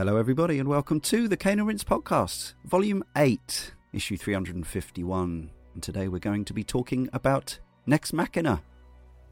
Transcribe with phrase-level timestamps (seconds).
[0.00, 5.50] Hello, everybody, and welcome to the Cane Rinse podcast, volume 8, issue 351.
[5.74, 8.62] And today we're going to be talking about Nex Machina.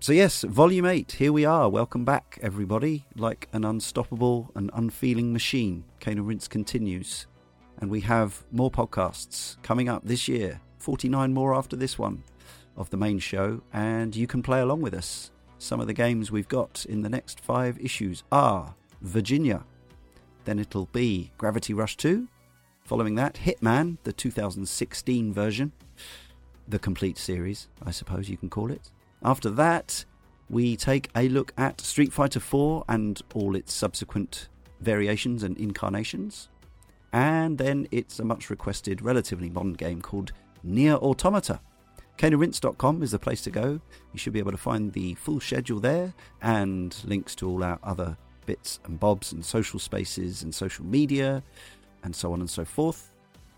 [0.01, 1.71] So, yes, volume 8, here we are.
[1.71, 3.07] Welcome back, everybody.
[3.17, 7.27] Like an unstoppable and unfeeling machine, Cane Rinse continues.
[7.79, 12.25] And we have more podcasts coming up this year, 49 more after this one
[12.77, 15.31] of the main show, and you can play along with us.
[15.57, 19.65] Some of the games we've got in the next five issues are Virginia,
[20.49, 22.27] then it'll be Gravity Rush 2.
[22.85, 25.73] Following that, Hitman, the 2016 version.
[26.67, 28.91] The complete series, I suppose you can call it.
[29.23, 30.07] After that,
[30.49, 34.49] we take a look at Street Fighter 4 and all its subsequent
[34.81, 36.49] variations and incarnations.
[37.13, 40.33] And then it's a much requested, relatively modern game called
[40.63, 41.61] Nier Automata.
[42.17, 43.81] CaneandRinse.com is the place to go.
[44.15, 47.79] You should be able to find the full schedule there and links to all our
[47.83, 48.17] other
[48.49, 51.43] bits and bobs and social spaces and social media
[52.03, 53.11] and so on and so forth.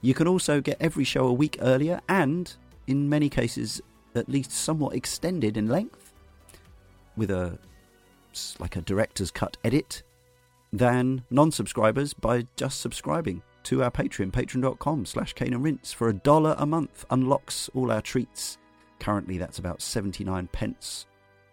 [0.03, 2.53] You can also get every show a week earlier and,
[2.89, 3.81] in many cases,
[4.17, 6.13] at least somewhat extended in length
[7.17, 7.59] with a
[8.59, 10.03] like a director's cut edit
[10.73, 16.15] than non-subscribers by just subscribing to our Patreon, patreon.com slash Cane and Rinse for a
[16.15, 18.59] dollar a month unlocks all our treats.
[19.01, 21.07] Currently that's about 79 pence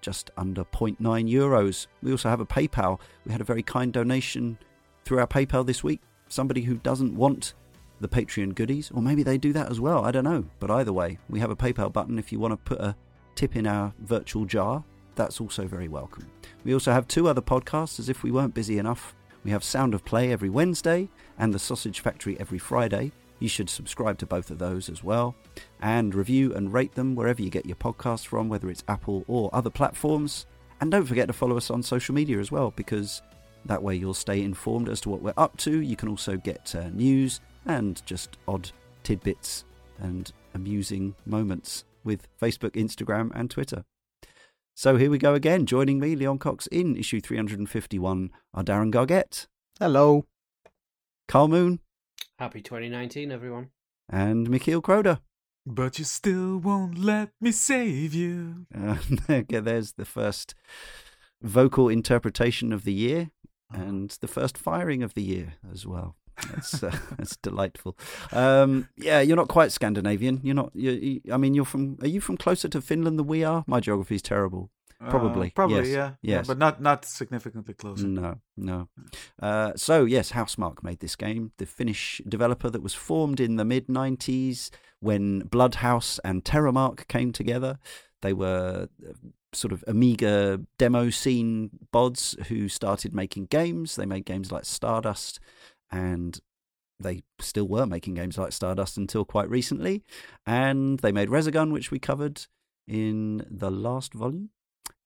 [0.07, 0.95] just under 0.9
[1.29, 1.87] euros.
[2.01, 2.97] We also have a PayPal.
[3.25, 4.57] We had a very kind donation
[5.03, 5.99] through our PayPal this week.
[6.29, 7.55] Somebody who doesn't want
[7.99, 10.05] the Patreon goodies, or maybe they do that as well.
[10.05, 10.45] I don't know.
[10.61, 12.95] But either way, we have a PayPal button if you want to put a
[13.35, 14.81] tip in our virtual jar.
[15.15, 16.25] That's also very welcome.
[16.63, 19.13] We also have two other podcasts, as if we weren't busy enough.
[19.43, 23.11] We have Sound of Play every Wednesday and The Sausage Factory every Friday.
[23.39, 25.35] You should subscribe to both of those as well
[25.81, 29.49] and review and rate them wherever you get your podcasts from, whether it's Apple or
[29.53, 30.45] other platforms.
[30.81, 33.21] And don't forget to follow us on social media as well, because
[33.65, 35.81] that way you'll stay informed as to what we're up to.
[35.81, 38.71] You can also get uh, news and just odd
[39.03, 39.65] tidbits
[39.99, 43.83] and amusing moments with Facebook, Instagram, and Twitter.
[44.75, 45.65] So here we go again.
[45.65, 49.47] Joining me, Leon Cox, in issue 351 are Darren Gargett.
[49.79, 50.25] Hello.
[51.27, 51.79] Karl Moon.
[52.39, 53.69] Happy 2019, everyone.
[54.07, 55.21] And Michiel Kroder.
[55.65, 58.67] But you still won't let me save you.
[58.77, 60.53] Uh, there's the first
[61.41, 63.31] vocal interpretation of the year
[63.71, 66.15] and the first firing of the year as well.
[66.51, 67.97] That's uh, that's delightful.
[68.31, 70.39] Um, yeah, you're not quite Scandinavian.
[70.43, 70.71] You're not.
[70.75, 71.97] you you, I mean, you're from.
[72.01, 73.63] Are you from closer to Finland than we are?
[73.65, 74.69] My geography is terrible.
[74.99, 75.47] Probably.
[75.47, 75.87] Uh, probably, yes.
[75.87, 76.11] yeah.
[76.21, 76.37] yeah.
[76.37, 76.47] Yes.
[76.47, 78.07] But not not significantly closer.
[78.07, 78.89] No, no.
[79.39, 81.51] Uh, so yes, Housemarque made this game.
[81.57, 87.31] The Finnish developer that was formed in the mid '90s when Bloodhouse and Terramarque came
[87.31, 87.77] together.
[88.23, 89.13] They were uh,
[89.53, 93.95] sort of Amiga demo scene bods who started making games.
[93.95, 95.39] They made games like Stardust,
[95.91, 96.39] and
[96.99, 100.03] they still were making games like Stardust until quite recently.
[100.45, 102.47] And they made Resogun, which we covered
[102.87, 104.49] in the last volume.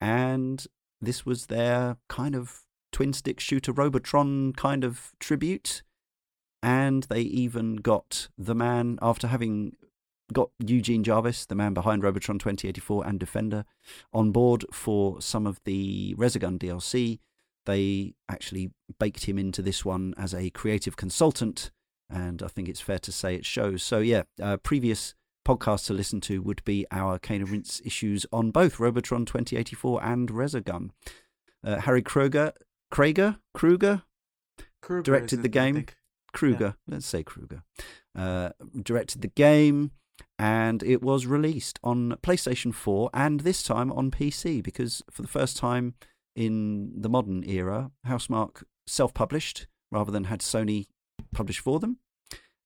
[0.01, 0.65] And
[0.99, 5.83] this was their kind of twin stick shooter Robotron kind of tribute.
[6.63, 9.75] And they even got the man, after having
[10.33, 13.65] got Eugene Jarvis, the man behind Robotron 2084 and Defender,
[14.13, 17.19] on board for some of the Resogun DLC.
[17.65, 21.71] They actually baked him into this one as a creative consultant,
[22.09, 23.83] and I think it's fair to say it shows.
[23.83, 25.13] So, yeah, uh, previous
[25.45, 30.03] podcasts to listen to would be our Cane and Rinse issues on both Robotron 2084
[30.03, 30.91] and Resogun.
[31.63, 32.53] Uh, Harry Krueger,
[32.91, 34.03] Krager, Kruger,
[34.81, 35.85] Kruger directed the game.
[36.33, 37.63] Kruger, let's say Kruger,
[38.15, 38.49] uh,
[38.81, 39.91] directed the game,
[40.39, 45.27] and it was released on PlayStation 4 and this time on PC because for the
[45.27, 45.95] first time
[46.35, 50.87] in the modern era, Housemarque self published rather than had Sony
[51.33, 51.97] publish for them.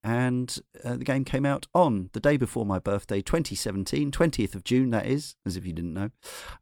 [0.06, 4.64] And uh, the game came out on the day before my birthday, 2017, 20th of
[4.64, 6.12] June, that is, as if you didn't know.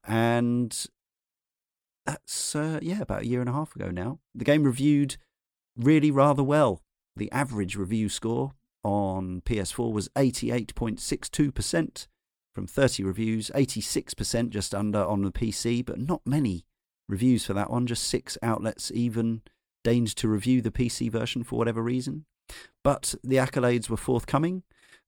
[0.08, 0.74] And
[2.06, 4.20] that's, uh, yeah, about a year and a half ago now.
[4.34, 5.18] The game reviewed
[5.76, 6.84] really rather well.
[7.18, 12.08] The average review score on PS4 was 88.62%
[12.56, 16.64] from 30 reviews, 86% just under on the PC, but not many
[17.10, 17.88] reviews for that one.
[17.88, 19.42] Just six outlets even
[19.84, 22.26] deigned to review the PC version for whatever reason.
[22.84, 24.64] But the accolades were forthcoming.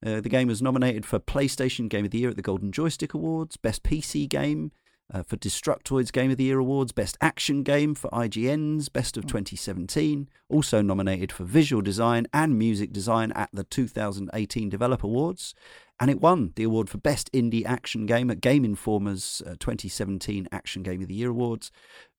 [0.05, 3.13] Uh, the game was nominated for PlayStation Game of the Year at the Golden Joystick
[3.13, 4.71] Awards, Best PC Game
[5.13, 9.25] uh, for Destructoid's Game of the Year awards, Best Action Game for IGN's Best of
[9.25, 15.53] 2017, also nominated for Visual Design and Music Design at the 2018 Developer Awards,
[15.99, 20.47] and it won the award for Best Indie Action Game at Game Informer's uh, 2017
[20.51, 21.71] Action Game of the Year Awards,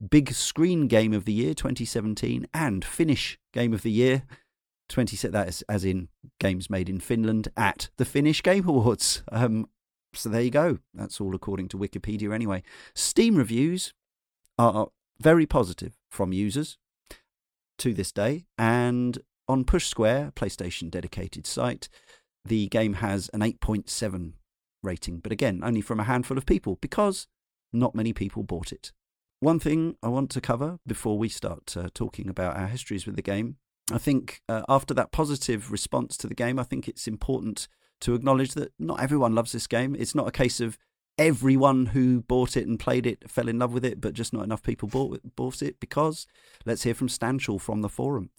[0.08, 4.22] Big Screen Game of the Year 2017, and Finnish Game of the Year
[4.88, 9.22] 20 that is as in games made in Finland at the Finnish Game Awards.
[9.30, 9.68] Um,
[10.14, 10.78] so there you go.
[10.94, 12.62] That's all according to Wikipedia anyway.
[12.94, 13.92] Steam reviews
[14.58, 14.88] are
[15.20, 16.78] very positive from users
[17.78, 18.46] to this day.
[18.56, 19.18] And
[19.48, 21.88] on Push Square, PlayStation dedicated site,
[22.44, 24.32] the game has an 8.7
[24.82, 25.18] rating.
[25.18, 27.26] But again, only from a handful of people because
[27.72, 28.92] not many people bought it.
[29.40, 33.16] One thing I want to cover before we start uh, talking about our histories with
[33.16, 33.56] the game,
[33.92, 37.68] I think uh, after that positive response to the game, I think it's important
[38.00, 39.94] to acknowledge that not everyone loves this game.
[39.98, 40.76] It's not a case of
[41.18, 44.44] everyone who bought it and played it fell in love with it, but just not
[44.44, 46.26] enough people bought, bought it because
[46.64, 48.30] let's hear from Stanchel from the forum.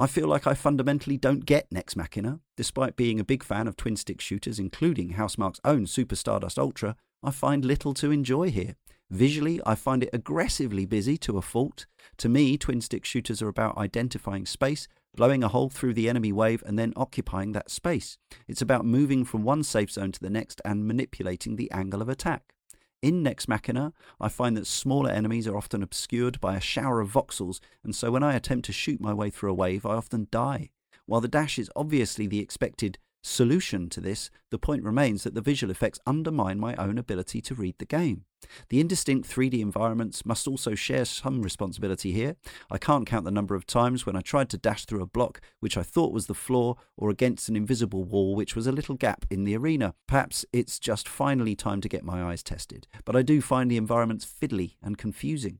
[0.00, 2.40] I feel like I fundamentally don't get Nex Machina.
[2.56, 6.96] Despite being a big fan of twin stick shooters, including Housemarque's own Super Stardust Ultra,
[7.22, 8.76] I find little to enjoy here.
[9.10, 11.86] Visually, I find it aggressively busy to a fault.
[12.18, 14.86] To me, twin stick shooters are about identifying space
[15.18, 18.18] blowing a hole through the enemy wave and then occupying that space.
[18.46, 22.08] It's about moving from one safe zone to the next and manipulating the angle of
[22.08, 22.54] attack.
[23.02, 27.10] In Nex Machina, I find that smaller enemies are often obscured by a shower of
[27.10, 30.28] voxels, and so when I attempt to shoot my way through a wave, I often
[30.30, 30.70] die.
[31.06, 35.40] While the dash is obviously the expected solution to this, the point remains that the
[35.40, 38.24] visual effects undermine my own ability to read the game.
[38.68, 42.36] The indistinct 3D environments must also share some responsibility here.
[42.70, 45.40] I can't count the number of times when I tried to dash through a block
[45.60, 48.94] which I thought was the floor or against an invisible wall which was a little
[48.94, 49.94] gap in the arena.
[50.06, 53.76] Perhaps it's just finally time to get my eyes tested, but I do find the
[53.76, 55.58] environments fiddly and confusing.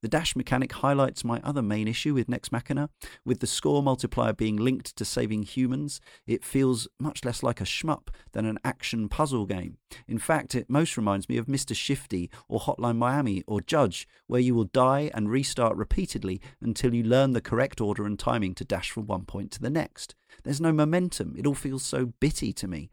[0.00, 2.90] The dash mechanic highlights my other main issue with Nex Machina.
[3.24, 7.64] With the score multiplier being linked to saving humans, it feels much less like a
[7.64, 9.78] shmup than an action puzzle game.
[10.06, 11.74] In fact, it most reminds me of Mr.
[11.74, 17.02] Shifty or Hotline Miami or Judge, where you will die and restart repeatedly until you
[17.02, 20.14] learn the correct order and timing to dash from one point to the next.
[20.44, 22.90] There's no momentum, it all feels so bitty to me.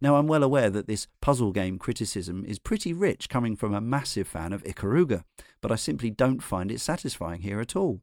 [0.00, 3.80] Now, I'm well aware that this puzzle game criticism is pretty rich coming from a
[3.80, 5.24] massive fan of Ikaruga,
[5.60, 8.00] but I simply don't find it satisfying here at all.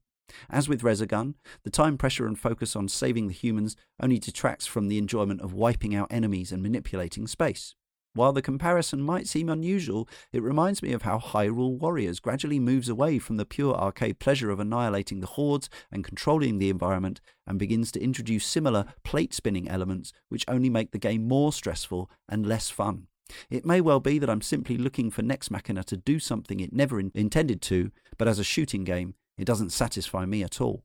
[0.50, 4.88] As with Resogun, the time pressure and focus on saving the humans only detracts from
[4.88, 7.76] the enjoyment of wiping out enemies and manipulating space.
[8.16, 12.88] While the comparison might seem unusual, it reminds me of how Hyrule Warriors gradually moves
[12.88, 17.58] away from the pure arcade pleasure of annihilating the hordes and controlling the environment and
[17.58, 22.46] begins to introduce similar plate spinning elements which only make the game more stressful and
[22.46, 23.08] less fun.
[23.50, 26.72] It may well be that I'm simply looking for Nex Machina to do something it
[26.72, 30.84] never in- intended to, but as a shooting game, it doesn't satisfy me at all.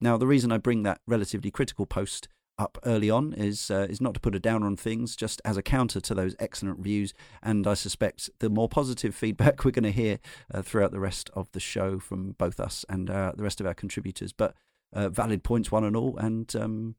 [0.00, 2.28] Now, the reason I bring that relatively critical post
[2.62, 5.56] up early on is uh, is not to put a down on things, just as
[5.56, 7.12] a counter to those excellent reviews.
[7.42, 10.18] And I suspect the more positive feedback we're going to hear
[10.52, 13.66] uh, throughout the rest of the show from both us and uh, the rest of
[13.66, 14.32] our contributors.
[14.32, 14.54] But
[14.92, 16.16] uh, valid points, one and all.
[16.18, 16.94] And um,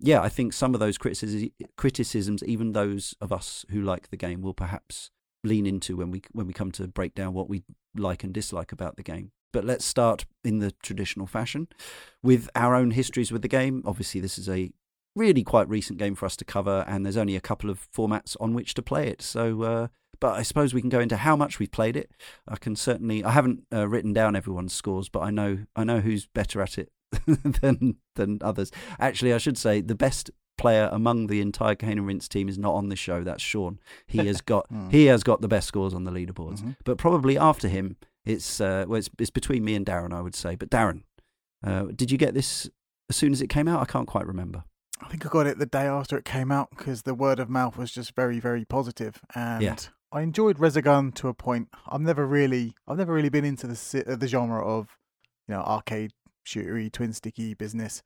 [0.00, 4.16] yeah, I think some of those criticisms, criticisms, even those of us who like the
[4.16, 5.10] game, will perhaps
[5.44, 7.62] lean into when we when we come to break down what we
[7.94, 9.32] like and dislike about the game.
[9.52, 11.68] But let's start in the traditional fashion
[12.22, 13.82] with our own histories with the game.
[13.84, 14.70] Obviously, this is a
[15.16, 18.36] really quite recent game for us to cover, and there's only a couple of formats
[18.40, 19.20] on which to play it.
[19.22, 19.88] So, uh,
[20.20, 22.10] but I suppose we can go into how much we've played it.
[22.46, 23.24] I can certainly.
[23.24, 26.78] I haven't uh, written down everyone's scores, but I know I know who's better at
[26.78, 26.92] it
[27.26, 28.70] than than others.
[29.00, 32.58] Actually, I should say the best player among the entire Cane and Rinse team is
[32.58, 33.24] not on the show.
[33.24, 33.78] That's Sean.
[34.06, 34.90] He has got Hmm.
[34.90, 36.60] he has got the best scores on the leaderboards.
[36.60, 36.76] Mhm.
[36.84, 40.34] But probably after him, it's uh, well, it's, it's between me and Darren, I would
[40.34, 40.54] say.
[40.54, 41.02] But Darren,
[41.64, 42.68] uh, did you get this
[43.08, 43.80] as soon as it came out?
[43.80, 44.64] I can't quite remember.
[45.02, 47.48] I think I got it the day after it came out because the word of
[47.48, 49.76] mouth was just very, very positive, and Yeah.
[50.12, 51.68] I enjoyed Resogun to a point.
[51.88, 54.98] I've never really, I've never really been into the uh, the genre of,
[55.48, 56.12] you know, arcade
[56.44, 58.02] shootery twin sticky business,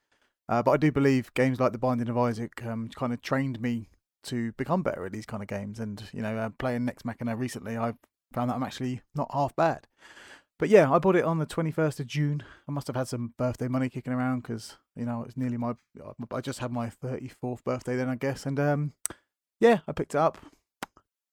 [0.48, 3.60] uh, but I do believe games like The Binding of Isaac um, kind of trained
[3.60, 3.88] me
[4.24, 5.80] to become better at these kind of games.
[5.80, 7.94] And you know, uh, playing Nex Machina recently, I
[8.34, 9.86] found that I'm actually not half bad.
[10.58, 12.42] But yeah, I bought it on the 21st of June.
[12.68, 15.74] I must have had some birthday money kicking around because you know it's nearly my.
[16.30, 18.46] I just had my 34th birthday then, I guess.
[18.46, 18.92] And um,
[19.60, 20.38] yeah, I picked it up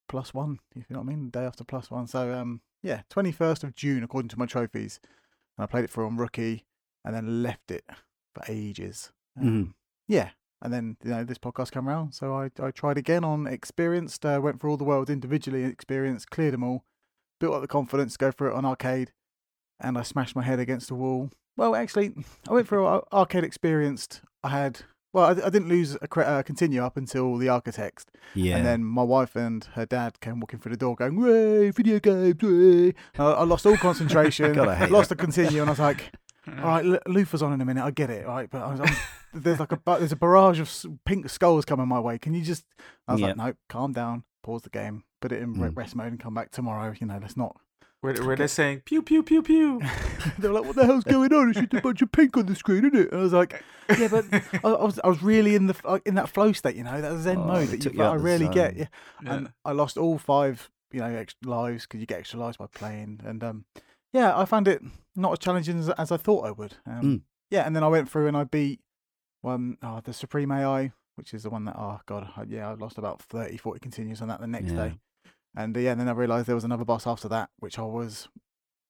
[0.10, 2.08] plus one, if you know what I mean, day after plus one.
[2.08, 5.00] So um, yeah, 21st of June according to my trophies.
[5.58, 6.66] And I played it for on rookie,
[7.06, 7.86] and then left it
[8.34, 9.12] for ages.
[9.40, 9.74] Um, Mhm.
[10.08, 10.32] Yeah,
[10.62, 14.26] and then you know this podcast came around, so I I tried again on experienced.
[14.26, 16.84] Uh, went for all the worlds individually, experienced, cleared them all,
[17.42, 19.12] built up the confidence to go for it on arcade,
[19.82, 21.30] and I smashed my head against the wall.
[21.58, 22.14] Well, actually,
[22.50, 24.22] I went for ar- arcade experienced.
[24.44, 24.82] I had
[25.14, 28.56] well, I, I didn't lose a cre- uh, continue up until the architect, Yeah.
[28.56, 32.00] and then my wife and her dad came walking through the door, going, "Way, video
[32.00, 35.74] games!" way." I, I lost all concentration, God, I hate lost the continue, and I
[35.74, 36.14] was like,
[36.48, 37.84] "All right, L- Luther's on in a minute.
[37.84, 38.96] I get it, all right?" But I was, I'm,
[39.42, 40.72] there's like a there's a barrage of
[41.06, 42.18] pink skulls coming my way.
[42.18, 42.64] Can you just?
[43.08, 43.28] I was Yeah.
[43.28, 45.76] like, "No, calm down, pause the game, put it in Mm.
[45.78, 47.56] rest mode, and come back tomorrow." You know, let's not.
[48.02, 49.80] Where, where they're saying pew pew pew pew.
[50.40, 51.50] they're like, "What the hell's going on?
[51.50, 53.64] It's just a bunch of pink on the screen, isn't it?" And I was like,
[53.98, 54.26] "Yeah, but
[54.64, 57.00] I, I was I was really in the f- in that flow state, you know,
[57.00, 58.88] that Zen Oh, mode that you, you out I really rarely get." zone.
[59.24, 59.34] Yeah.
[59.34, 62.66] and I lost all five, you know, extra lives because you get extra lives by
[62.74, 63.22] playing.
[63.24, 63.66] And um,
[64.14, 64.82] yeah, I found it
[65.16, 66.78] not as challenging as, as I thought I would.
[66.88, 67.22] Um, Mm.
[67.52, 68.80] Yeah, and then I went through and I beat
[69.42, 72.74] one, oh, the Supreme AI, which is the one that, oh god, I, yeah, I
[72.74, 74.88] lost about 30, 40 continues on that the next Yeah.
[74.88, 74.94] day.
[75.56, 77.84] And uh, yeah, and then I realised there was another boss after that, which I
[77.84, 78.30] was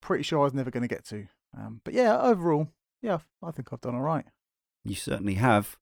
[0.00, 1.26] pretty sure I was never going to get to.
[1.56, 2.68] Um, but yeah, overall,
[3.00, 4.24] yeah, I think I've done all right.
[4.84, 5.78] You certainly have.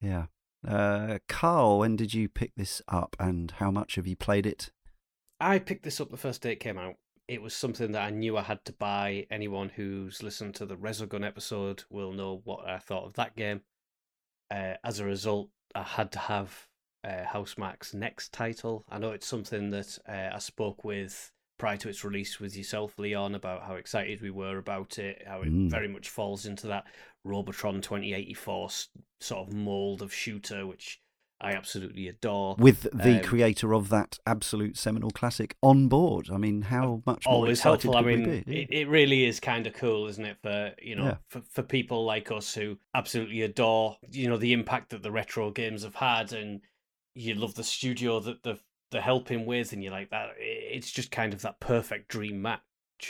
[0.00, 0.26] Yeah.
[0.66, 4.70] Uh, Karl, when did you pick this up and how much have you played it?
[5.40, 6.94] I picked this up the first day it came out.
[7.26, 9.26] It was something that I knew I had to buy.
[9.30, 13.62] Anyone who's listened to the Resogun episode will know what I thought of that game.
[14.50, 16.68] Uh, as a result, I had to have
[17.04, 18.84] uh, Housemarque's next title.
[18.88, 22.98] I know it's something that uh, I spoke with prior to its release with yourself,
[22.98, 25.70] Leon, about how excited we were about it, how it Mm.
[25.70, 26.84] very much falls into that
[27.24, 28.70] Robotron 2084
[29.20, 31.00] sort of mold of shooter, which
[31.40, 32.56] I absolutely adore.
[32.58, 36.28] With the Um, creator of that absolute seminal classic on board.
[36.32, 37.96] I mean, how much more always excited helpful.
[37.96, 38.60] I mean, be?
[38.62, 40.38] it, it really is kind of cool, isn't it?
[40.42, 41.16] For you know, Yeah.
[41.28, 45.50] for, for people like us who absolutely adore, you know, the impact that the retro
[45.50, 46.60] games have had, and
[47.14, 48.58] you love the studio that they're
[48.90, 50.30] they're helping with, and you're like that.
[50.38, 52.62] It's just kind of that perfect dream match.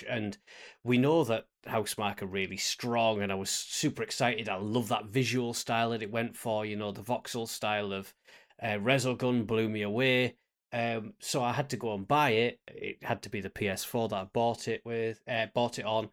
[0.08, 0.38] And
[0.82, 4.48] we know that Housemarque are really strong, and I was super excited.
[4.48, 6.64] I love that visual style that it went for.
[6.64, 8.14] You know, the voxel style of
[8.62, 10.36] uh, Resogun blew me away.
[10.72, 12.60] Um, so I had to go and buy it.
[12.66, 16.08] It had to be the PS4 that I bought it with, uh, bought it on.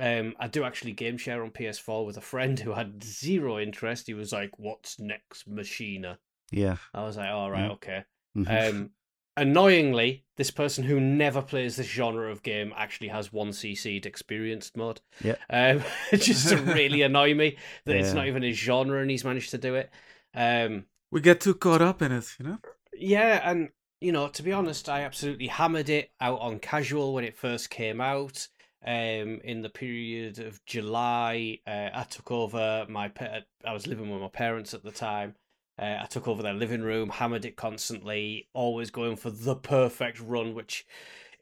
[0.00, 4.08] Um, I do actually game share on PS4 with a friend who had zero interest.
[4.08, 6.18] He was like, "What's next, Machina?"
[6.50, 6.76] Yeah.
[6.92, 7.74] I was like, "All right, Mm.
[7.74, 8.04] okay."
[8.36, 8.70] Mhm.
[8.70, 8.90] Um,
[9.36, 14.76] annoyingly, this person who never plays this genre of game actually has one CC'd experienced
[14.76, 15.00] mode.
[15.22, 15.36] Yeah.
[15.50, 15.82] Um,
[16.18, 19.58] just to really annoy me that it's not even his genre and he's managed to
[19.58, 19.90] do it.
[20.34, 22.58] Um, We get too caught up in it, you know.
[22.92, 23.70] yeah, and
[24.00, 27.70] you know, to be honest, I absolutely hammered it out on casual when it first
[27.70, 28.48] came out.
[28.86, 33.08] Um, in the period of July, uh, I took over my.
[33.08, 35.36] Pa- I was living with my parents at the time.
[35.78, 40.20] Uh, I took over their living room, hammered it constantly, always going for the perfect
[40.20, 40.86] run, which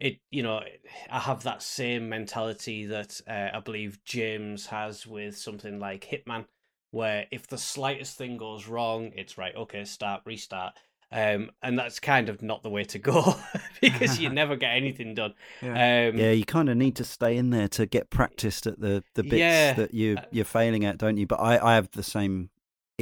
[0.00, 0.62] it you know
[1.10, 6.46] I have that same mentality that uh, I believe James has with something like Hitman,
[6.90, 9.54] where if the slightest thing goes wrong, it's right.
[9.54, 10.74] Okay, start, restart.
[11.14, 13.34] Um, and that's kind of not the way to go
[13.82, 15.34] because you never get anything done.
[15.60, 16.08] Yeah.
[16.08, 19.04] Um, yeah, you kind of need to stay in there to get practiced at the,
[19.14, 19.72] the bits Yeah.
[19.74, 21.26] that you, Uh, you're failing at, don't you?
[21.26, 22.48] But I, I have the same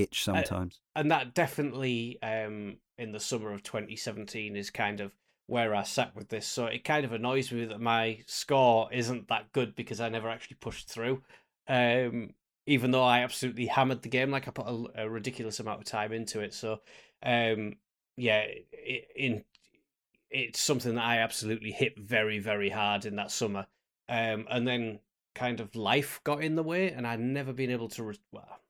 [0.01, 0.81] itch sometimes.
[0.97, 5.13] and that definitely um in the summer of 2017 is kind of
[5.51, 6.47] where I sat with this.
[6.47, 10.29] So it kind of annoys me that my score isn't that good because I never
[10.29, 11.23] actually pushed through.
[11.67, 12.35] Um,
[12.67, 15.87] even though I absolutely hammered the game, like I put a, a ridiculous amount of
[15.87, 16.55] time into it.
[16.55, 16.83] So,
[17.25, 17.75] um,
[18.17, 19.45] yeah, it, in
[20.31, 23.67] it's something that I absolutely hit very, very hard in that summer.
[24.09, 25.01] Um, and then
[25.35, 28.05] kind of life got in the way, and I'd never been able to.
[28.05, 28.61] Re- well,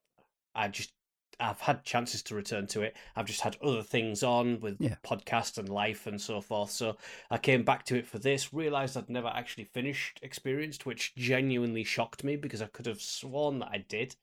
[0.54, 0.92] I just
[1.40, 2.96] I've had chances to return to it.
[3.16, 4.96] I've just had other things on with Yeah.
[5.04, 6.70] podcast and life and so forth.
[6.70, 6.96] So
[7.30, 11.84] I came back to it for this, realized I'd never actually finished experienced, which genuinely
[11.84, 14.16] shocked me because I could have sworn that I did.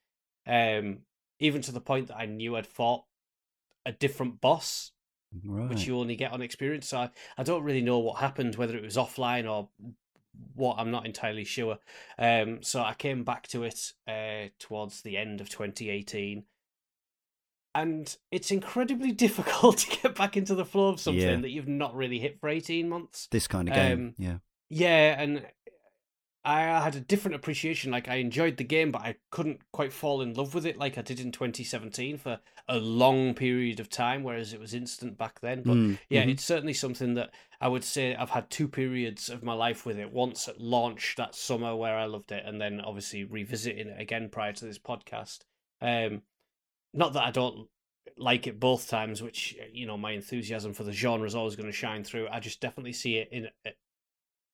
[0.45, 1.00] Um,
[1.39, 3.03] even to the point that I knew I'd fought
[3.86, 4.91] a different boss
[5.43, 5.69] right.
[5.69, 6.88] which you only get on experience.
[6.88, 9.69] So I, I don't really know what happened, whether it was offline or
[10.55, 10.77] what.
[10.77, 11.77] I'm not entirely sure.
[12.17, 16.43] Um, so I came back to it uh, towards the end of 2018,
[17.81, 21.36] and it's incredibly difficult to get back into the flow of something Yeah.
[21.41, 23.27] that you've not really hit for 18 months.
[23.31, 23.91] this kind of game.
[24.00, 24.38] um, yeah.
[24.69, 25.46] Yeah, and
[26.43, 27.91] I had a different appreciation.
[27.91, 30.98] Like I enjoyed the game, but I couldn't quite fall in love with it like
[30.98, 35.41] I did in 2017 for a long period of time, whereas it was instant back
[35.41, 35.63] then.
[35.63, 36.31] But Mm, yeah, mhm.
[36.31, 40.00] it's certainly something that I would say I've had two periods of my life with
[40.00, 40.12] it.
[40.13, 44.29] Once at launch that summer where I loved it, and then obviously revisiting it again
[44.29, 45.39] prior to this podcast.
[45.81, 46.22] Um,
[46.94, 47.67] not that I don't
[48.17, 51.70] like it both times, which you know my enthusiasm for the genre is always going
[51.70, 52.27] to shine through.
[52.32, 53.72] I just definitely see it in a,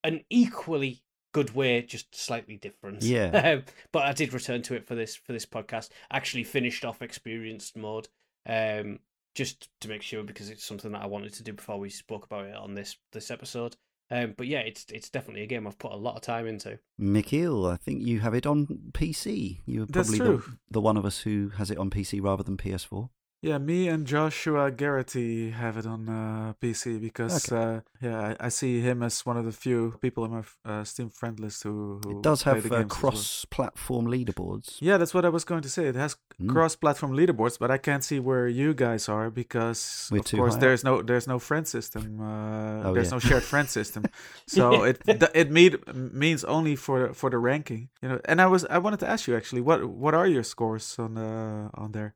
[0.03, 3.03] an equally good way, just slightly different.
[3.03, 3.61] Yeah.
[3.91, 5.89] but I did return to it for this for this podcast.
[6.11, 8.07] Actually finished off experienced mode.
[8.47, 8.99] Um
[9.35, 12.25] just to make sure because it's something that I wanted to do before we spoke
[12.25, 13.75] about it on this this episode.
[14.11, 16.79] Um, but yeah, it's it's definitely a game I've put a lot of time into.
[16.99, 19.59] Michiel, I think you have it on PC.
[19.65, 20.43] You're That's probably true.
[20.45, 23.09] the, the one of us who has it on PC rather than PS4.
[23.43, 28.49] Yeah, me and Joshua Garrity have it on uh, PC because uh, yeah, I, I
[28.49, 31.99] see him as one of the few people on my uh, Steam friend list who,
[32.05, 32.87] who It does have uh, as well.
[32.87, 34.77] cross-platform leaderboards.
[34.79, 35.87] Yeah, that's what I was going to say.
[35.87, 36.49] It has Mm.
[36.49, 40.59] cross-platform leaderboards, but I can't see where you guys are because, We're of course, high
[40.61, 42.19] there's no there's no friend system.
[42.19, 43.15] Uh, Oh, there's yeah.
[43.17, 44.03] no shared friend system,
[44.47, 44.97] so it
[45.35, 47.89] it mean, means only for for the ranking.
[48.01, 50.43] You know, and I was I wanted to ask you actually, what what are your
[50.43, 52.15] scores on uh, on there?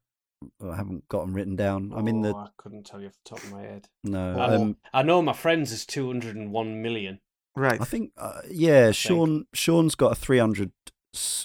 [0.63, 1.91] I haven't got them written down.
[1.96, 3.88] I'm in the Oh, I couldn't tell you off the top of my head.
[4.03, 4.38] no.
[4.38, 7.20] I, Um, I know my friends is two hundred and one million.
[7.56, 7.82] Right.
[7.82, 8.91] I think uh, yeah.
[8.91, 10.72] Sean Sean's got a 300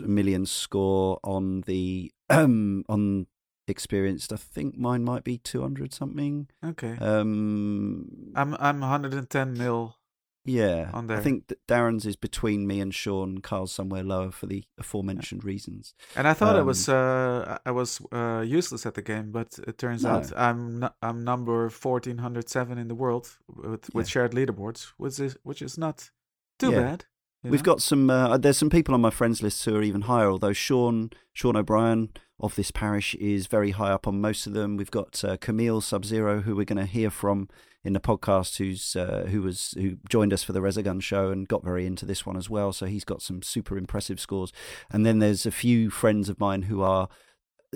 [0.01, 3.27] million score on the um on
[3.67, 4.33] experienced.
[4.33, 6.49] I think mine might be 200 something.
[6.65, 6.97] Okay.
[7.01, 9.97] Um, I'm I'm 110 mil.
[10.45, 10.91] Yeah.
[10.93, 13.39] on I think that Darren's is between me and Sean.
[13.39, 15.95] Karl's somewhere lower for the aforementioned reasons.
[16.17, 19.59] And I thought I Um, was uh, I was uh, useless at the game, but
[19.67, 24.11] it turns out I'm no, I'm number 1407 in the world with with Yeah.
[24.11, 26.11] shared leaderboards, which is which is not
[26.59, 26.81] too Yeah.
[26.83, 27.05] bad.
[27.45, 27.73] We've know?
[27.73, 28.09] got some.
[28.09, 30.31] Uh, there's some people on my friends list who are even higher.
[30.31, 34.77] Although Sean Sean O'Brien of this parish is very high up on most of them.
[34.77, 37.49] We've got uh, Camille Sub Zero, who we're going to hear from
[37.85, 41.49] in the podcast, who's uh, who was who joined us for the Resogun show and
[41.49, 42.73] got very into this one as well.
[42.73, 44.53] So he's got some super impressive scores.
[44.91, 47.09] And then there's a few friends of mine who are.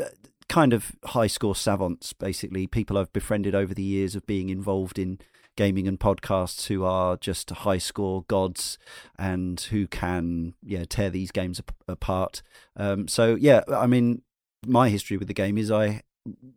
[0.00, 0.04] Uh,
[0.48, 4.96] Kind of high score savants, basically people I've befriended over the years of being involved
[4.96, 5.18] in
[5.56, 8.78] gaming and podcasts who are just high score gods
[9.18, 12.42] and who can yeah tear these games ap- apart.
[12.76, 14.22] Um, so yeah, I mean,
[14.66, 16.02] my history with the game is I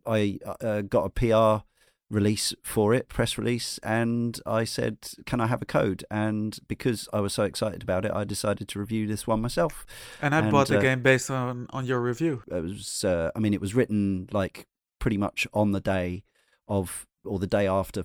[0.06, 1.64] I uh, got a PR
[2.10, 7.08] release for it, press release, and I said, "Can I have a code?" And because
[7.12, 9.86] I was so excited about it, I decided to review this one myself.
[10.20, 12.42] and I and, bought the uh, game based on on your review.
[12.50, 14.66] It was, uh, I mean, it was written like
[14.98, 16.24] pretty much on the day
[16.68, 18.04] of or the day after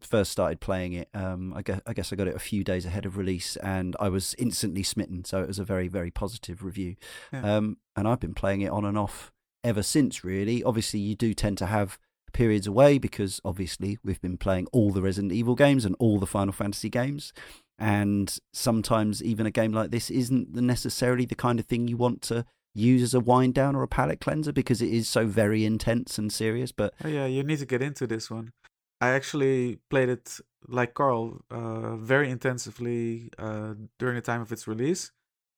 [0.00, 1.08] first started playing it.
[1.14, 3.96] Um, I guess I guess I got it a few days ahead of release, and
[3.98, 5.24] I was instantly smitten.
[5.24, 6.96] So it was a very very positive review.
[7.32, 7.56] Yeah.
[7.56, 9.32] Um, and I've been playing it on and off
[9.64, 10.24] ever since.
[10.24, 11.98] Really, obviously, you do tend to have
[12.32, 16.26] periods away because obviously we've been playing all the Resident Evil games and all the
[16.26, 17.32] Final Fantasy games.
[17.78, 22.22] And sometimes even a game like this isn't necessarily the kind of thing you want
[22.22, 25.64] to use as a wind down or a palate cleanser because it is so very
[25.64, 26.72] intense and serious.
[26.72, 28.52] But Oh yeah, you need to get into this one.
[29.00, 30.38] I actually played it
[30.68, 35.10] like Karl, uh, very intensively uh, during the time of its release,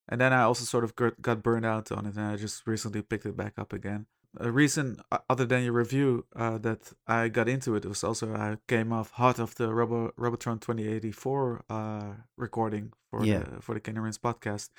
[0.08, 3.02] and then I also sort of got, burned out on it, and I just recently
[3.02, 4.06] picked it back up again.
[4.40, 8.34] A reason uh, other than your review uh, that I got into it was also
[8.34, 13.40] I came off hot of the Robo Robotron 2084 uh, recording for Yeah.
[13.40, 14.70] the for the King podcast,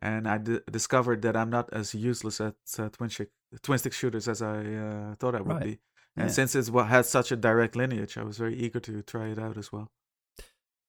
[0.00, 3.30] and I d- discovered that I'm not as useless at uh, twin stick
[3.62, 5.64] twin stick shooters as I uh, thought I would Right.
[5.64, 5.80] be.
[6.16, 6.32] And Yeah.
[6.32, 9.56] since it has such a direct lineage, I was very eager to try it out
[9.58, 9.90] as well.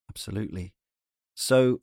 [0.10, 0.74] Absolutely.
[1.36, 1.82] So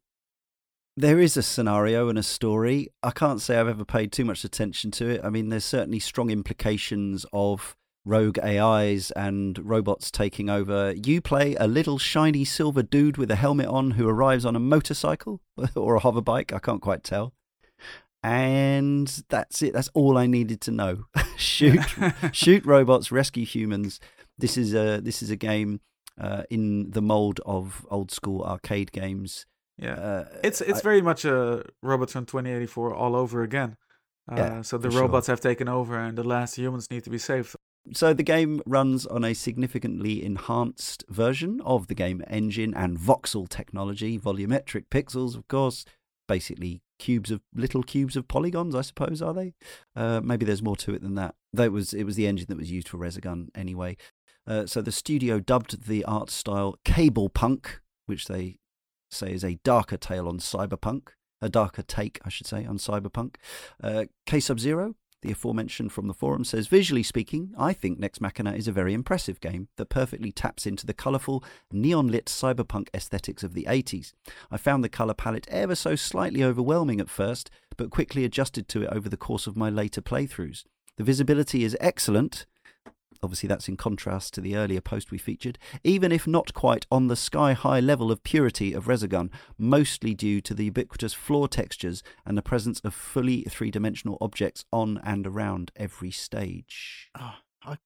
[0.99, 2.89] there is a scenario and a story.
[3.03, 5.21] I can't say I've ever paid too much attention to it.
[5.23, 10.93] I mean, there's certainly strong implications of rogue AIs and robots taking over.
[10.93, 14.61] You play a little shiny silver dude with a helmet on who arrives on a
[14.61, 15.41] motorcycle
[15.77, 16.53] or a hover bike.
[16.53, 17.33] I can't quite tell.
[18.23, 19.73] And that's it.
[19.73, 21.05] That's all I needed to know.
[21.37, 21.81] shoot,
[22.33, 24.01] shoot robots, rescue humans.
[24.37, 25.81] This is a this is a game
[26.21, 29.47] uh, in the mold of old school arcade games.
[29.79, 33.77] Yeah, Uh, it's it's I- very much a Robotron 2084 all over again.
[34.31, 35.03] Uh, Yeah, so the for sure.
[35.03, 37.55] robots have taken over, and the last humans need to be saved.
[37.95, 43.49] so the game runs on a significantly enhanced version of the game engine and voxel
[43.49, 45.85] technology, volumetric pixels, of course,
[46.27, 49.55] basically cubes of little cubes of polygons, I suppose, are they?
[49.97, 51.35] Uh, maybe there's more to it than that.
[51.55, 53.97] That was it was the engine that was used for Resogun anyway.
[54.47, 58.59] Uh, so the studio dubbed the art style cable punk, which they
[59.11, 61.09] say is a darker tale on cyberpunk,
[61.41, 63.37] a darker take, I should say, on cyberpunk.
[63.83, 68.21] Uh, K Sub Zero, the aforementioned from the forum, says visually speaking, I think Nex
[68.21, 72.89] Machina is a very impressive game that perfectly taps into the colourful, neon lit cyberpunk
[72.95, 74.13] aesthetics of the 80s.
[74.51, 78.83] I found the colour palette ever so slightly overwhelming at first, but quickly adjusted to
[78.83, 80.65] it over the course of my later playthroughs.
[80.97, 82.47] The visibility is excellent.
[83.23, 87.09] Obviously, that's in contrast to the earlier post we featured, even if not quite on
[87.09, 92.03] the sky high level of purity of Resogun, mostly due to the ubiquitous floor textures
[92.25, 97.11] and the presence of fully three dimensional objects on and around every stage.
[97.19, 97.77] Oh, I,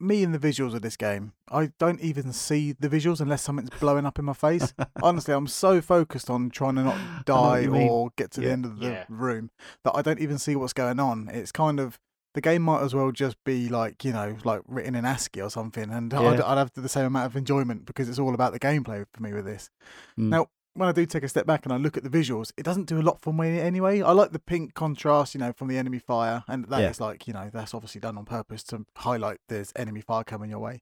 [0.00, 3.68] me and the visuals of this game, I don't even see the visuals unless something's
[3.78, 4.72] blowing up in my face.
[5.02, 7.90] Honestly, I'm so focused on trying to not die you mean.
[7.90, 8.46] or get to Yeah.
[8.46, 9.04] the end of the Yeah.
[9.10, 9.50] room
[9.84, 11.28] that I don't even see what's going on.
[11.28, 12.00] It's kind of
[12.34, 15.50] the game might as well just be like you know like written in ASCII or
[15.50, 18.60] something, and I'd, I'd have the same amount of enjoyment because it's all about the
[18.60, 19.70] gameplay for me with this.
[20.18, 20.28] Mm.
[20.30, 22.62] Now, when I do take a step back and I look at the visuals, it
[22.64, 24.00] doesn't do a lot for me anyway.
[24.00, 27.06] I like the pink contrast, you know, from the enemy fire, and that is Yeah.
[27.06, 30.60] like, you know, that's obviously done on purpose to highlight there's enemy fire coming your
[30.60, 30.80] way.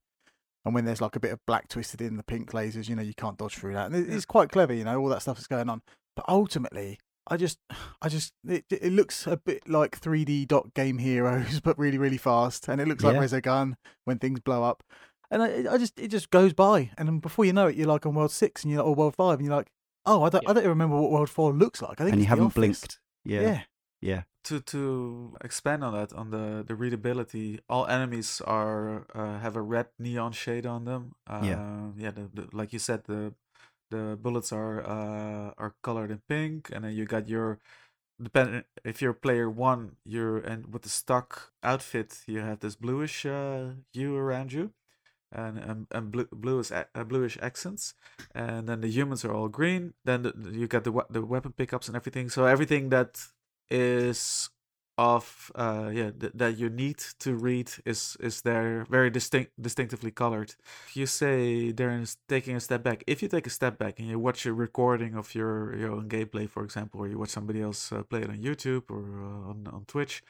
[0.65, 3.03] And when there's like a bit of black twisted in the pink lasers, you know,
[3.03, 3.91] you can't dodge through that.
[3.91, 5.83] And it's quite clever, you know, all that stuff that's going on.
[6.15, 6.99] But ultimately,
[7.31, 7.59] I just,
[8.03, 12.19] I just, it, it looks a bit like 3D dot game heroes, but really, really
[12.19, 12.69] fast.
[12.69, 13.23] And it looks like Yeah.
[13.23, 14.83] Resogun when things blow up.
[15.31, 16.91] And I, I just, it just goes by.
[16.99, 19.15] And before you know it, you're like on World 6 and you're like, or World
[19.15, 19.69] 5, and you're like,
[20.07, 20.51] oh, I don't, Yeah.
[20.51, 22.01] I don't even remember what World 4 looks like.
[22.01, 22.55] I think and you haven't Office.
[22.55, 22.99] blinked.
[23.25, 23.41] Yeah.
[23.43, 23.61] Yeah.
[24.03, 24.23] Yeah.
[24.45, 29.61] to to expand on that on the the readability all enemies are uh, have a
[29.61, 31.91] red neon shade on them uh, Yeah.
[31.99, 33.35] yeah the, the, like you said the
[33.91, 37.59] the bullets are uh, are colored in pink and then you got your
[38.23, 43.25] depending if you're player one you're and with the stock outfit you have this bluish
[43.27, 44.73] uh, hue around you
[45.33, 47.95] and and, and blue, bluish uh, bluish accents
[48.35, 51.89] and then the humans are all green then the, you got the the weapon pickups
[51.89, 53.27] and everything so everything that
[53.71, 54.51] is
[55.01, 60.11] of uh yeah th- that you need to read is is there very distinct distinctively
[60.11, 60.55] colored.
[60.95, 64.09] You say Darren is taking a step back if you take a step back and
[64.09, 67.61] you watch a recording of your your own gameplay for example or you watch somebody
[67.63, 70.23] else uh, play it on youtube or uh, on, on twitch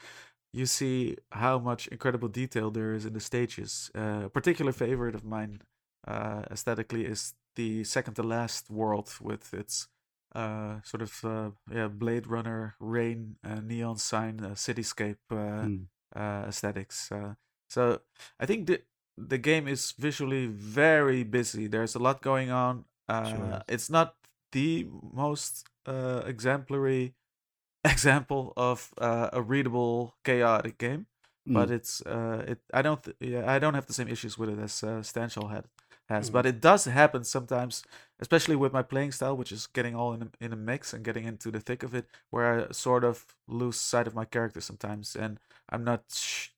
[0.52, 3.90] you see how much incredible detail there is in the stages.
[3.96, 5.62] Uh, a particular favorite of mine
[6.06, 9.88] uh, aesthetically is the second to last world with its
[10.34, 15.86] uh, sort of uh, yeah Blade Runner rain uh, neon sign uh, cityscape uh, Mm.
[16.14, 17.10] uh, aesthetics.
[17.12, 17.34] Uh,
[17.68, 18.00] so
[18.38, 18.82] I think the
[19.16, 21.66] the game is visually very busy.
[21.68, 22.84] There's a lot going on.
[23.08, 23.62] Uh, Sure.
[23.68, 24.14] It's not
[24.52, 27.14] the most uh, exemplary
[27.84, 31.06] example of uh, a readable chaotic game,
[31.46, 31.74] but Mm.
[31.74, 32.58] it's uh, it.
[32.72, 35.50] I don't th- yeah I don't have the same issues with it as uh, Stanchel
[35.50, 35.64] had
[36.10, 36.32] has, Mm.
[36.32, 37.82] but it does happen sometimes,
[38.20, 41.04] especially with my playing style, which is getting all in a, in a mix and
[41.04, 44.60] getting into the thick of it, where I sort of lose sight of my character
[44.60, 46.02] sometimes, and I'm not,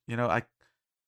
[0.08, 0.44] you know, I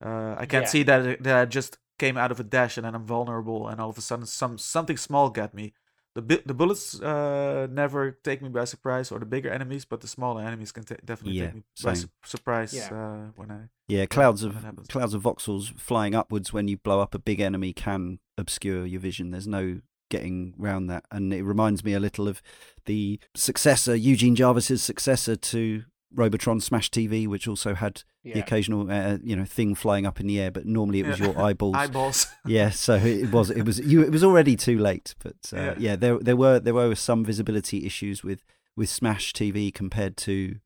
[0.05, 0.69] uh, I can't Yeah.
[0.69, 3.81] see that that I just came out of a dash and then I'm vulnerable, and
[3.81, 5.75] all of a sudden some something small got me.
[6.15, 10.01] The bu- the bullets uh, never take me by surprise, or the bigger enemies, but
[10.01, 12.95] the smaller enemies can ta- definitely Yeah, take me by su- surprise Yeah.
[12.95, 14.55] uh, when I Yeah, clouds of
[14.89, 19.01] clouds of voxels flying upwards when you blow up a big enemy can obscure your
[19.01, 19.33] vision.
[19.33, 22.41] There's no getting round that, and it reminds me a little of
[22.85, 25.83] the successor, Eugene Jarvis's successor to
[26.15, 30.27] Robotron Smash TV, which also had the occasional uh, you know thing flying up in
[30.27, 31.27] the air, but normally it was Yeah.
[31.33, 31.75] your eyeballs.
[31.77, 32.27] eyeballs.
[32.47, 35.15] yeah, so it was it was you it was already too late.
[35.23, 35.75] But uh, yeah.
[35.79, 35.97] Yeah.
[35.97, 38.45] there there were there were some visibility issues with
[38.77, 40.57] with Smash TV compared to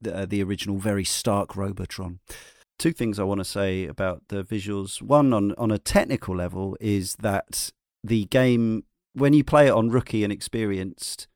[0.00, 2.20] the, uh, the original very stark Robotron.
[2.78, 5.02] Two things I want to say about the visuals.
[5.02, 7.70] One on on a technical level is that
[8.02, 8.84] the game
[9.14, 11.28] when you play it on rookie and experienced,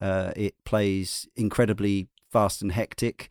[0.00, 3.28] uh, it plays incredibly fast and hectic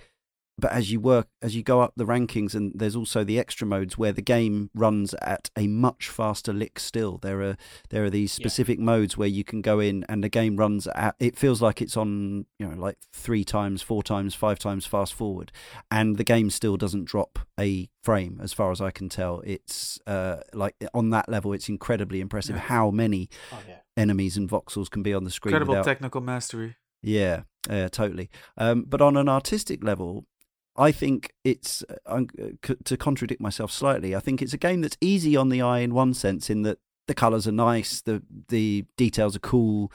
[0.59, 3.67] but as you work as you go up the rankings and there's also the extra
[3.67, 7.55] modes where the game runs at a much faster lick still there are
[7.91, 8.43] there are these Yeah.
[8.43, 11.79] specific modes where you can go in and the game runs at it feels like
[11.79, 15.51] it's on you know like three times four times five times fast forward
[15.91, 19.99] and the game still doesn't drop a frame as far as i can tell it's
[20.07, 22.61] uh like on that level it's incredibly impressive Yeah.
[22.63, 23.75] how many Oh yeah.
[23.95, 26.77] enemies and voxels can be on the screen Incredible without technical mastery.
[27.01, 28.29] Yeah, yeah, totally.
[28.57, 30.25] Um, but on an artistic level,
[30.75, 34.15] I think it's uh, uh, to contradict myself slightly.
[34.15, 36.77] I think it's a game that's easy on the eye in one sense, in that
[37.07, 39.91] the colours are nice, the the details are cool,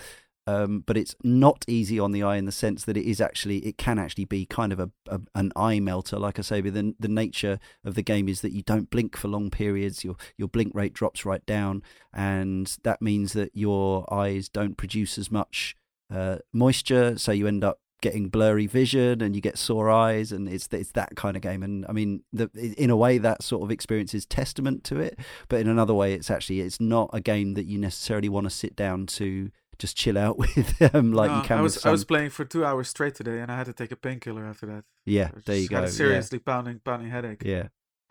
[0.46, 3.58] um, but it's not easy on the eye in the sense that it is actually
[3.58, 6.18] it can actually be kind of a, a an eye melter.
[6.18, 9.16] Like I say, but the the nature of the game is that you don't blink
[9.16, 10.02] for long periods.
[10.02, 15.16] Your your blink rate drops right down, and that means that your eyes don't produce
[15.16, 15.76] as much
[16.12, 20.48] uh, moisture, so you end up getting blurry vision and you get sore eyes, and
[20.48, 21.62] it's it's that kind of game.
[21.62, 25.18] And I mean, the, in a way, that sort of experience is testament to it,
[25.48, 28.50] but in another way, it's actually it's not a game that you necessarily want to
[28.50, 31.88] sit down to just chill out with, um, like No, you can I was some.
[31.88, 34.44] I was playing for two hours straight today, and I had to take a painkiller
[34.44, 34.84] after that.
[35.06, 35.82] yeah, there you go.
[35.82, 37.42] a seriously pounding pounding headache.
[37.44, 37.68] Yeah.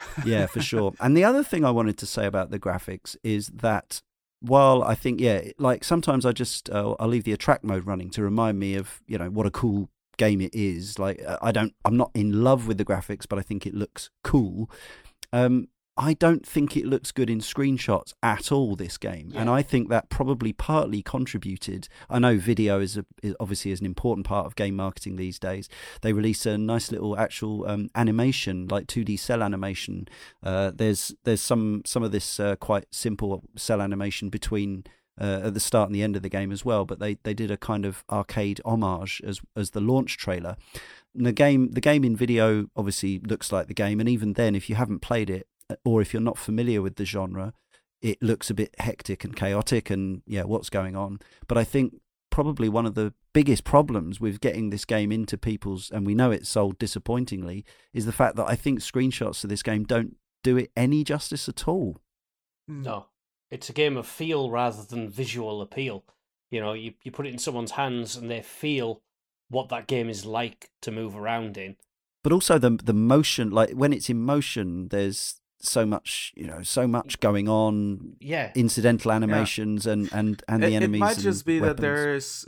[0.25, 0.93] yeah, for sure.
[0.99, 4.01] And the other thing I wanted to say about the graphics is that
[4.41, 8.09] while I think, yeah, like sometimes I just uh, I'll leave the attract mode running
[8.11, 10.99] to remind me of you know what a cool game it is.
[10.99, 14.09] Like I don't, I'm not in love with the graphics, but I think it looks
[14.23, 14.69] cool.
[15.31, 18.75] Um, I don't think it looks good in screenshots at all.
[18.75, 19.41] This game, Yeah.
[19.41, 21.87] and I think that probably partly contributed.
[22.09, 25.37] I know video is, a, is obviously is an important part of game marketing these
[25.37, 25.67] days.
[26.01, 30.07] They release a nice little actual um, animation, like two D cell animation.
[30.41, 34.85] Uh, there's there's some some of this uh, quite simple cell animation between
[35.19, 36.85] uh, at the start and the end of the game as well.
[36.85, 40.55] But they, they did a kind of arcade homage as as the launch trailer.
[41.13, 44.55] And the game the game in video obviously looks like the game, and even then,
[44.55, 45.47] if you haven't played it
[45.85, 47.53] or if you're not familiar with the genre,
[48.01, 51.19] it looks a bit hectic and chaotic, and yeah, what's going on?
[51.47, 55.91] But I think probably one of the biggest problems with getting this game into people's
[55.91, 59.61] and we know it's sold disappointingly is the fact that I think screenshots of this
[59.63, 61.97] game don't do it any justice at all.
[62.69, 62.83] Mm.
[62.85, 63.05] No,
[63.49, 66.05] it's a game of feel rather than visual appeal.
[66.49, 69.01] You know, you, you put it in someone's hands and they feel
[69.49, 71.75] what that game is like to move around in.
[72.23, 76.61] but also the the motion like when it's in motion there's so much you know
[76.63, 81.45] so much going on Yeah, incidental animations and and and the it, it might just
[81.45, 82.47] be that there is,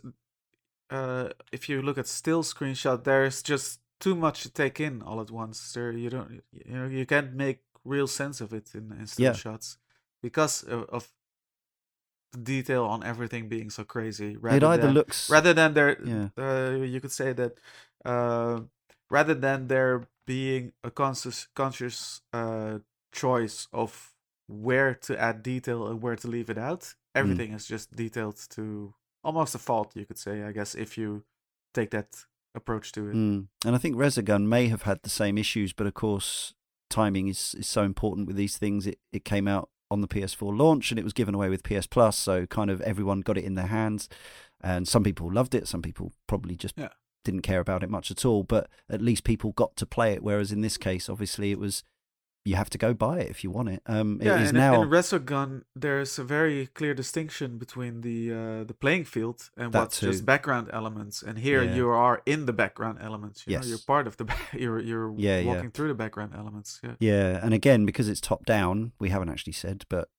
[0.90, 5.22] uh, if you look at still screenshot, there's just too much to take in all
[5.22, 5.74] at once.
[5.74, 9.26] There, you don't, you know, you can't make real sense of it in, in still
[9.26, 9.34] Yeah.
[9.34, 9.78] shots
[10.22, 11.12] because of, of
[12.32, 14.32] the detail on everything being so crazy.
[14.34, 16.30] it Rather either than, looks rather than there, Yeah.
[16.38, 17.60] uh, you could say that,
[18.06, 18.62] uh,
[19.10, 22.80] rather than there being a conscious conscious uh
[23.14, 24.12] choice of
[24.48, 26.96] where to add detail and where to leave it out.
[27.16, 31.24] Everything is just detailed to almost a fault, you could say, I guess, if you
[31.74, 33.16] take that approach to it.
[33.16, 33.48] Mm.
[33.66, 36.54] And I think Resogun may have had the same issues, but of course,
[36.90, 38.86] timing is, is so important with these things.
[38.86, 41.88] It, it came out on the PS4 launch and it was given away with PS
[41.88, 44.10] Plus, so kind of everyone got it in their hands.
[44.62, 46.90] And some people loved it, some people probably just Yeah.
[47.24, 50.24] didn't care about it much at all, but at least people got to play it.
[50.24, 51.84] Whereas in this case, obviously, it was
[52.46, 53.82] you have to go buy it if you want it.
[53.86, 54.82] Um, Yeah, it is and now.
[54.82, 60.00] in Resogun, there's a very clear distinction between the uh, the playing field and what's
[60.02, 61.24] just background elements.
[61.24, 61.76] And here Yeah.
[61.76, 63.44] you are in the background elements.
[63.48, 64.26] You know, you're part of the.
[64.30, 65.54] ba- You're you're Yeah, yeah.
[65.54, 66.80] walking through the background elements.
[66.84, 66.96] Yeah.
[67.00, 70.10] Yeah, and again, because it's top down, we haven't actually said, but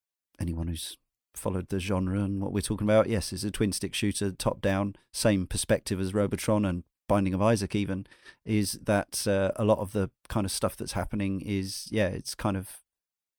[0.40, 0.96] anyone who's
[1.34, 4.60] followed the genre and what we're talking about, yes, it's a twin stick shooter, top
[4.62, 8.06] down, same perspective as Robotron and Binding of Isaac, even,
[8.44, 12.34] is that uh, a lot of the kind of stuff that's happening is, yeah, it's
[12.34, 12.78] kind of,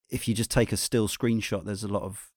[0.10, 2.32] if you just take a still screenshot, there's a lot of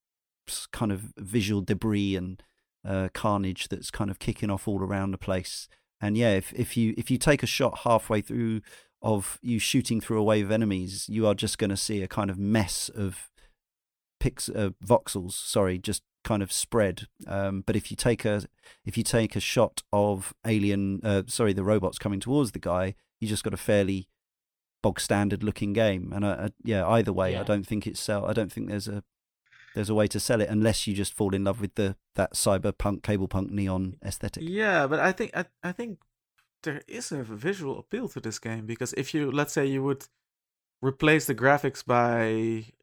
[0.72, 2.42] kind of visual debris and
[2.86, 5.68] uh, carnage that's kind of kicking off all around the place.
[6.00, 8.62] And yeah, if, if you if you take a shot halfway through
[9.02, 12.08] of you shooting through a wave of enemies, you are just going to see a
[12.08, 13.28] kind of mess of
[14.20, 15.32] pix uh, voxels.
[15.32, 17.08] Sorry, just kind of spread.
[17.26, 18.42] Um, but if you take a
[18.84, 22.94] if you take a shot of alien, uh, sorry, the robots coming towards the guy,
[23.18, 24.08] you just got a fairly
[24.82, 26.12] bog standard looking game.
[26.14, 28.26] And uh, uh, yeah, either way, I don't think it's sell.
[28.26, 29.02] I don't think there's a
[29.74, 32.34] there's a way to sell it unless you just fall in love with the that
[32.34, 34.42] cyberpunk cable punk neon aesthetic.
[34.46, 35.98] Yeah, but I think I, I think
[36.62, 40.04] there is a visual appeal to this game because if you let's say you would
[40.82, 42.26] replace the graphics by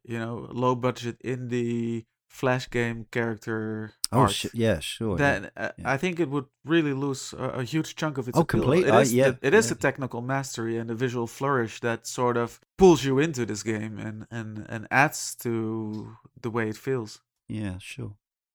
[0.02, 5.16] you know low budget indie flash game character Oh, art, sh- yeah, sure.
[5.18, 5.40] yeah.
[5.40, 5.90] then uh, yeah.
[5.92, 8.60] I think it would really lose a, a huge chunk of its Oh, appeal.
[8.60, 9.74] complete- It I- is yeah, the, it is yeah.
[9.74, 13.98] the technical mastery and a visual flourish that sort of pulls you into this game
[13.98, 17.22] and and and adds to the way it feels.
[17.48, 18.12] Yeah, sure.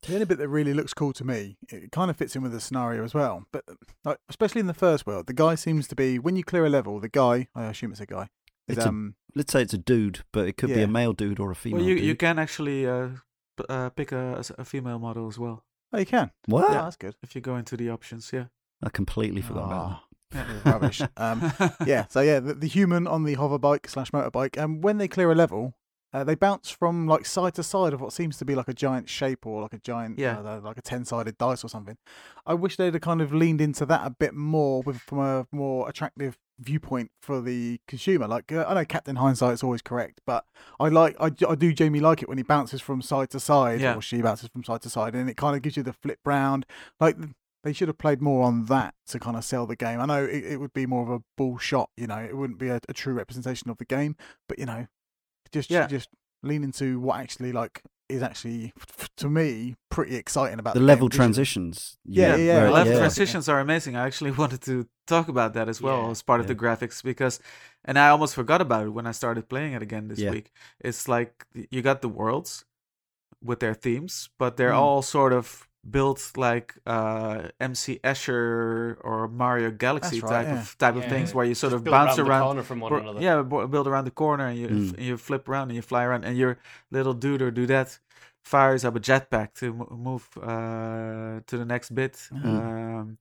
[0.07, 2.51] The only bit that really looks cool to me, it kind of fits in with
[2.53, 3.45] the scenario as well.
[3.53, 3.63] But
[4.03, 6.69] like, especially in the first world, the guy seems to be when you clear a
[6.69, 8.27] level, the guy, I assume it's a guy,
[8.67, 11.13] is It's a um Let's say it's a dude, but it could be a male
[11.13, 12.03] dude or a female well, you dude.
[12.05, 13.15] you can actually uh, p-
[13.69, 16.31] uh, pick a, a female model as well oh you can.
[16.45, 16.71] what?
[16.71, 17.15] Yeah, that's good.
[17.23, 18.31] if you go into the options.
[18.33, 18.45] Yeah.
[18.83, 19.99] I completely forgot about
[20.31, 20.47] that.
[20.65, 21.01] Ah, rubbish.
[21.17, 21.51] Um,
[21.85, 25.07] yeah, so yeah, the, the human on the hover bike slash motorbike, and when they
[25.09, 25.75] clear a level,
[26.13, 28.73] uh, they bounce from like side to side of what seems to be like a
[28.73, 30.39] giant shape or like a giant, Yeah.
[30.39, 31.97] uh, like a ten-sided dice or something.
[32.45, 35.45] I wish they'd have kind of leaned into that a bit more, with from a
[35.51, 38.27] more attractive viewpoint for the consumer.
[38.27, 40.45] Like uh, I know Captain Hindsight is always correct, but
[40.79, 43.81] I like I, I do Jamie like it when he bounces from side to side
[43.81, 43.95] Yeah.
[43.95, 46.19] or she bounces from side to side, and it kind of gives you the flip
[46.25, 46.65] round.
[46.99, 47.17] Like
[47.63, 49.99] they should have played more on that to kind of sell the game.
[49.99, 52.57] I know it, it would be more of a bull shot, you know, it wouldn't
[52.59, 54.15] be a, a true representation of the game,
[54.49, 54.87] but you know,
[55.51, 55.87] just Yeah.
[55.87, 56.09] just
[56.43, 60.85] lean into what actually like is actually, f- to me, pretty exciting about The the,
[60.85, 61.97] level game transitions.
[62.05, 62.69] Yeah, yeah, where- yeah.
[62.71, 62.99] level yeah.
[62.99, 63.95] transitions are amazing.
[63.95, 66.11] I actually wanted to talk about that as well Yeah.
[66.11, 66.53] as part of Yeah.
[66.53, 67.39] the graphics because,
[67.85, 70.31] and I almost forgot about it when I started playing it again this Yeah.
[70.31, 70.51] week.
[70.79, 72.65] It's like you got the worlds
[73.43, 74.77] with their themes, but they're Mm.
[74.81, 80.59] all sort of built like uh, MC Escher or Mario Galaxy right, type yeah.
[80.61, 82.43] of type of things where you sort of bounce around the around.
[82.43, 83.21] corner from one Bro- another.
[83.21, 84.99] Yeah, bo- build around the corner and you Mm.
[85.01, 86.57] you flip around and you fly around and your
[86.91, 87.99] little dude or dudette
[88.43, 92.13] fires up a jetpack to mo- move uh, to the next bit.
[92.31, 92.45] Mm.
[92.45, 93.17] Um,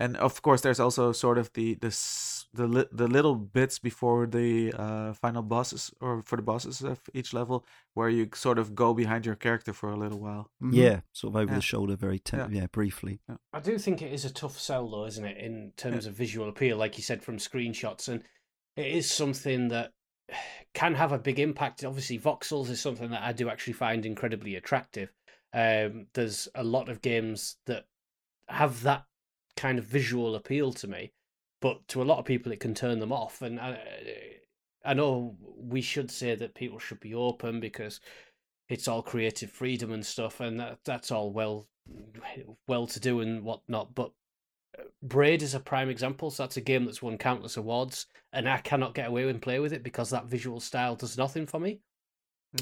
[0.00, 3.78] and of course, there's also sort of the the s- the, li- the little bits
[3.78, 8.58] before the uh, final bosses or for the bosses of each level where you sort
[8.58, 10.50] of go behind your character for a little while.
[10.62, 10.74] Mhm.
[10.74, 11.56] Yeah, sort of over Yeah.
[11.56, 12.48] the shoulder, very te- yeah.
[12.50, 12.66] Yeah.
[12.66, 13.20] briefly.
[13.52, 16.48] I do think it is a tough sell, though, isn't it, in terms of visual
[16.48, 18.22] appeal, like you said from screenshots, and
[18.76, 19.92] it is something that
[20.74, 21.84] can have a big impact.
[21.84, 25.12] Obviously, voxels is something that I do actually find incredibly attractive.
[25.52, 27.84] Um, there's a lot of games that
[28.48, 29.04] have that
[29.56, 31.12] kind of visual appeal to me,
[31.60, 33.42] but to a lot of people, it can turn them off.
[33.42, 33.78] And I,
[34.84, 38.00] I know we should say that people should be open because
[38.68, 41.66] it's all creative freedom and stuff, and that that's all well
[42.66, 43.94] well to do and whatnot.
[43.94, 44.12] But
[44.78, 46.30] uh, Braid is a prime example.
[46.30, 49.58] So that's a game that's won countless awards, and I cannot get away and play
[49.58, 51.80] with it because that visual style does nothing for me.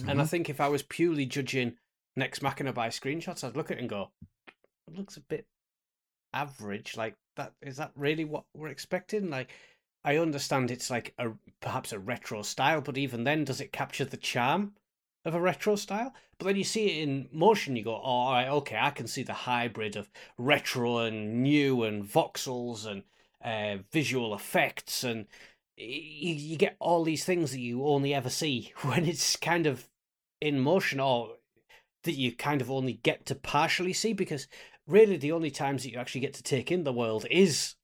[0.08, 1.76] And I think if I was purely judging
[2.16, 4.10] Nex Machina by screenshots, I'd look at it and go,
[4.88, 5.46] "It looks a bit
[6.36, 6.96] average.
[6.96, 9.30] Like that is that really what we're expecting?
[9.30, 9.50] Like."
[10.04, 14.04] I understand it's like a perhaps a retro style, but even then, does it capture
[14.04, 14.74] the charm
[15.24, 16.14] of a retro style?
[16.38, 19.08] But then you see it in motion, you go, oh, all right, okay, I can
[19.08, 23.02] see the hybrid of retro and new and voxels and
[23.44, 25.26] uh, visual effects, and
[25.76, 29.88] you, you get all these things that you only ever see when it's kind of
[30.40, 31.36] in motion, or
[32.04, 34.46] that you kind of only get to partially see, because
[34.86, 37.74] really the only times that you actually get to take in the world is,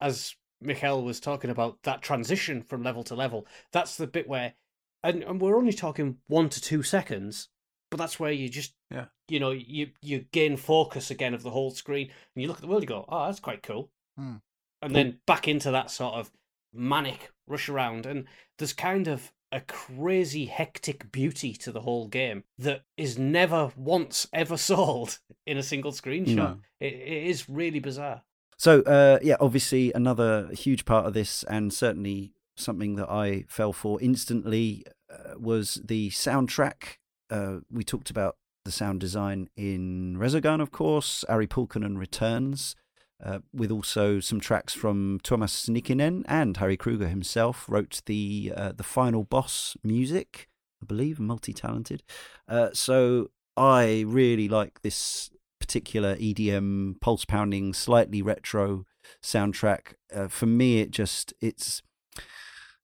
[0.00, 3.46] as Michiel was talking about, that transition from level to level.
[3.72, 4.54] That's the bit where,
[5.02, 7.48] and, and we're only talking one to two seconds,
[7.90, 9.06] but that's where you just Yeah.
[9.28, 12.60] you know you you gain focus again of the whole screen and you look at
[12.62, 14.36] the world you go oh that's quite cool Hmm.
[14.82, 16.30] and then back into that sort of
[16.72, 18.26] manic rush around and
[18.58, 24.26] there's kind of a crazy hectic beauty to the whole game that is never once
[24.32, 26.58] ever sold in a single screenshot No.
[26.78, 28.22] it, it is really bizarre
[28.58, 33.72] So, uh, yeah, obviously another huge part of this, and certainly something that I fell
[33.72, 36.98] for instantly, uh, was the soundtrack.
[37.30, 38.36] Uh, we talked about
[38.66, 41.24] the sound design in Resogun, of course.
[41.24, 42.76] Ari Pulkkinen returns,
[43.24, 47.66] uh, with also some tracks from Thomas Nikinen and Harry Krueger himself.
[47.68, 50.48] Wrote the uh, the final boss music,
[50.82, 52.02] I believe, multi-talented.
[52.48, 58.84] Uh, so I really like this particular EDM pulse pounding, slightly retro
[59.22, 59.94] soundtrack.
[60.14, 61.82] Uh, for me, it just it's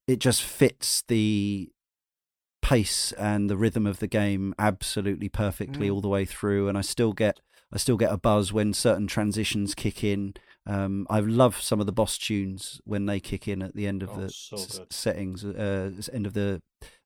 [0.06, 1.70] it just fits the
[2.62, 5.94] pace and the rhythm of the game absolutely perfectly Mm.
[5.94, 7.40] all the way through, and I still get
[7.72, 10.34] I still get a buzz when certain transitions kick in.
[10.66, 14.02] Um, I love some of the boss tunes when they kick in at the end
[14.02, 16.60] of Oh, the so s- settings, uh, end of the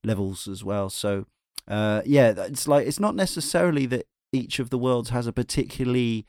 [0.04, 0.88] levels as well.
[0.90, 1.26] So,
[1.68, 6.26] uh, yeah, it's like it's not necessarily that each of the worlds has a particularly.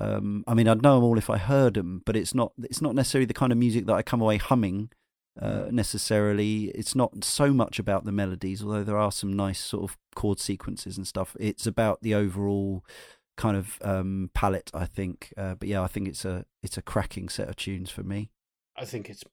[0.00, 2.52] Um, I mean, I'd know them all if I heard them, but it's not.
[2.62, 4.90] It's not necessarily the kind of music that I come away humming.
[5.40, 9.84] Uh, necessarily, it's not so much about the melodies, although there are some nice sort
[9.88, 11.36] of chord sequences and stuff.
[11.38, 12.84] It's about the overall
[13.38, 15.32] kind of um, palette, I think.
[15.36, 18.30] Uh, but yeah, I think it's a it's a cracking set of tunes for me.
[18.76, 19.24] i think it's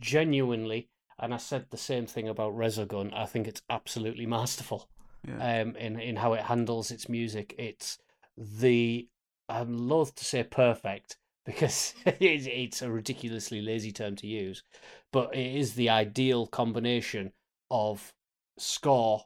[0.00, 4.88] genuinely and i said the same thing about resogun i think it's absolutely masterful
[5.26, 5.40] Yeah.
[5.62, 7.54] um, in in how it handles its music.
[7.58, 7.98] It's
[8.36, 9.08] the
[9.48, 14.62] I'm loath to say perfect because it's, it's a ridiculously lazy term to use,
[15.12, 17.32] but it is the ideal combination
[17.70, 18.12] of
[18.58, 19.24] score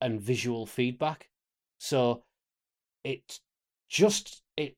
[0.00, 1.30] and visual feedback.
[1.78, 2.24] So
[3.04, 3.40] it's
[3.94, 4.76] just it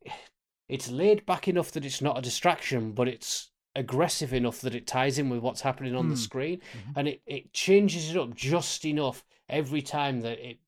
[0.68, 4.86] it's laid back enough that it's not a distraction, but it's aggressive enough that it
[4.86, 6.20] ties in with what's happening on the Hmm.
[6.28, 6.92] screen Mhm.
[6.96, 10.58] and it, it changes it up just enough every time that it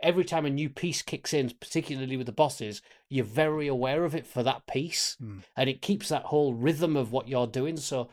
[0.00, 4.14] every time a new piece kicks in particularly with the bosses you're very aware of
[4.14, 5.38] it for that piece Hmm.
[5.56, 8.08] and it keeps that whole rhythm of what you're doing so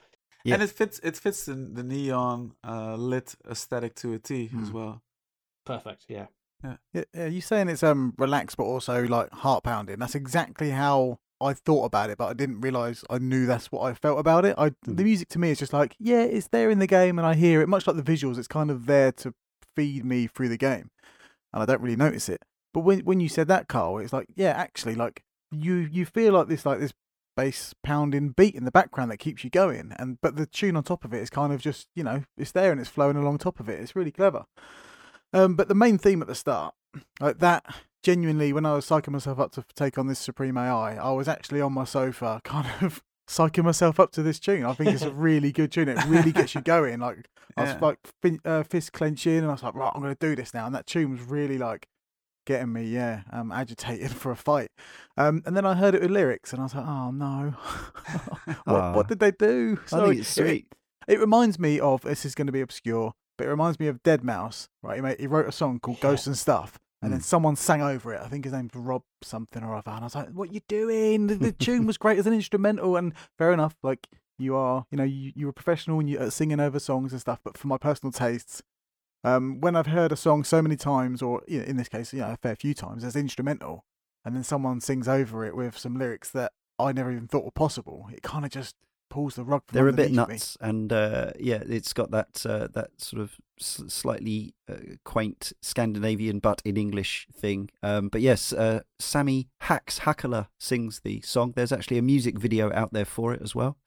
[0.46, 0.56] Yeah.
[0.56, 4.70] And it fits it fits the, the neon uh, lit aesthetic to a T as
[4.70, 4.74] Hmm.
[4.78, 5.04] well.
[5.66, 6.28] perfect yeah
[6.64, 10.00] Yeah, yeah, you saying it's um relaxed but also like heart pounding.
[10.00, 13.82] That's exactly how I thought about it, but I didn't realize I knew that's what
[13.82, 14.56] I felt about it.
[14.58, 14.98] I Mm.
[14.98, 17.34] the music to me is just like yeah, it's there in the game and I
[17.34, 17.68] hear it.
[17.70, 19.34] Much like the visuals, it's kind of there to
[19.76, 20.90] feed me through the game.
[21.54, 22.42] and I don't really notice it.
[22.74, 26.34] But when when you said that, Karl, it's like yeah, actually, like you you feel
[26.34, 26.94] like this like this
[27.36, 30.84] bass pounding beat in the background that keeps you going, and but the tune on
[30.84, 33.38] top of it is kind of just you know it's there and it's flowing along
[33.40, 33.80] top of it.
[33.80, 34.46] It's really clever.
[35.34, 36.74] Um, but the main theme at the start,
[37.20, 37.66] like that,
[38.04, 41.28] genuinely, when I was psyching myself up to take on this Supreme AI, I was
[41.28, 44.66] actually on my sofa, kind of psyching myself up to this tune.
[44.66, 45.90] I think it's a really good tune.
[45.90, 47.00] It really gets you going.
[47.00, 47.28] Like
[47.58, 47.80] I was Yeah.
[47.82, 50.54] like fin- uh, fist clenching, and I was like, right, I'm going to do this
[50.54, 50.66] now.
[50.66, 51.88] And that tune was really like
[52.46, 54.70] getting me, yeah, um, agitated for a fight.
[55.18, 57.56] Um, and then I heard it with lyrics, and I was like, oh no,
[58.66, 59.80] what, what did they do?
[59.92, 60.66] I think it's It-
[61.08, 64.02] it reminds me of this is going to be obscure, but it reminds me of
[64.04, 64.96] Deadmau5, right?
[64.96, 66.10] He, made, he wrote a song called Yeah.
[66.10, 67.24] Ghosts and Stuff, and then Mm.
[67.24, 68.22] someone sang over it.
[68.22, 71.28] I think his name's Rob something or other, and I was like, "What you doing?"
[71.28, 73.76] The, the tune was great as an instrumental, and fair enough.
[73.84, 74.08] Like
[74.38, 77.22] you are, you know, you you're a professional and you at singing over songs and
[77.22, 77.40] stuff.
[77.44, 78.62] But for my personal tastes,
[79.24, 82.14] um, when I've heard a song so many times, or you know, in this case,
[82.14, 83.86] you know, a fair few times as instrumental,
[84.26, 87.52] and then someone sings over it with some lyrics that I never even thought were
[87.52, 88.76] possible, it kind of just
[89.14, 89.62] pulls the rug.
[89.72, 93.84] They're a bit nuts, and uh, yeah, it's got that uh, that sort of s-
[93.88, 97.70] slightly uh, quaint Scandinavian but in English thing.
[97.84, 101.54] Um, but yes, uh, Sami Haxx Hakala sings the song.
[101.56, 103.78] There's actually a music video out there for it as well.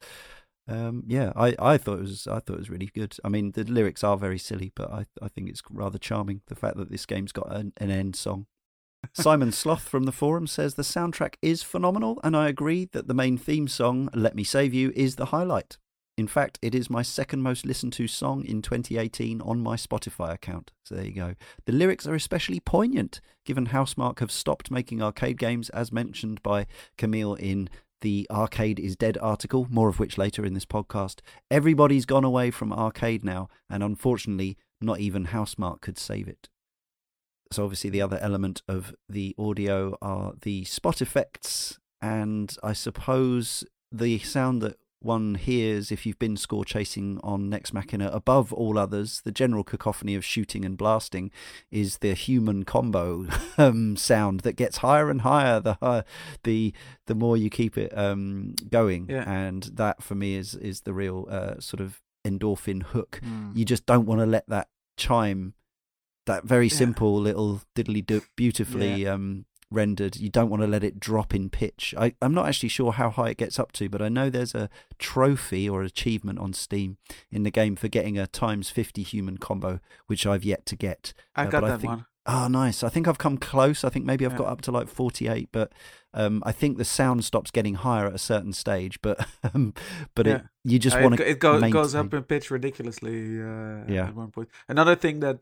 [0.69, 3.17] Um, yeah, I, I thought it was I thought it was really good.
[3.25, 6.43] I mean, the lyrics are very silly, but I I think it's rather charming.
[6.47, 8.47] The fact that this game's got an, an end song.
[9.13, 13.15] Simon Sloth from the forum says the soundtrack is phenomenal, and I agree that the
[13.15, 15.79] main theme song, Let Me Save You, is the highlight.
[16.19, 20.33] In fact, it is my second most listened to song in 2018 on my Spotify
[20.33, 20.73] account.
[20.83, 21.35] So there you go.
[21.67, 26.67] The lyrics are especially poignant, given Housemarque have stopped making arcade games, as mentioned by
[26.97, 27.69] Camille in
[28.01, 31.21] the Arcade is Dead article, more of which later in this podcast.
[31.51, 36.49] Everybody's gone away from arcade now, and unfortunately, not even Housemarque could save it.
[37.53, 43.65] So obviously the other element of the audio are the spot effects and I suppose
[43.93, 48.77] the sound that one hears if you've been score chasing on Nex Machina above all
[48.79, 51.31] others, the general cacophony of shooting and blasting
[51.71, 53.27] is the human combo
[53.59, 56.05] um, sound that gets higher and higher the higher,
[56.43, 56.73] the
[57.07, 59.31] the more you keep it um, going, Yeah.
[59.31, 63.57] and that for me is is the real uh, sort of endorphin hook Mm.
[63.57, 65.55] you just don't want to let that chime
[66.27, 66.77] that very Yeah.
[66.77, 71.51] simple little diddly do beautifully um rendered you don't want to let it drop in
[71.51, 74.31] pitch I, i'm not actually sure how high it gets up to but i know
[74.31, 74.69] there's a
[74.99, 76.99] trophy or achievement on steam
[77.33, 81.13] in the game for getting a times 50 human combo which i've yet to get
[81.35, 82.07] I Uh, got but I that think- one.
[82.29, 82.83] Oh, nice.
[82.83, 83.85] I think I've come close.
[83.85, 84.39] I think maybe I've Yeah.
[84.39, 85.71] got up to like 48, but
[86.13, 89.01] um, I think the sound stops getting higher at a certain stage.
[89.01, 89.25] But
[89.55, 89.75] um,
[90.17, 91.35] but it you just Uh, want it, to.
[91.37, 94.09] go- it go, goes up in pitch ridiculously uh, Yeah.
[94.09, 94.49] at one point.
[94.69, 95.39] Another thing that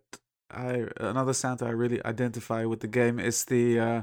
[0.54, 4.02] I another sound that I really identify with the game is the uh,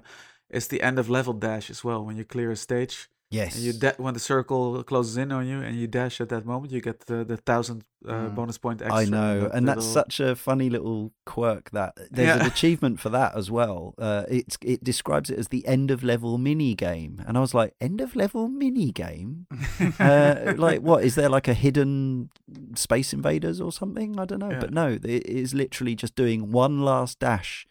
[0.50, 2.04] is the end of level dash as well.
[2.06, 3.56] When you clear a stage, Yes.
[3.56, 6.46] and you da- when the circle closes in on you and you dash at that
[6.46, 8.36] moment, you get the the thousand uh, Mm.
[8.36, 8.98] bonus point extra.
[9.00, 11.70] I in know, that and that's little- such a funny little quirk.
[11.72, 13.94] That there's an achievement for that as well.
[13.98, 17.54] Uh, it's it describes it as the end of level mini game, and I was
[17.54, 19.48] like, end of level mini game.
[20.00, 22.30] uh, like what is there like a hidden
[22.76, 24.20] Space Invaders or something?
[24.20, 24.60] I don't know, Yeah.
[24.60, 27.66] but no, it is literally just doing one last dash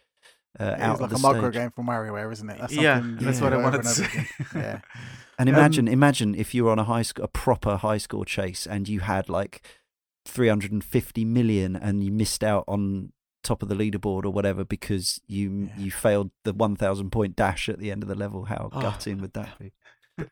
[0.59, 2.57] uh, It out is like of a the micro game from WarioWare, isn't it?
[2.59, 4.27] That's Yeah, that's you what I over wanted to over say.
[4.55, 4.79] Yeah.
[5.41, 8.25] And Um, imagine, imagine if you were on a high sc- a proper high score
[8.25, 9.63] chase and you had like
[10.25, 13.11] 350 million and you missed out on
[13.43, 15.83] top of the leaderboard or whatever because you Yeah.
[15.83, 18.45] you failed the 1000 point dash at the end of the level.
[18.45, 18.81] How Oh.
[18.81, 19.71] gutting would that be?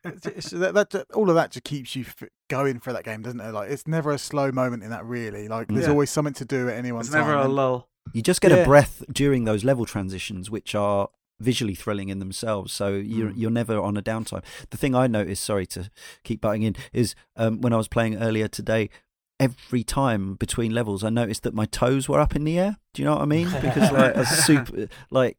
[0.04, 2.04] It's- it's- that, that, all of that just keeps you
[2.48, 3.50] going for that game, doesn't it?
[3.52, 5.04] Like it's never a slow moment in that.
[5.04, 5.90] Really, like there's Yeah.
[5.90, 7.26] always something to do at any one It's time.
[7.26, 7.88] never a lull.
[8.12, 8.58] You just get Yeah.
[8.58, 11.08] a breath during those level transitions, which are
[11.40, 12.72] visually thrilling in themselves.
[12.72, 13.38] So you're Mm.
[13.38, 14.44] you're never on a downtime.
[14.70, 15.90] The thing I noticed, sorry to
[16.22, 18.90] keep butting in, is um, when I was playing earlier today.
[19.38, 22.76] Every time between levels, I noticed that my toes were up in the air.
[22.92, 23.48] Do you know what I mean?
[23.62, 25.38] Because like a super, like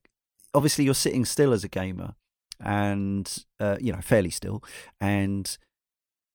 [0.55, 2.15] obviously you're sitting still as a gamer,
[2.59, 4.63] and uh, you know fairly still,
[4.99, 5.57] and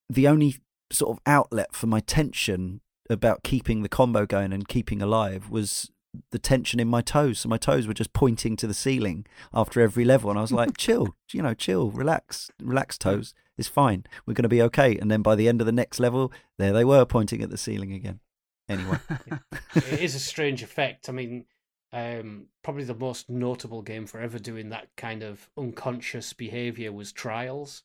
[0.09, 0.57] the only
[0.93, 5.91] sort of outlet for my tension about keeping the combo going and keeping alive was
[6.31, 7.41] the tension in my toes.
[7.41, 10.53] So my toes were just pointing to the ceiling after every level, and I was
[10.53, 13.35] like, "Chill, you know, chill, relax, relax, toes.
[13.59, 14.05] It's fine.
[14.27, 16.73] We're going to be okay." And then by the end of the next level, there
[16.73, 18.21] they were pointing at the ceiling again.
[18.69, 18.99] Anyway,
[19.75, 21.09] it is a strange effect.
[21.09, 21.45] I mean,
[21.93, 27.13] um, probably the most notable game for ever doing that kind of unconscious behavior was
[27.13, 27.83] Trials.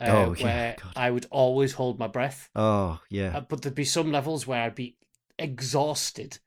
[0.00, 0.92] Uh, Oh, yeah, where God.
[0.96, 4.62] I would always hold my breath, oh yeah, uh, but there'd be some levels where
[4.62, 4.96] I'd be
[5.38, 6.38] exhausted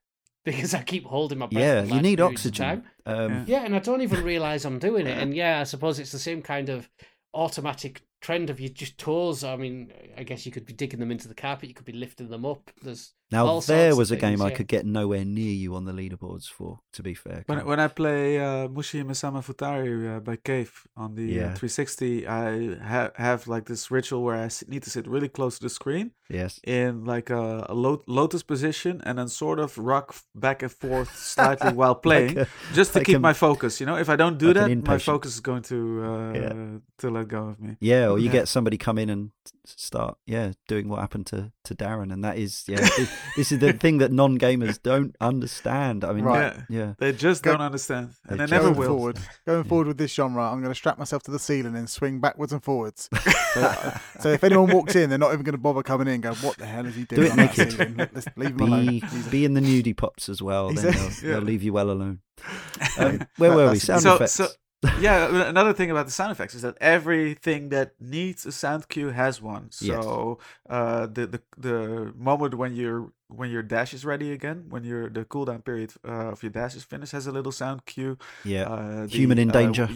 [0.48, 1.88] because I keep holding my breath.
[1.88, 2.66] yeah, you need oxygen.
[2.66, 2.84] time.
[3.06, 5.18] Um, Yeah, and I don't even realize I'm doing it.
[5.18, 6.90] And yeah, I suppose it's the same kind of
[7.34, 9.44] automatic trend of your just toes.
[9.44, 11.94] I mean, I guess you could be digging them into the carpet, you could be
[11.94, 12.72] lifting them up.
[12.82, 15.52] There's Now all there sorts of was a game things, I could get nowhere near
[15.54, 16.80] you on the leaderboards for.
[16.94, 21.26] To be fair, When, when I play uh, Mushihimesama Futari uh, by Cave on the
[21.26, 21.52] Yeah.
[21.54, 25.58] uh, 360, I ha- have like this ritual where I need to sit really close
[25.60, 29.78] to the screen yes, in like a, a lo- lotus position and then sort of
[29.78, 33.34] rock back and forth slightly while playing, Like a- just to like keep a- my
[33.34, 33.80] focus.
[33.80, 36.54] You know, if I don't do like that, my focus is going to uh, Yeah.
[37.00, 37.76] to let go of me.
[37.80, 38.32] yeah, or you Yeah.
[38.32, 39.32] get somebody come in and
[39.66, 43.60] start, yeah, doing what happened to to Darren, and that is, yeah, this, this is
[43.60, 46.04] the thing that non gamers don't understand.
[46.06, 46.56] I mean, Right.
[46.70, 46.80] Yeah.
[46.80, 48.88] yeah, They just Go- don't understand, and They they never going will.
[48.88, 51.90] forward, going forward with this genre, I'm going to strap myself to the ceiling and
[51.90, 53.10] swing backwards and forwards.
[53.58, 56.16] So, so if anyone walks in, they're not even going to bother coming in.
[56.16, 57.98] and Go, what the hell is he doing Do it on naked.
[57.98, 58.86] Let- Let's leave him alone.
[58.86, 60.70] be He's a- be in the nudie pops as well.
[60.72, 61.12] Then a- they'll, Yeah.
[61.24, 62.20] they'll leave you well alone.
[63.00, 63.80] Um, where That- were we?
[63.80, 64.34] Sound so, effects.
[64.34, 64.48] so
[65.00, 69.10] yeah, another thing about the sound effects is that everything that needs a sound cue
[69.10, 69.70] has one.
[69.82, 70.04] Yes.
[70.04, 70.38] So
[70.70, 75.10] uh, the, the the moment when your when your dash is ready again, when your
[75.10, 78.18] the cooldown period uh, of your dash is finished, has a little sound cue.
[78.44, 79.90] yeah, Uh, Human in uh, danger.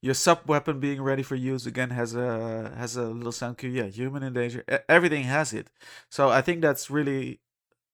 [0.00, 3.70] your sub weapon being ready for use again has a has a little sound cue.
[3.70, 4.64] Yeah, human in danger.
[4.88, 5.68] Everything has it.
[6.08, 7.40] So I think that's really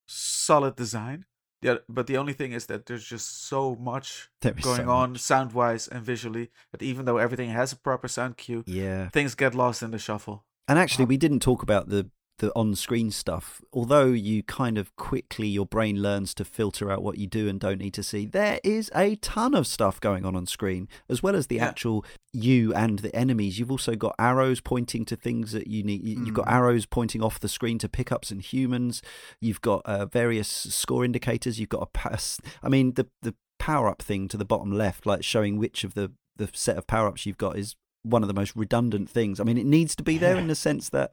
[0.06, 1.24] solid design.
[1.60, 5.52] Yeah, but the only thing is that there's just so much going so on sound
[5.52, 9.54] wise and visually that even though everything has a proper sound cue, Yeah, things get
[9.54, 10.44] lost in the shuffle.
[10.68, 13.60] and actually, we didn't talk about the the on screen stuff.
[13.72, 17.60] Although you kind of quickly your brain learns to filter out what you do and
[17.60, 18.26] don't need to see.
[18.26, 21.66] There is a ton of stuff going on on screen, as well as the Yeah.
[21.68, 23.58] actual you and the enemies.
[23.58, 26.04] You've also got arrows pointing to things that you need.
[26.04, 26.52] you- You've got Mm.
[26.52, 29.02] arrows pointing off the screen to pickups and humans.
[29.40, 31.58] You've got uh, various score indicators.
[31.60, 32.40] You've got a pass.
[32.62, 35.94] I mean, the the power up thing to the bottom left, like showing which of
[35.94, 37.74] the the set of power ups you've got, is
[38.04, 39.40] one of the most redundant things.
[39.40, 41.12] I mean, it needs to be there in the sense that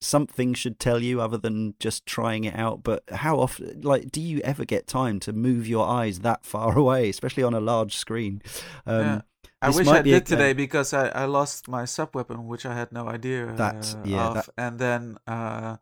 [0.00, 2.82] something should tell you other than just trying it out.
[2.82, 6.76] But how often, like, do you ever get time to move your eyes that far
[6.82, 8.42] away, especially on a large screen?
[8.86, 9.20] Um, Yeah.
[9.62, 12.64] I wish I be a- did today because I, I lost my sub weapon, which
[12.64, 14.34] I had no idea that, uh, yeah, of.
[14.36, 15.76] that- And then uh,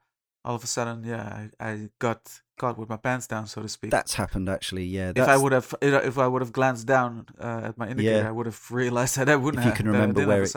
[0.49, 1.25] all of a sudden, yeah,
[1.61, 2.21] I, I got
[2.59, 3.91] caught with my pants down, so to speak.
[3.91, 4.85] That's happened actually.
[4.85, 8.23] Yeah, if I would have, if I would have glanced down uh, at my indicator,
[8.23, 8.29] Yeah.
[8.29, 9.77] I would have realized that I wouldn't If you have.
[9.77, 10.55] can that remember where it-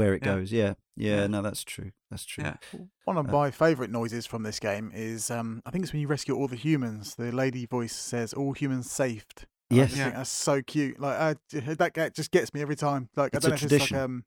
[0.00, 0.34] where it Yeah.
[0.34, 0.50] goes.
[0.60, 0.74] Yeah.
[0.96, 1.26] yeah, Yeah.
[1.28, 1.90] No, that's true.
[2.10, 2.44] That's true.
[2.44, 2.56] Yeah.
[3.04, 6.00] One of Uh, my favourite noises from this game is um, I think it's when
[6.02, 7.14] you rescue all the humans.
[7.16, 9.96] The lady voice says, "All humans saved." And I Yes.
[9.96, 10.04] Yeah.
[10.04, 10.98] think that's so cute.
[10.98, 11.18] Like
[11.52, 13.02] I, that get- just gets me every time.
[13.14, 13.96] Like It's I a don't know if it's tradition.
[13.96, 14.24] like um,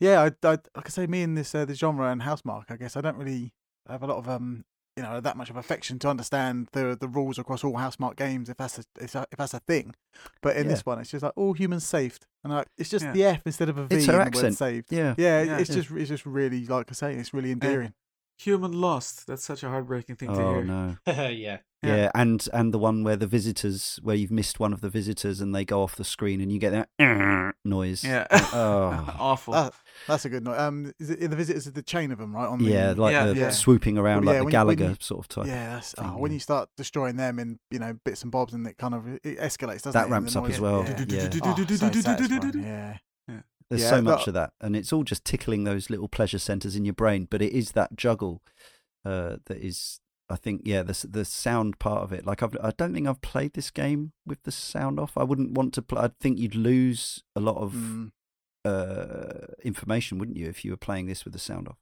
[0.00, 2.76] yeah, I, I, like I say, me in this uh, the genre and Housemarque, I
[2.76, 3.52] guess I don't really
[3.92, 4.64] have a lot of um,
[4.96, 8.48] you know, that much of affection to understand the the rules across all Housemarque games
[8.48, 9.94] if that's a if that- if that's a thing.
[10.42, 10.70] But in Yeah.
[10.72, 13.12] this one, it's just like all humans saved, and like, it's just Yeah.
[13.12, 14.56] the F instead of a V It's her accent.
[14.56, 14.90] saved.
[14.90, 15.14] Yeah.
[15.16, 15.58] Yeah, Yeah.
[15.58, 17.92] it's just it's just really like I say, it's really endearing.
[18.38, 19.26] Human lost.
[19.26, 20.64] That's such a heartbreaking thing to Oh hear.
[20.64, 20.96] no.
[21.06, 21.28] yeah.
[21.30, 21.58] Yeah.
[21.82, 22.10] Yeah.
[22.14, 25.54] and and the one where the visitors, where you've missed one of the visitors and
[25.54, 26.98] they go off the screen and you get that
[27.64, 28.02] noise.
[28.02, 28.26] Yeah.
[28.32, 29.14] Oh.
[29.18, 29.54] Awful.
[29.54, 29.70] Ah,
[30.08, 30.58] that's a good note.
[30.58, 32.48] Um, is it, the visitors is the chain of them, right?
[32.48, 33.50] On the, Yeah, like Yeah, the yeah.
[33.50, 35.46] swooping around Well, like yeah, the when you- Galaga you- sort of type.
[35.46, 35.74] yeah.
[35.74, 38.66] That's oh, thing, when you start destroying them in you know bits and bobs, and
[38.66, 39.82] it kind of it escalates.
[39.82, 42.98] Doesn't That it, in ramps up as well, Yeah.
[43.70, 46.38] There's Yeah, so much that- of that, and it's all just tickling those little pleasure
[46.38, 47.26] centers in your brain.
[47.30, 48.42] But it is that juggle
[49.04, 50.00] uh, that is,
[50.30, 52.24] I think, yeah, the the sound part of it.
[52.26, 55.16] Like I've, I don't think I've played this game with the sound off.
[55.18, 56.00] I wouldn't want to play.
[56.02, 58.10] I think you'd lose a lot of Mm,
[58.64, 61.78] uh, information, wouldn't you, if you were playing this with the sound off?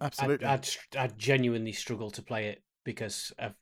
[0.00, 0.46] I'd, absolutely.
[0.46, 0.68] I'd,
[0.98, 3.54] I'd genuinely struggle to play it because, of,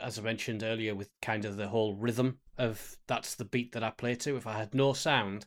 [0.00, 3.82] as I mentioned earlier, with kind of the whole rhythm of that's the beat that
[3.82, 4.36] I play to.
[4.36, 5.46] If I had no sound,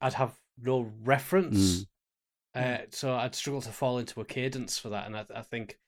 [0.00, 1.86] I'd have no reference.
[2.54, 5.78] Uh, so I'd struggle to fall into a cadence for that, and I, I think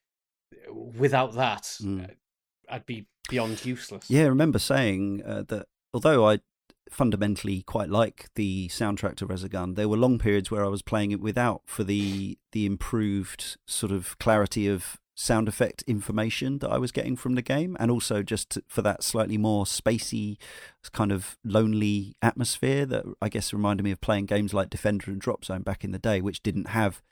[0.72, 2.04] without that, Mm.
[2.10, 2.14] uh,
[2.68, 4.10] I'd be beyond useless.
[4.10, 6.40] Yeah, I remember saying uh, that although I
[6.90, 11.10] fundamentally quite like the soundtrack to Resogun, there were long periods where I was playing
[11.12, 16.78] it without for the the improved sort of clarity of sound effect information that I
[16.78, 20.36] was getting from the game, and also just for that slightly more spacey,
[20.92, 25.20] kind of lonely atmosphere that I guess reminded me of playing games like Defender and
[25.20, 27.02] Drop Zone back in the day, which didn't have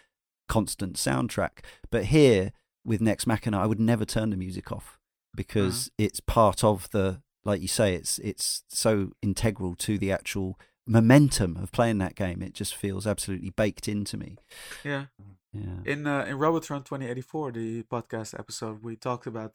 [0.48, 1.64] constant soundtrack.
[1.90, 2.52] But here
[2.84, 4.98] with Nex Machina, I would never turn the music off
[5.34, 5.90] because mm.
[5.98, 11.56] it's part of the like you say it's it's so integral to the actual momentum
[11.56, 14.36] of playing that game it just feels absolutely baked into me
[14.84, 15.06] yeah.
[15.20, 15.36] Mm.
[15.54, 19.52] Yeah In uh, in Robotron 2084, the podcast episode, we talked about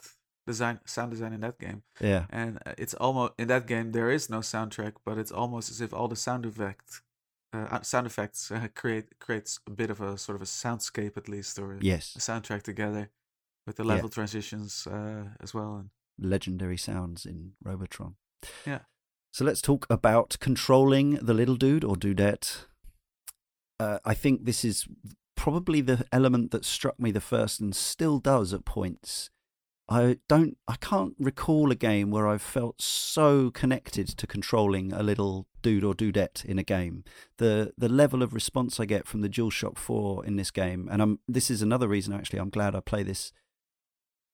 [0.48, 2.26] design, sound design in that game, Yeah.
[2.30, 5.82] and uh, it's almost in that game there is no soundtrack, but it's almost as
[5.82, 7.02] if all the sound effect,
[7.54, 11.18] uh, uh, sound effects uh, create creates a bit of a sort of a soundscape
[11.18, 12.16] at least, or Yes.
[12.16, 13.10] a soundtrack together
[13.68, 13.94] with the Yeah.
[13.96, 15.76] level transitions uh, as well.
[15.78, 15.90] And
[16.32, 18.16] legendary sounds in Robotron.
[18.66, 18.80] Yeah.
[19.34, 22.66] So let's talk about controlling the little dude or dudette.
[23.80, 24.88] Uh, I think this is
[25.40, 29.30] probably the element that struck me the first and still does at points.
[29.88, 35.02] I don't I can't recall a game where I've felt so connected to controlling a
[35.02, 37.06] little dude or dudette in a game.
[37.38, 41.02] The the level of response I get from the DualShock 4 in this game and
[41.02, 43.32] I'm this is another reason actually I'm glad I play this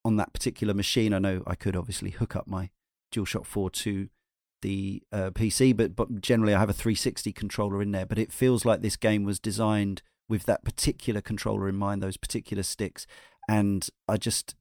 [0.03, 1.13] on that particular machine.
[1.13, 2.71] I know I could obviously hook up my
[3.13, 4.09] DualShock 4 to
[4.63, 8.07] the uh, PC, but but generally I have a 360 controller in there.
[8.07, 12.17] But it feels like this game was designed with that particular controller in mind, those
[12.17, 13.05] particular sticks,
[13.47, 14.55] and I just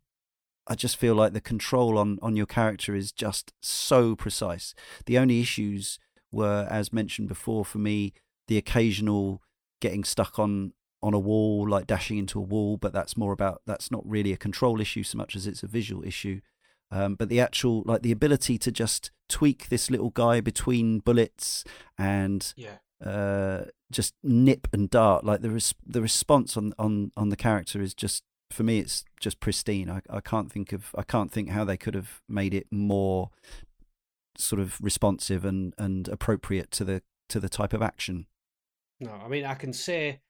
[0.67, 4.75] I just feel like the control on on your character is just so precise.
[5.07, 5.99] The only issues
[6.33, 8.13] were, as mentioned before, for me,
[8.49, 9.43] the occasional
[9.81, 13.61] getting stuck on on a wall, like dashing into a wall, but that's more about
[13.67, 16.41] that's not really a control issue so much as it's a visual issue.
[16.91, 21.65] Um, but the actual like the ability to just tweak this little guy between bullets
[21.99, 22.77] and Yeah.
[23.03, 27.81] Uh, just nip and dart, like the res- the response on, on on the character
[27.81, 29.91] is just for me it's just pristine.
[29.91, 33.31] I, I can't think of I can't think how they could have made it more
[34.37, 38.27] sort of responsive and, and appropriate to the to the type of action.
[39.01, 40.21] No, I mean I can say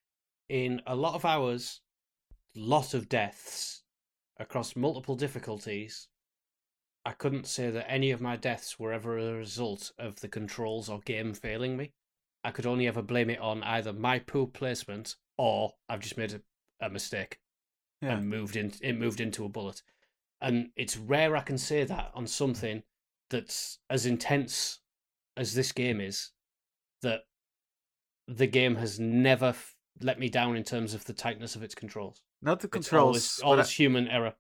[0.49, 1.81] in a lot of hours,
[2.55, 3.83] lot of deaths
[4.39, 6.09] across multiple difficulties.
[7.07, 10.89] I couldn't say that any of my deaths were ever a result of the controls
[10.89, 11.93] or game failing me.
[12.45, 16.33] I could only ever blame it on either my poor placement or I've just made
[16.35, 16.41] a,
[16.87, 17.39] a mistake
[18.03, 19.83] yeah, and moved in it moved into a bullet.
[20.41, 22.83] And it's rare I can say that on something
[23.31, 24.81] that's as intense
[25.37, 26.31] as this game is
[27.03, 27.23] that
[28.29, 31.75] the game has never f- let me down in terms of the tightness of its
[31.75, 32.23] controls.
[32.43, 33.07] not the controls.
[33.07, 34.35] always, but always I- human error.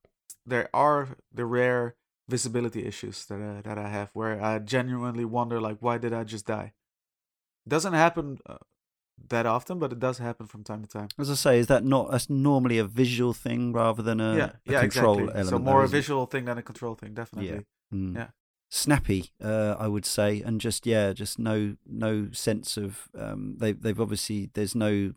[0.46, 1.96] there are the rare
[2.28, 6.24] visibility issues that I, that I have where I genuinely wonder like why did I
[6.24, 6.72] just die?
[7.66, 8.56] Doesn't happen uh,
[9.28, 11.08] that often, but it does happen from time to time.
[11.18, 14.50] As I say, is that not that's normally a visual thing rather than a, yeah,
[14.66, 15.40] a yeah, control exactly.
[15.40, 15.46] element?
[15.46, 16.00] So though, more a isn't it?
[16.00, 17.64] visual thing than a control thing, definitely.
[17.92, 18.16] Mm.
[18.16, 18.26] Yeah.
[18.70, 23.72] Snappy, uh, I would say, and just yeah, just no no sense of um, they
[23.72, 25.12] they've obviously there's no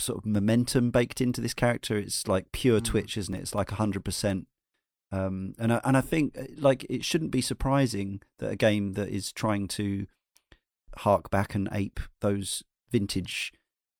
[0.00, 1.96] sort of momentum baked into this character.
[1.98, 2.84] It's like pure Mm.
[2.84, 3.40] twitch, isn't it?
[3.42, 4.46] It's like hundred percent.
[5.12, 8.94] Um, and I, and I think uh, like it shouldn't be surprising that a game
[8.94, 10.06] that is trying to
[10.98, 13.52] hark back and ape those vintage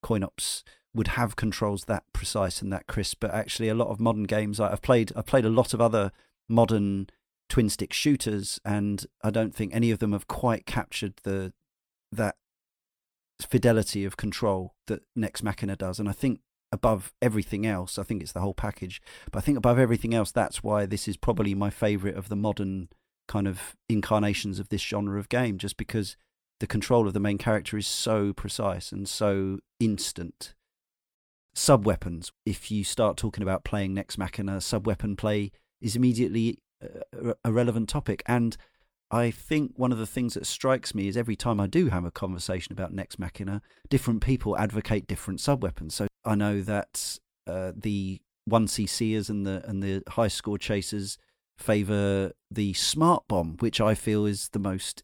[0.02, 0.64] coin ops
[0.94, 3.18] would have controls that precise and that crisp.
[3.20, 6.12] But actually, a lot of modern games I've played, I've played a lot of other
[6.48, 7.08] modern
[7.48, 11.52] twin stick shooters, and I don't think any of them have quite captured the
[12.12, 12.36] that
[13.40, 15.98] fidelity of control that Nex Machina does.
[15.98, 16.40] And I think
[16.70, 19.02] above everything else, I think it's the whole package.
[19.30, 22.36] But I think above everything else, that's why this is probably my favourite of the
[22.36, 22.88] modern
[23.26, 26.16] kind of incarnations of this genre of game, just because
[26.64, 30.54] the control of the main character is so precise and so instant.
[31.52, 32.32] Sub weapons.
[32.46, 35.52] If you start talking about playing Nex Machina, sub weapon play
[35.82, 38.22] is immediately a, a relevant topic.
[38.24, 38.56] And
[39.10, 42.06] I think one of the things that strikes me is every time I do have
[42.06, 43.60] a conversation about Nex Machina,
[43.90, 45.94] different people advocate different sub weapons.
[45.94, 51.18] So I know that uh, the one CCers and the and the high score chasers
[51.58, 55.02] favor the smart bomb, which I feel is the most.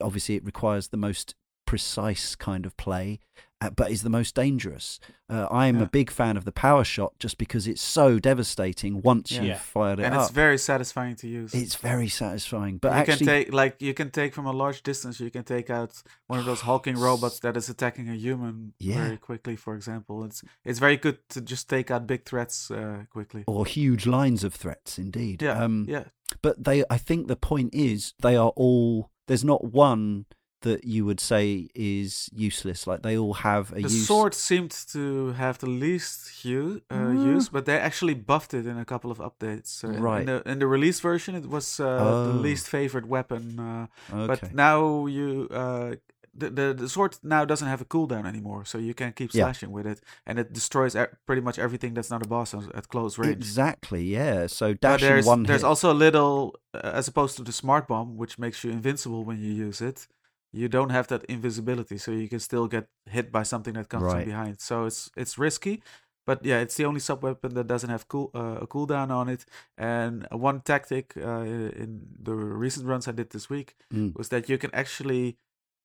[0.00, 1.34] Obviously it requires the most
[1.72, 3.20] precise kind of play,
[3.60, 4.98] uh, but is the most dangerous.
[5.28, 5.82] Uh, I am Yeah.
[5.82, 9.38] a big fan of the power shot just because it's so devastating once Yeah.
[9.40, 9.58] you've Yeah.
[9.76, 10.22] fired it and up.
[10.22, 11.52] it's very satisfying to use.
[11.62, 14.80] It's very satisfying, but you actually, can take like you can take from a large
[14.82, 15.20] distance.
[15.20, 15.92] You can take out
[16.30, 19.02] one of those hulking robots that is attacking a human Yeah.
[19.04, 19.56] very quickly.
[19.56, 23.42] For example, it's it's very good to just take out big threats uh, quickly.
[23.46, 25.42] or huge lines of threats, indeed.
[25.42, 26.04] Yeah, Um, yeah,
[26.42, 29.10] But they, I think the point is, they are all.
[29.26, 30.24] There's not one
[30.62, 32.86] that you would say is useless.
[32.86, 34.06] Like they all have a the use.
[34.06, 37.34] sword seemed to have the least hu- uh, Mm.
[37.34, 39.84] use, but they actually buffed it in a couple of updates.
[39.84, 40.20] Uh, Right.
[40.20, 42.42] In the, in the release version, it was uh, the Oh.
[42.42, 43.58] least favorite weapon.
[43.60, 44.26] Uh, Okay.
[44.26, 45.48] But now you.
[45.50, 45.94] Uh,
[46.40, 49.44] the, the the sword now doesn't have a cooldown anymore, so you can keep Yeah.
[49.44, 50.94] slashing with it, and it destroys
[51.26, 53.34] pretty much everything that's not a boss at close range.
[53.36, 54.02] exactly.
[54.04, 54.46] Yeah.
[54.46, 55.68] So dashing there's one there's hit.
[55.68, 59.38] also a little, uh, as opposed to the smart bomb, which makes you invincible when
[59.44, 60.06] you use it.
[60.52, 64.04] You don't have that invisibility, so you can still get hit by something that comes
[64.04, 64.22] Right.
[64.22, 64.60] from behind.
[64.60, 65.82] So it's it's risky,
[66.26, 69.28] But yeah, it's the only sub weapon that doesn't have cool uh, a cooldown on
[69.30, 69.46] it.
[69.78, 71.44] And one tactic uh,
[71.82, 74.12] in the recent runs I did this week Mm.
[74.18, 75.36] was that you can actually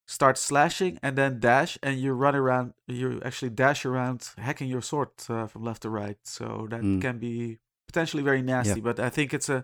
[0.06, 2.74] start slashing and then dash, and you run around.
[2.88, 6.18] You actually dash around, hacking your sword uh, from left to right.
[6.24, 7.00] So that Mm.
[7.02, 8.82] can be potentially very nasty.
[8.82, 9.64] But I think it's a,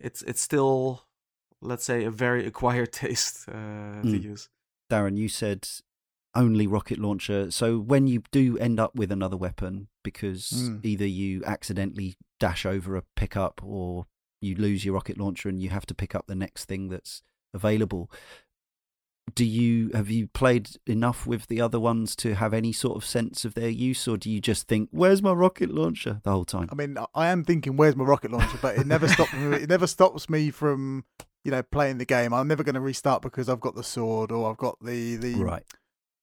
[0.00, 1.02] it's it's still,
[1.64, 4.22] let's say, a very acquired taste uh, to Mm.
[4.24, 4.48] use.
[4.90, 5.66] Darren, you said
[6.34, 7.50] only rocket launcher.
[7.50, 10.80] So when you do end up with another weapon, because Mm.
[10.84, 14.06] either you accidentally dash over a pickup or
[14.40, 17.22] you lose your rocket launcher and you have to pick up the next thing that's
[17.54, 18.10] available.
[19.34, 23.06] Do you have you played enough with the other ones to have any sort of
[23.06, 26.44] sense of their use, or do you just think, "Where's my rocket launcher?" the whole
[26.44, 26.68] time?
[26.70, 28.58] I mean, I am thinking, where's my rocket launcher?
[28.60, 29.32] But it never stops.
[29.32, 31.04] me, it never stops me from,
[31.44, 32.32] you know, playing the game.
[32.32, 35.34] I'm never going to restart because I've got the sword or I've got the the
[35.36, 35.62] Right,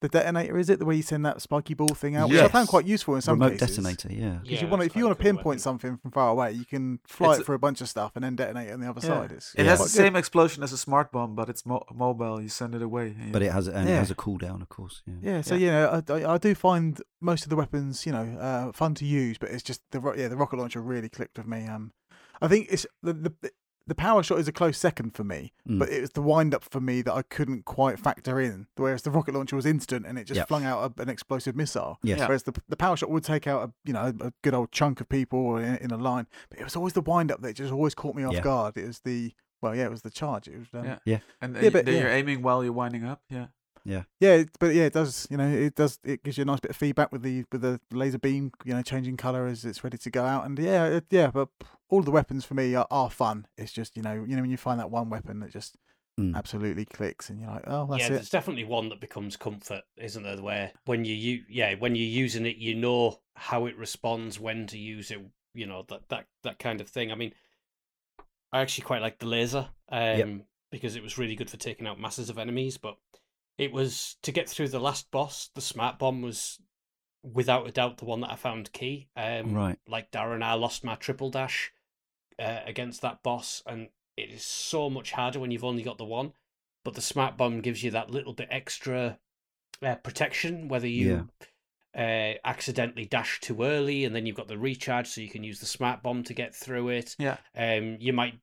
[0.02, 0.58] the detonator.
[0.58, 2.28] Is it the way you send that spiky ball thing out?
[2.30, 3.78] Which I found quite useful in some remote cases.
[3.78, 4.12] detonator.
[4.12, 5.60] Yeah, Because Yeah, you want if you want to cool pinpoint weapon.
[5.60, 8.24] something from far away, you can fly It's it for a bunch of stuff and
[8.26, 9.08] then detonate it on the other Yeah.
[9.10, 9.32] side.
[9.32, 9.70] It's It Yeah.
[9.70, 12.42] has the quite same explosion as a smart bomb, but it's mo- mobile.
[12.42, 13.16] You send it away.
[13.20, 14.00] and but it has and it Yeah.
[14.00, 15.04] has a cooldown, of course.
[15.06, 18.12] Yeah, Yeah, so you know, I, I, I do find most of the weapons, you
[18.12, 21.10] know, uh, fun to use, but it's just the ro- yeah the rocket launcher really
[21.10, 21.68] clicked with me.
[21.68, 21.92] Um,
[22.42, 23.52] I think it's the the
[23.88, 25.80] the power shot is a close second for me, Mm.
[25.80, 28.68] but it was the wind up for me that I couldn't quite factor in.
[28.76, 30.48] Whereas the rocket launcher was instant and it just Yep.
[30.48, 31.98] flung out a, an explosive missile.
[32.04, 32.28] yes, Yeah.
[32.28, 35.02] Whereas the the power shot would take out a you know a good old chunk
[35.02, 37.72] of people in, in a line, but it was always the wind up that just
[37.74, 38.42] always caught me off Yeah.
[38.42, 38.78] guard.
[38.78, 40.48] It was the well, yeah, it was the charge.
[40.48, 41.20] It was um, Yeah.
[41.42, 42.00] and Yeah, but yeah.
[42.00, 43.22] you're aiming while you're winding up.
[43.30, 43.48] Yeah.
[43.84, 45.28] Yeah, it- but yeah, it does.
[45.32, 46.00] You know, it does.
[46.04, 48.52] It gives you a nice bit of feedback with the with the laser beam.
[48.64, 50.46] You know, changing color as it's ready to go out.
[50.46, 51.32] And yeah, it, yeah.
[51.32, 51.50] But
[51.90, 53.48] all the weapons for me are, are fun.
[53.58, 55.76] It's just you know, you know, when you find that one weapon that just
[56.20, 56.36] Mm.
[56.36, 58.04] absolutely clicks, and you're like, oh, that's it.
[58.04, 58.10] yeah, it.
[58.18, 60.36] there's definitely one that becomes comfort, isn't there?
[60.36, 64.38] The where when you u- yeah, when you're using it, you know how it responds,
[64.38, 65.20] when to use it,
[65.54, 67.14] you know that that that kind of thing.
[67.14, 67.34] I mean,
[68.52, 72.00] I actually quite like the laser, um, because it was really good for taking out
[72.00, 72.78] masses of enemies.
[72.78, 72.98] But
[73.62, 75.50] it was to get through the last boss.
[75.54, 76.60] The smart bomb was
[77.24, 79.08] without a doubt the one that I found key.
[79.16, 79.80] Um, Right.
[79.88, 81.72] Like Darren, I lost my triple dash
[82.40, 86.06] uh, against that boss, and it is so much harder when you've only got the
[86.06, 86.34] one.
[86.84, 89.20] But the smart bomb gives you that little bit extra
[89.84, 91.30] uh, protection, whether you
[91.96, 95.60] uh, accidentally dash too early, and then you've got the recharge, so you can use
[95.60, 97.16] the smart bomb to get through it.
[97.20, 97.38] Yeah.
[97.56, 98.40] Um, you might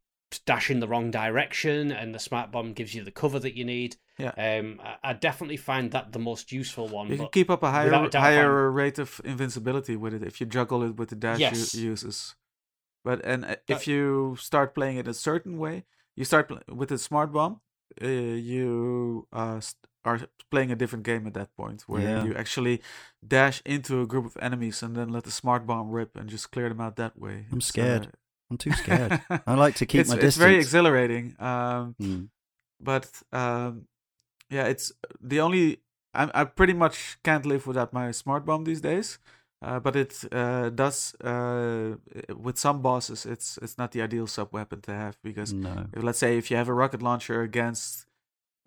[0.46, 3.64] dash in the wrong direction, and the smart bomb gives you the cover that you
[3.64, 3.96] need.
[4.18, 4.32] Yeah.
[4.58, 7.08] Um, I, I definitely find that the most useful one.
[7.08, 10.22] You can keep up a higher without a doubt, higher rate of invincibility with it
[10.22, 11.74] if you juggle it with the dash Yes.
[11.74, 12.34] u- uses.
[13.04, 15.84] But and uh, That- if you start playing it a certain way,
[16.16, 17.60] you start pl- with a smart bomb.
[18.02, 18.06] Uh,
[18.52, 22.24] you uh, st- are playing a different game at that point, where Yeah.
[22.24, 22.82] you actually
[23.26, 26.50] dash into a group of enemies and then let the smart bomb rip and just
[26.50, 27.46] clear them out that way.
[27.52, 28.10] I'm It's, scared.
[28.50, 29.20] I'm too scared.
[29.30, 31.34] uh, I like to keep it's, my it's very exhilarating.
[31.38, 32.28] Um, Mm.
[32.80, 33.86] but um,
[34.50, 35.80] yeah, it's the only.
[36.14, 39.18] I I pretty much can't live without my smart bomb these days.
[39.60, 41.96] Uh, but it uh, does uh,
[42.36, 43.26] with some bosses.
[43.26, 45.86] It's it's not the ideal sub weapon to have because No.
[45.92, 48.06] if, let's say if you have a rocket launcher against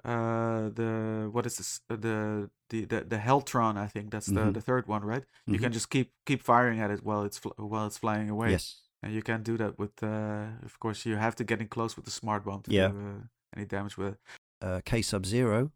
[0.04, 4.42] uh, the what is this uh, the the the, the Heltron I think that's the,
[4.42, 4.54] Mhm.
[4.54, 5.24] the third one right.
[5.46, 5.62] You Mhm.
[5.64, 8.52] can just keep keep firing at it while it's fl- while it's flying away.
[8.52, 8.82] Yes.
[9.04, 11.96] And you can't do that with, uh, of course, you have to get in close
[11.96, 12.90] with the smart bomb to Yeah.
[12.92, 13.24] do uh,
[13.56, 14.20] any damage with it.
[14.62, 15.72] Uh, K Sub Zero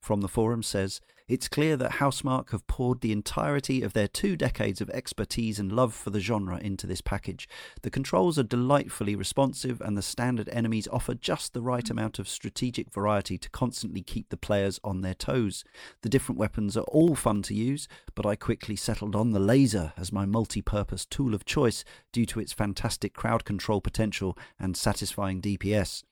[0.00, 4.36] from the forum says it's clear that Housemarque have poured the entirety of their two
[4.36, 7.48] decades of expertise and love for the genre into this package.
[7.82, 12.28] The controls are delightfully responsive, and the standard enemies offer just the right amount of
[12.28, 15.62] strategic variety to constantly keep the players on their toes.
[16.02, 17.86] The different weapons are all fun to use,
[18.16, 22.26] but I quickly settled on the laser as my multi purpose tool of choice due
[22.26, 26.02] to its fantastic crowd control potential and satisfying DPS.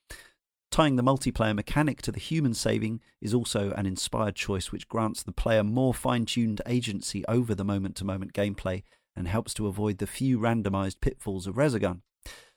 [0.70, 5.22] Tying the multiplayer mechanic to the human saving is also an inspired choice which grants
[5.22, 8.82] the player more fine tuned agency over the moment to moment gameplay
[9.16, 12.02] and helps to avoid the few randomized pitfalls of Resogun.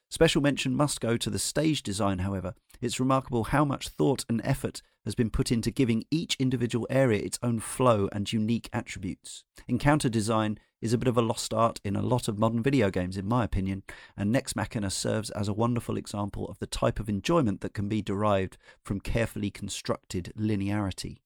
[0.09, 2.53] Special mention must go to the stage design, however.
[2.82, 7.24] It's remarkable how much thought and effort has been put into giving each individual area
[7.24, 9.45] its own flow and unique attributes.
[9.68, 12.89] Encounter design is a bit of a lost art in a lot of modern video
[12.89, 13.84] games, in my opinion,
[14.17, 17.88] and Nex Machina serves as a wonderful example of the type of enjoyment that can
[17.88, 21.17] be derived from carefully constructed linearity.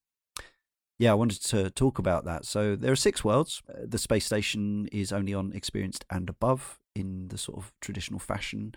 [0.98, 2.44] Yeah, I wanted to talk about that.
[2.46, 3.62] So there are six worlds.
[3.68, 8.18] Uh, The space station is only on experienced and above in the sort of traditional
[8.18, 8.74] fashion.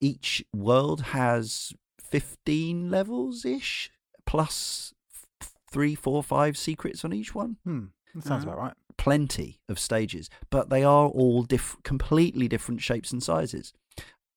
[0.00, 3.90] Each world has 15 levels ish,
[5.70, 7.56] three, four, five secrets on each one.
[7.64, 8.48] Hmm, that sounds Mhm.
[8.48, 8.74] about right.
[9.06, 13.72] Plenty of stages, but they are all diff- completely different shapes and sizes.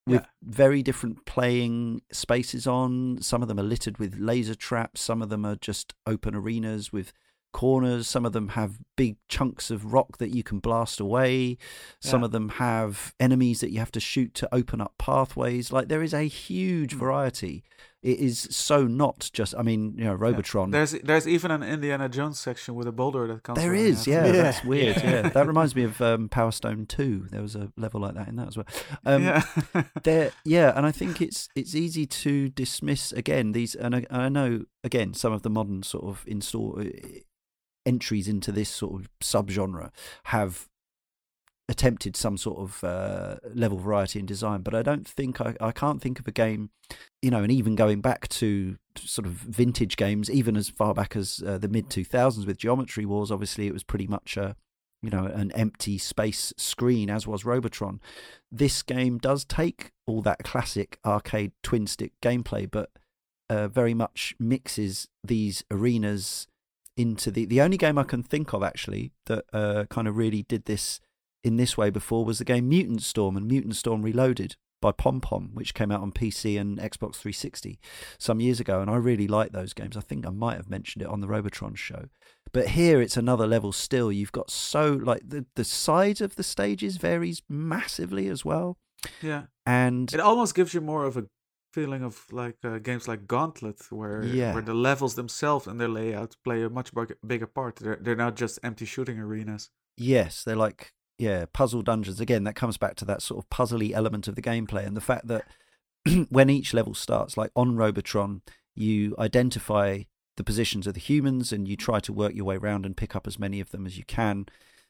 [0.06, 0.28] With Yeah.
[0.42, 3.22] very different playing spaces on.
[3.22, 5.02] Some of them are littered with laser traps.
[5.02, 7.14] Some of them are just open arenas with
[7.52, 8.08] corners.
[8.08, 11.58] Some of them have big chunks of rock that you can blast away.
[12.00, 12.26] Some Yeah.
[12.26, 15.72] of them have enemies that you have to shoot to open up pathways.
[15.72, 17.00] Like there is a huge Hmm.
[17.00, 17.64] variety.
[18.02, 19.54] It is so not just.
[19.58, 20.72] I mean, you know, Robotron.
[20.72, 23.60] There's there's even an Indiana Jones section with a boulder that comes.
[23.60, 24.08] There running is, out.
[24.08, 24.32] yeah, Yeah.
[24.32, 24.96] that's weird.
[24.98, 25.12] Yeah.
[25.12, 27.28] Yeah, that reminds me of um, Power Stone Two.
[27.30, 28.68] There was a level like that in that as well.
[29.06, 29.44] Um, yeah.
[30.04, 34.30] there, yeah, and I think it's it's easy to dismiss again these, and I, I
[34.30, 36.86] know again some of the modern sort of install uh,
[37.86, 39.90] entries into this sort of subgenre
[40.26, 40.68] have
[41.70, 45.72] attempted some sort of uh, level variety in design, but I don't think I, I
[45.72, 46.72] can't think of a game,
[47.22, 51.16] you know, and even going back to sort of vintage games, even as far back
[51.16, 53.32] as uh, the mid two thousands with Geometry Wars.
[53.32, 54.56] Obviously, it was pretty much a
[55.04, 58.02] you know an empty space screen, as was Robotron.
[58.52, 62.90] This game does take all that classic arcade twin stick gameplay, but
[63.48, 66.48] uh, very much mixes these arenas
[66.98, 70.42] into the the only game I can think of actually that uh, kind of really
[70.42, 71.00] did this
[71.44, 75.20] in this way before was the game Mutant Storm and Mutant Storm Reloaded by Pom
[75.20, 77.80] Pom, which came out on PC and Xbox 360
[78.18, 79.98] some years ago, and I really like those games.
[79.98, 82.06] I think I might have mentioned it on the Robotron show.
[82.54, 84.12] But here it's another level still.
[84.12, 88.78] You've got so like the the size of the stages varies massively as well,
[89.22, 89.44] yeah.
[89.66, 91.26] and It almost gives you more of a
[91.74, 94.54] feeling of like uh, games like Gauntlet, where Yeah.
[94.54, 96.92] where the levels themselves and their layout play a much
[97.28, 97.76] bigger part.
[97.76, 99.70] They're they're not just empty shooting arenas.
[99.98, 102.20] Yes, they're like yeah, puzzle dungeons.
[102.20, 105.02] Again, that comes back to that sort of puzzly element of the gameplay and the
[105.02, 105.44] fact that
[106.30, 108.42] when each level starts, like on Robotron,
[108.74, 110.04] you identify
[110.38, 113.16] the positions of the humans and you try to work your way around and pick
[113.16, 114.46] up as many of them as you can.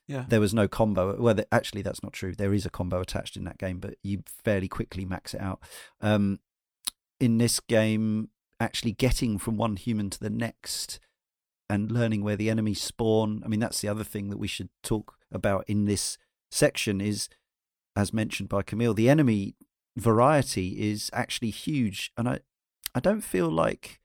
[0.08, 0.26] Yeah.
[0.28, 1.20] There was no combo.
[1.20, 2.36] Well, actually, that's not true.
[2.36, 5.60] There is a combo attached in that game, but you fairly quickly max it out.
[6.00, 6.40] Um,
[7.20, 11.00] in this game, actually getting from one human to the next
[11.70, 13.42] and learning where the enemies spawn.
[13.44, 16.18] I mean, that's the other thing that we should talk about in this
[16.52, 17.30] section is,
[17.96, 19.56] as mentioned by Camille, the enemy
[19.98, 22.40] variety is actually huge, and I,
[22.96, 24.00] I don't feel like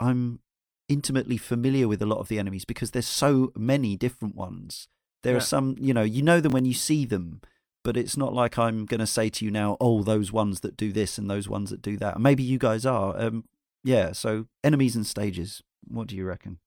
[0.00, 0.40] I'm
[0.88, 4.88] intimately familiar with a lot of the enemies because there's so many different ones.
[5.22, 5.38] There Yeah.
[5.38, 7.40] are some, you know, you know them when you see them,
[7.82, 10.76] but it's not like I'm going to say to you now, oh, those ones that
[10.76, 12.20] do this and those ones that do that.
[12.20, 13.18] Maybe you guys are.
[13.20, 13.44] Um,
[13.82, 14.12] yeah.
[14.12, 15.62] So enemies and stages.
[15.88, 16.58] What do you reckon?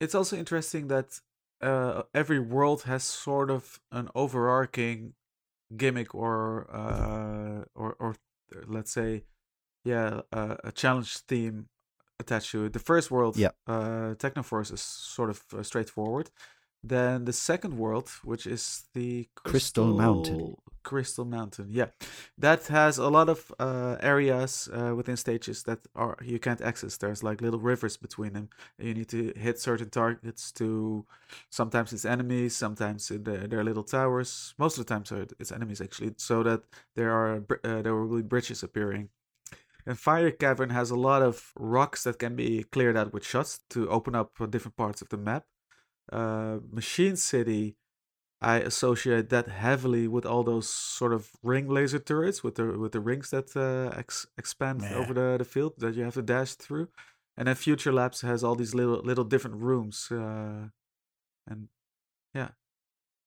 [0.00, 1.20] It's also interesting that
[1.62, 5.14] uh, every world has sort of an overarching
[5.76, 8.16] gimmick or uh, or or
[8.66, 9.24] let's say
[9.84, 11.68] yeah uh, a challenge theme
[12.20, 12.72] attached to it.
[12.72, 13.50] The first world, Yeah.
[13.66, 16.30] uh, Technoforce is sort of uh, straightforward.
[16.84, 20.56] Then the second world, which is the Crystal Mountain.
[20.82, 21.86] Crystal Mountain, yeah,
[22.38, 26.96] that has a lot of uh, areas uh, within stages that are you can't access.
[26.96, 28.48] There's like little rivers between them.
[28.78, 31.06] You need to hit certain targets to.
[31.50, 34.54] Sometimes it's enemies, sometimes there there are little towers.
[34.58, 36.14] Most of the time, so it's enemies actually.
[36.16, 36.62] So that
[36.96, 39.10] there are uh, there will be bridges appearing.
[39.86, 43.60] And Fire Cavern has a lot of rocks that can be cleared out with shots
[43.70, 45.44] to open up different parts of the map.
[46.10, 47.76] Uh, Machine City,
[48.40, 52.92] I associate that heavily with all those sort of ring laser turrets with the with
[52.92, 54.96] the rings that uh, ex- expand Yeah.
[54.96, 56.88] over the, the field that you have to dash through.
[57.36, 60.68] And then Future Labs has all these little little different rooms, uh,
[61.46, 61.68] and
[62.34, 62.48] yeah,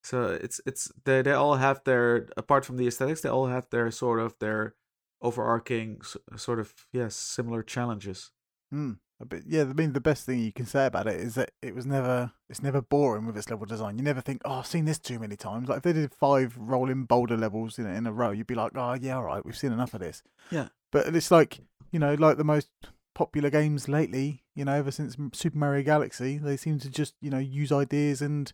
[0.03, 3.67] so it's it's they they all have their apart from the aesthetics, they all have
[3.69, 4.75] their sort of their
[5.21, 6.01] overarching
[6.35, 8.31] sort of yes similar challenges.
[8.71, 8.93] Hmm.
[9.19, 11.73] But yeah, I mean, the best thing you can say about it is that it
[11.73, 13.97] was never, it's never boring with its level design.
[13.97, 15.69] You never think, oh, I've seen this too many times.
[15.69, 18.55] Like if they did five rolling boulder levels in a, in a row, you'd be
[18.55, 20.21] like, oh yeah, all right, we've seen enough of this.
[20.51, 20.67] Yeah.
[20.91, 21.59] But it's like,
[21.91, 22.69] you know, like the most
[23.13, 27.29] popular games lately, you know, ever since Super Mario Galaxy, they seem to just, you
[27.29, 28.51] know, use ideas and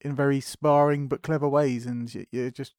[0.00, 2.74] in very sparring but clever ways, and you, you just.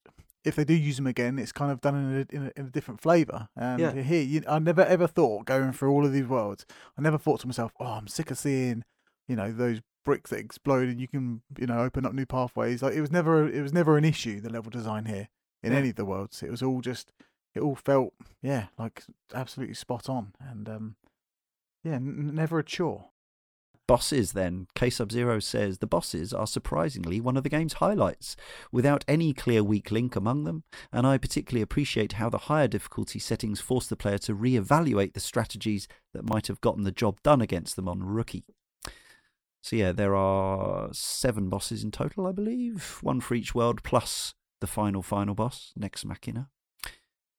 [0.46, 2.66] If they do use them again, it's kind of done in a, in a, in
[2.68, 3.48] a different flavour.
[3.56, 3.92] And Yeah.
[4.02, 6.66] here, you, I never ever thought going through all of these worlds,
[6.98, 8.84] I never thought to myself, "Oh, I'm sick of seeing,
[9.28, 12.84] you know, those bricks that explode and you can, you know, open up new pathways."
[12.84, 14.42] Like it was never, it was never an issue.
[14.42, 15.30] The level design here
[15.62, 15.80] in Yeah.
[15.80, 17.14] any of the worlds, it was all just,
[17.56, 20.96] it all felt, yeah, like absolutely spot on, and um,
[21.86, 23.12] yeah, n- never a chore.
[23.86, 24.68] Bosses, then.
[24.76, 28.36] K Sub Zero says the bosses are surprisingly one of the game's highlights,
[28.72, 33.20] without any clear weak link among them, and I particularly appreciate how the higher difficulty
[33.20, 37.22] settings force the player to re evaluate the strategies that might have gotten the job
[37.24, 38.46] done against them on Rookie.
[39.62, 44.34] So yeah, there are seven bosses in total, I believe, one for each world plus
[44.60, 46.50] the final final boss, Nex Machina.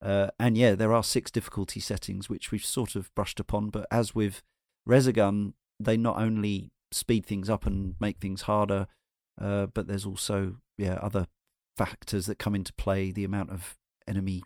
[0.03, 3.71] Uh, and yeah, there are six difficulty settings, which we've sort of brushed upon.
[3.71, 4.43] But as with
[4.87, 8.87] Resogun, they not only speed things up and make things harder,
[9.41, 11.27] uh, but there's also yeah other
[11.77, 13.11] factors that come into play.
[13.11, 14.43] The amount of enemy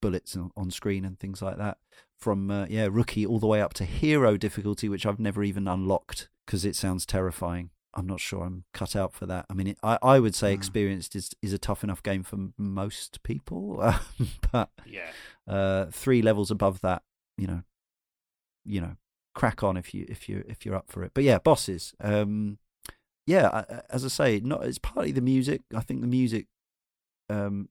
[0.00, 1.78] bullets on, on screen and things like that.
[2.18, 5.68] From uh, yeah rookie all the way up to hero difficulty, which I've never even
[5.68, 7.70] unlocked because it sounds terrifying.
[7.96, 9.46] I'm not sure I'm cut out for that.
[9.48, 10.54] I mean, it, I I would say Mm.
[10.56, 13.76] experienced is is a tough enough game for m- most people,
[14.52, 15.12] but Yeah.
[15.46, 17.02] uh, three levels above that,
[17.36, 17.62] you know,
[18.64, 18.96] you know,
[19.34, 21.12] crack on if you if you if you're up for it.
[21.14, 21.94] But yeah, bosses.
[22.00, 22.58] Um,
[23.26, 25.62] yeah, as I say, not it's partly the music.
[25.74, 26.46] I think the music
[27.30, 27.68] um,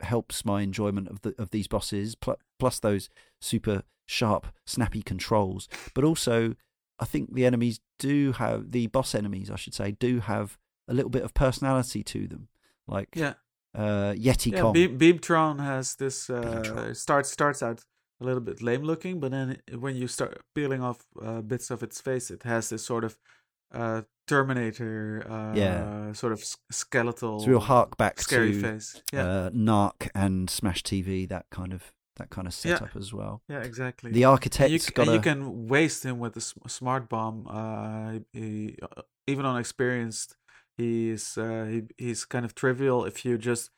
[0.00, 2.16] helps my enjoyment of the of these bosses,
[2.58, 3.08] plus those
[3.40, 5.68] super sharp, snappy controls.
[5.94, 6.56] But also,
[6.98, 10.94] I think the enemies do have the boss enemies, I should say, do have a
[10.94, 12.48] little bit of personality to them.
[12.88, 13.34] Like Yeah,
[13.74, 14.60] uh, Yeti yeah.
[14.60, 14.74] Kong.
[14.74, 16.28] Beamtron has this.
[16.28, 17.84] Uh, starts starts out
[18.20, 21.82] a little bit lame looking, but then when you start peeling off uh, bits of
[21.82, 23.18] its face, it has this sort of
[23.72, 26.12] uh, Terminator, uh, Yeah.
[26.12, 29.02] sort of s- skeletal, a real hark back scary to face.
[29.12, 32.74] Yeah, uh, Narc and Smash TV, that kind of that kind of Yeah.
[32.78, 33.42] setup as well.
[33.48, 34.10] yeah, exactly.
[34.12, 37.46] The And architect's you, c- got and you can waste him with a smart bomb.
[37.48, 38.76] Uh, he,
[39.26, 40.36] even on experienced,
[40.76, 43.70] he's uh, he, he's kind of trivial if you just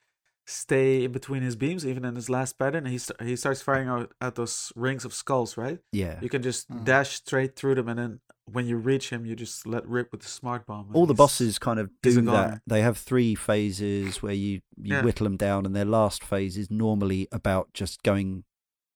[0.46, 1.86] stay in between his beams.
[1.86, 5.14] Even in his last pattern, he st- he starts firing out, at those rings of
[5.14, 5.56] skulls.
[5.56, 6.18] Right, yeah.
[6.20, 6.84] you can just Mhm.
[6.84, 8.20] dash straight through them, and then
[8.50, 10.90] when you reach him, you just let rip with the smart bomb.
[10.94, 12.48] All the bosses kind of he's a do goner.
[12.50, 12.62] that.
[12.66, 15.02] They have three phases where you you Yeah.
[15.04, 18.44] whittle them down, and their last phase is normally about just going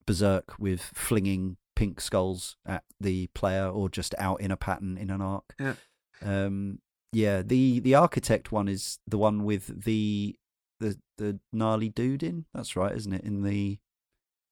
[0.05, 5.11] berserk with flinging pink skulls at the player, or just out in a pattern in
[5.11, 5.55] an arc.
[5.61, 5.74] Yeah.
[6.22, 6.80] Um.
[7.12, 7.42] Yeah.
[7.42, 10.36] The the architect one is the one with the
[10.81, 12.45] the the gnarly dude in.
[12.55, 13.24] That's right, isn't it?
[13.24, 13.79] In the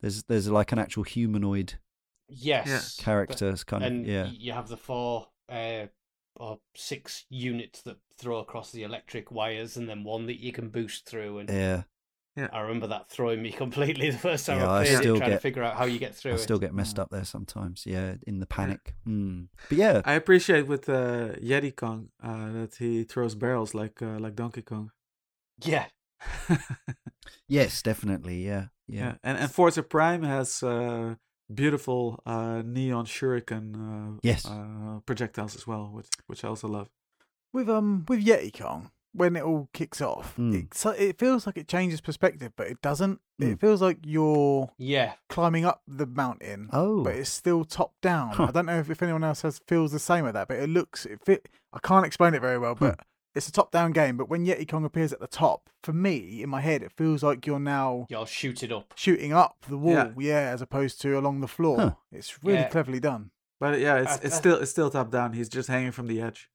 [0.01, 1.75] there's there's like an actual humanoid
[2.29, 2.97] Yes.
[2.97, 3.51] character.
[3.51, 4.27] It's kind and of yeah.
[4.27, 5.87] you have the four uh,
[6.37, 10.69] or six units that throw across the electric wires, and then one that you can
[10.71, 11.39] boost through.
[11.39, 11.83] And Yeah.
[12.53, 15.19] I remember that throwing me completely the first time Yeah, I I played still it,
[15.19, 16.39] trying get- to figure out how you get through I it.
[16.39, 17.85] still get messed up there sometimes.
[17.87, 18.95] Yeah, in the panic.
[19.07, 19.49] Mm.
[19.69, 24.19] But yeah, I appreciate with uh, Yeti Kong uh, that he throws barrels like uh,
[24.19, 24.91] like Donkey Kong.
[25.63, 25.87] Yeah,
[27.49, 28.45] yes, definitely.
[28.47, 29.15] Yeah, Yeah, yeah.
[29.23, 31.15] and and Forza Prime has uh,
[31.53, 34.47] beautiful uh, neon shuriken uh, Yes.
[34.47, 36.89] uh, projectiles as well, which which I also love.
[37.53, 40.55] With um with Yeti Kong, when it all kicks off, Mm.
[40.55, 43.21] it, so it feels like it changes perspective, but it doesn't.
[43.41, 43.53] Mm.
[43.53, 45.13] It feels like you're yeah.
[45.29, 48.31] climbing up the mountain, Oh, but it's still top down.
[48.35, 48.47] Huh.
[48.49, 50.69] I don't know if, if anyone else has feels the same with that, but it
[50.69, 51.49] looks it fit.
[51.73, 52.87] I can't explain it very well, Hmm.
[52.87, 53.01] but
[53.35, 54.17] it's a top down game.
[54.17, 57.23] But when Yeti Kong appears at the top, for me in my head, it feels
[57.23, 58.93] like you're now You'll shoot it up.
[58.97, 60.13] shooting up the wall, Yeah.
[60.19, 61.79] yeah, as opposed to along the floor.
[61.79, 61.95] Huh.
[62.13, 62.69] It's really Yeah.
[62.69, 63.31] cleverly done.
[63.61, 65.33] But yeah, it's I- it's still it's still top down.
[65.33, 66.51] He's just hanging from the edge.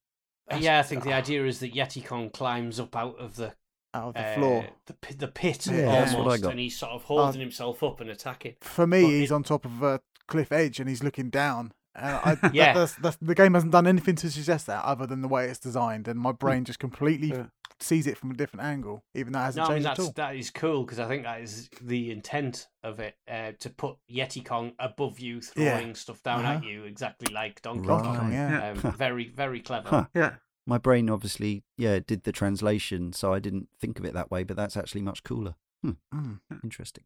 [0.48, 3.54] That's- yeah, I think the idea is that Yeti Kong climbs up out of the
[3.94, 4.66] Out of the uh, floor.
[4.86, 6.52] the pit, the pit Yeah, almost, what I got.
[6.52, 8.56] and he's sort of holding himself up and attacking.
[8.62, 11.72] For me, Well, he's it- on top of a cliff edge and he's looking down.
[11.96, 12.74] And I, that- Yeah.
[12.74, 15.60] that's, that's, the game hasn't done anything to suggest that other than the way it's
[15.60, 17.46] designed, and my brain just completely Yeah.
[17.80, 19.98] sees it from a different angle, even though it hasn't No, I mean changed at
[19.98, 20.14] that's all.
[20.16, 23.98] that is cool because I think that is the intent of it uh, to put
[24.12, 25.78] Yeti Kong above you, Yeah.
[25.80, 26.68] throwing stuff down at Uh-huh.
[26.68, 28.04] you, exactly like Donkey Right.
[28.04, 28.18] Kong.
[28.18, 28.74] Kong, yeah.
[28.74, 28.90] Yeah.
[28.90, 29.90] Um, very, very clever.
[29.90, 30.06] Huh.
[30.14, 30.36] Yeah,
[30.68, 34.44] my brain obviously yeah did the translation, so I didn't think of it that way.
[34.44, 35.56] But that's actually much cooler.
[35.86, 36.40] Mm.
[36.64, 37.06] Interesting.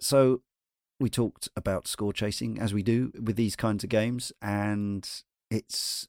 [0.00, 0.42] So
[1.02, 5.08] we talked about score chasing as we do with these kinds of games, and
[5.50, 6.08] it's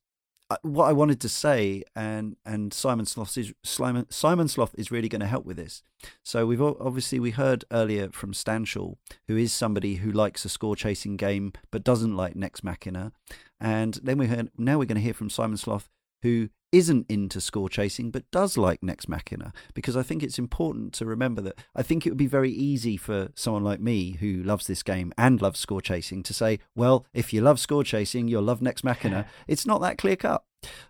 [0.50, 4.92] uh, what I wanted to say, and and Simon Sloth is Simon, Simon Sloth is
[4.92, 5.84] really going to help with this.
[6.24, 10.76] So we've obviously we heard earlier from Stanshall, who is somebody who likes a score
[10.76, 13.12] chasing game but doesn't like Nex Machina,
[13.60, 15.90] and then we heard now we're going to hear from Simon Sloth,
[16.22, 20.92] who isn't into score chasing but does like Nex Machina because I think it's important
[20.96, 24.44] to remember that I think it would be very easy for someone like me who
[24.44, 28.28] loves this game and loves score chasing to say, well, if you love score chasing,
[28.28, 29.26] you'll love Nex Machina.
[29.48, 30.44] it's not that clear cut.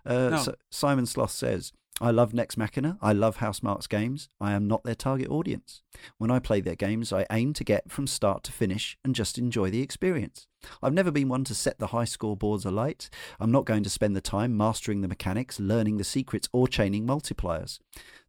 [0.06, 0.36] Uh, No.
[0.38, 2.98] so Simon Sloth says, I love Nex Machina.
[3.00, 4.28] I love Housemarque's games.
[4.40, 5.80] I am not their target audience.
[6.18, 9.38] When I play their games, I aim to get from start to finish and just
[9.38, 10.48] enjoy the experience.
[10.82, 13.10] I've never been one to set the high scoreboards alight.
[13.38, 17.06] I'm not going to spend the time mastering the mechanics, learning the secrets, or chaining
[17.06, 17.78] multipliers.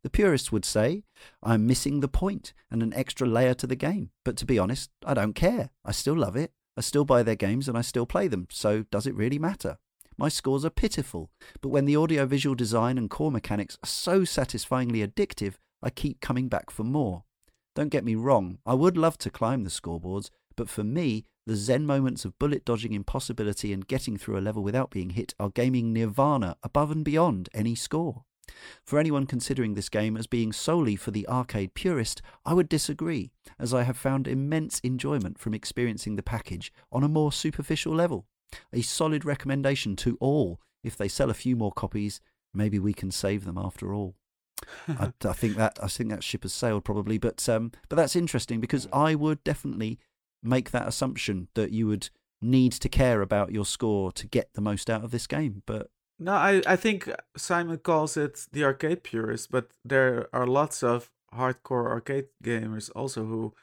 [0.04, 1.04] The purists would say
[1.42, 4.12] I'm missing the point and an extra layer to the game.
[4.24, 5.72] But to be honest, I don't care.
[5.84, 6.52] I still love it.
[6.78, 8.48] I still buy their games and I still play them.
[8.52, 9.78] So does it really matter?
[10.18, 11.30] My scores are pitiful,
[11.62, 16.48] but when the audiovisual design and core mechanics are so satisfyingly addictive, I keep coming
[16.48, 17.24] back for more.
[17.76, 21.56] Don't get me wrong, I would love to climb the scoreboards, but for me, the
[21.56, 25.50] zen moments of bullet dodging impossibility and getting through a level without being hit are
[25.50, 28.24] gaming nirvana above and beyond any score.
[28.84, 33.32] For anyone considering this game as being solely for the arcade purist, I would disagree,
[33.60, 38.26] as I have found immense enjoyment from experiencing the package on a more superficial level.
[38.74, 40.60] A solid recommendation to all.
[40.84, 42.22] If they sell a few more copies,
[42.54, 44.16] maybe we can save them after all.
[44.88, 48.16] I, I, think that I think that ship has sailed probably, but um, but that's
[48.16, 50.00] interesting because I would definitely
[50.42, 52.10] make that assumption that you would
[52.42, 55.64] need to care about your score to get the most out of this game.
[55.66, 55.90] But
[56.20, 61.10] no, I I think Simon calls it the arcade purist, but there are lots of
[61.34, 63.54] hardcore arcade gamers also who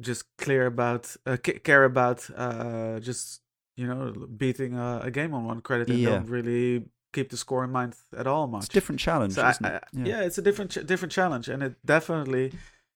[0.00, 3.40] just clear about uh, care about uh, just
[3.76, 6.10] you know beating a, a, game on one credit and yeah.
[6.10, 8.64] don't really keep the score in mind at all much.
[8.64, 10.04] It's a different challenge, so I, I, yeah.
[10.04, 10.20] yeah.
[10.22, 12.52] it's a different ch- different challenge, and it definitely,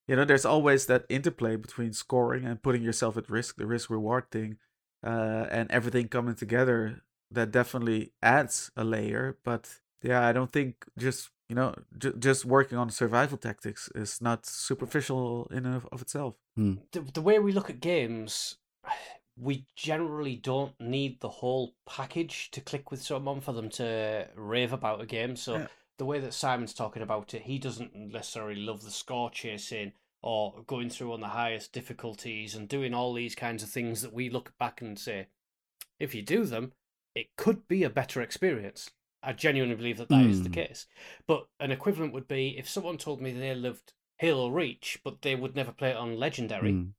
[0.09, 3.91] you know, there's always that interplay between scoring and putting yourself at risk, the risk
[3.91, 4.57] reward thing,
[5.05, 7.03] uh, and everything coming together.
[7.33, 12.45] That definitely adds a layer, but yeah, I don't think just you know j- just
[12.45, 16.35] working on survival tactics is not superficial in and of, of itself.
[16.57, 16.75] Hmm.
[16.91, 18.57] The, the way we look at games
[19.41, 24.73] we generally don't need the whole package to click with someone for them to rave
[24.73, 25.35] about a game.
[25.35, 25.67] So yeah.
[25.99, 30.63] the way that Simon's talking about it, he doesn't necessarily love the score chasing or
[30.67, 34.29] going through on the highest difficulties and doing all these kinds of things that we
[34.29, 35.29] look back and say,
[35.99, 36.73] if you do them,
[37.15, 38.91] it could be a better experience.
[39.23, 40.31] I genuinely believe that that mm.
[40.31, 40.55] is the hmm.
[40.55, 40.87] case.
[41.27, 45.35] But an equivalent would be if someone told me they loved Halo Reach, but they
[45.35, 46.91] would never play it on Legendary, mm.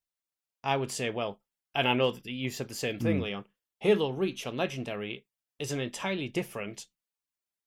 [0.63, 1.39] I would say, well,
[1.75, 3.23] and I know that you said the same thing, mm.
[3.23, 3.45] Leon.
[3.79, 5.25] Halo Reach on Legendary
[5.59, 6.87] is an entirely different,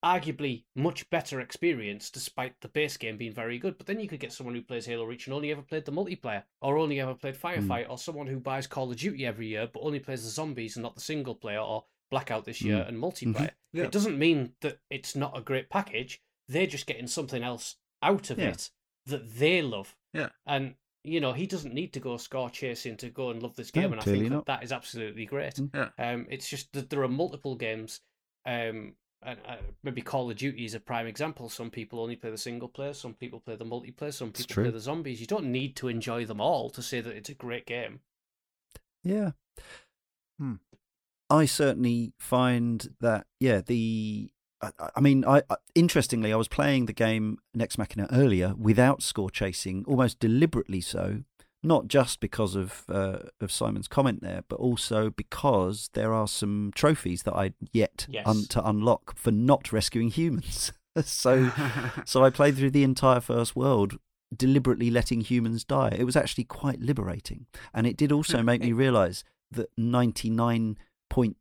[0.03, 3.77] arguably much better experience, despite the base game being very good.
[3.77, 5.91] But then you could get someone who plays Halo Reach and only ever played the
[5.91, 7.47] multiplayer, or only ever played hmm.
[7.47, 7.89] Firefight, mm.
[7.89, 10.83] or someone who buys Call of Duty every year but only plays the zombies and
[10.83, 12.87] not the single player, or Blackout this year mm.
[12.87, 13.35] and multiplayer.
[13.35, 13.77] Mm-hmm.
[13.77, 13.83] Yeah.
[13.85, 16.21] It doesn't mean that it's not a great package.
[16.47, 18.49] They're just getting something else out of yeah.
[18.49, 18.69] it
[19.07, 19.95] that they love.
[20.13, 20.29] Yeah.
[20.45, 20.75] And
[21.05, 23.91] you know, he doesn't need to go score chasing to go and love this game,
[23.91, 25.55] no, and I think that, that is absolutely great.
[25.55, 25.69] Mm.
[25.73, 26.11] Yeah.
[26.11, 28.01] Um, it's just that there are multiple games.
[28.45, 31.49] Um, and uh, maybe Call of Duty is a prime example.
[31.49, 34.71] Some people only play the single player, some people play the multiplayer, some people play
[34.71, 35.19] the zombies.
[35.19, 38.01] You don't need to enjoy them all to say that it's a great game.
[39.03, 39.31] Yeah.
[40.37, 40.55] Hmm.
[41.29, 44.29] I certainly find that yeah the
[44.61, 45.43] I, mean, I,
[45.73, 51.23] interestingly, I was playing the game Nex Machina earlier without score chasing, almost deliberately so.
[51.63, 56.71] Not just because of uh, of Simon's comment there, but also because there are some
[56.75, 58.27] trophies that I yet yes.
[58.27, 60.71] un- to unlock for not rescuing humans.
[61.03, 61.51] so,
[62.05, 63.97] so I played through the entire first world
[64.35, 65.95] deliberately letting humans die.
[65.97, 70.77] It was actually quite liberating, and it did also make me realise that ninety nine
[71.09, 71.37] point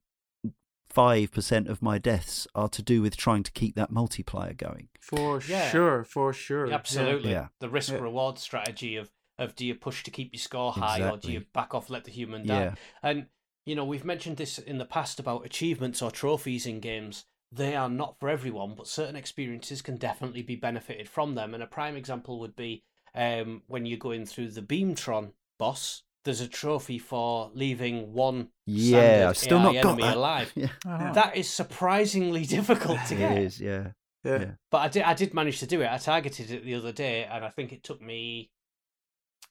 [0.95, 4.89] 5% of my deaths are to do with trying to keep that multiplier going.
[5.01, 5.71] For yeah.
[5.71, 6.73] sure, for sure.
[6.73, 7.33] Absolutely.
[7.33, 7.49] Yeah.
[7.61, 7.99] The risk yeah.
[7.99, 11.19] reward strategy of, of do you push to keep your score high exactly.
[11.19, 12.63] or do you back off, let the human die?
[12.63, 12.75] Yeah.
[13.03, 13.27] And,
[13.65, 17.25] you know, we've mentioned this in the past about achievements or trophies in games.
[17.51, 21.55] They are not for everyone, but certain experiences can definitely be benefited from them.
[21.55, 22.85] And a prime example would be
[23.15, 29.27] um, when you're going through the Beamtron boss there's a trophy for leaving one yeah,
[29.29, 30.17] I've still AI not got that.
[30.17, 30.53] alive.
[30.57, 30.69] Yeah.
[30.87, 31.13] Uh-huh.
[31.13, 33.33] That is surprisingly difficult to get.
[33.33, 33.89] It is, yeah.
[34.25, 34.39] yeah.
[34.41, 34.51] yeah.
[34.71, 35.91] But I did, I did manage to do it.
[35.91, 38.51] I targeted it the other day, and I think it took me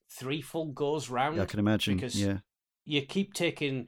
[0.09, 1.37] three full goes round.
[1.37, 1.95] Yeah, I can imagine.
[1.95, 2.39] Because yeah.
[2.85, 3.87] you keep taking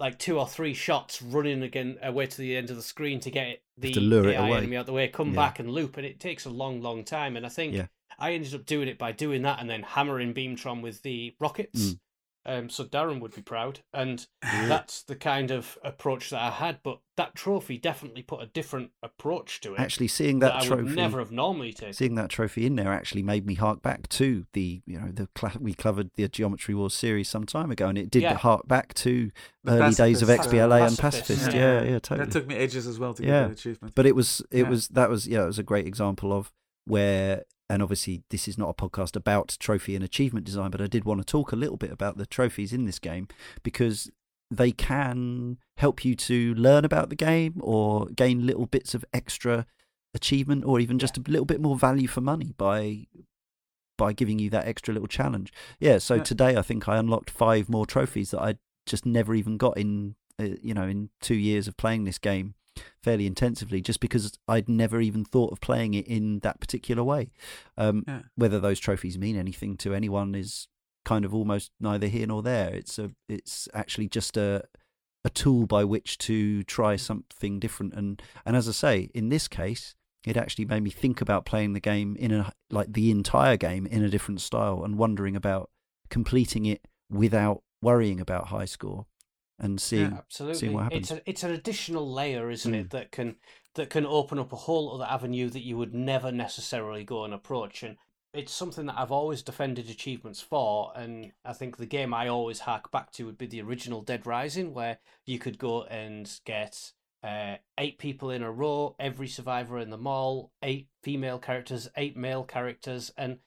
[0.00, 3.30] like two or three shots, running again away to the end of the screen to
[3.30, 4.58] get the to lure AI it away.
[4.58, 5.36] enemy out the way, come yeah.
[5.36, 7.36] back and loop, and it takes a long, long time.
[7.36, 7.86] And I think yeah.
[8.18, 11.80] I ended up doing it by doing that and then hammering Beamtron with the rockets.
[11.80, 11.98] Mm.
[12.44, 16.80] Um, so Darren would be proud, and that's the kind of approach that I had.
[16.82, 19.80] But that trophy definitely put a different approach to it.
[19.80, 21.92] Actually, seeing that, that trophy, I would never have normally taken.
[21.92, 25.28] Seeing that trophy in there actually made me hark back to the, you know, the
[25.60, 28.34] we covered the Geometry Wars series some time ago, and it did yeah.
[28.34, 29.30] hark back to
[29.62, 31.52] the early pacifist, days of XBLA uh, and Pacifist.
[31.52, 31.58] Yeah.
[31.58, 32.26] yeah, yeah, totally.
[32.26, 33.28] That took me ages as well to yeah.
[33.28, 33.94] get that achievement.
[33.94, 34.68] But it was, it yeah.
[34.68, 36.52] was that was yeah, it was a great example of
[36.86, 40.86] where and obviously this is not a podcast about trophy and achievement design, but I
[40.86, 43.28] did want to talk a little bit about the trophies in this game
[43.62, 44.10] because
[44.50, 49.66] they can help you to learn about the game or gain little bits of extra
[50.14, 51.24] achievement or even just yeah.
[51.26, 53.06] a little bit more value for money by
[53.96, 55.52] by giving you that extra little challenge.
[55.78, 56.22] Yeah, so yeah.
[56.22, 60.16] today I think I unlocked five more trophies that I just never even got in
[60.38, 62.54] uh, you know in 2 years of playing this game
[63.02, 67.30] fairly intensively just because I'd never even thought of playing it in that particular way.
[67.76, 68.22] Um, Yeah.
[68.36, 70.68] Whether those trophies mean anything to anyone is
[71.04, 72.74] kind of almost neither here nor there.
[72.74, 74.64] It's a it's actually just a
[75.24, 79.48] a tool by which to try something different and and as I say, in this
[79.48, 79.94] case,
[80.26, 83.86] it actually made me think about playing the game in a like the entire game
[83.86, 85.70] in a different style and wondering about
[86.10, 89.06] completing it without worrying about high score
[89.62, 91.10] and seeing Absolutely, what happens.
[91.10, 92.80] it's a, it's an additional layer, isn't Mm.
[92.80, 93.36] it, that can
[93.74, 97.32] that can open up a whole other avenue that you would never necessarily go and
[97.32, 97.82] approach.
[97.82, 97.96] And
[98.34, 100.92] it's something that I've always defended achievements for.
[100.94, 104.26] And I think the game I always hark back to would be the original Dead
[104.26, 109.78] Rising, where you could go and get uh, eight people in a row, every survivor
[109.78, 113.38] in the mall, eight female characters, eight male characters, and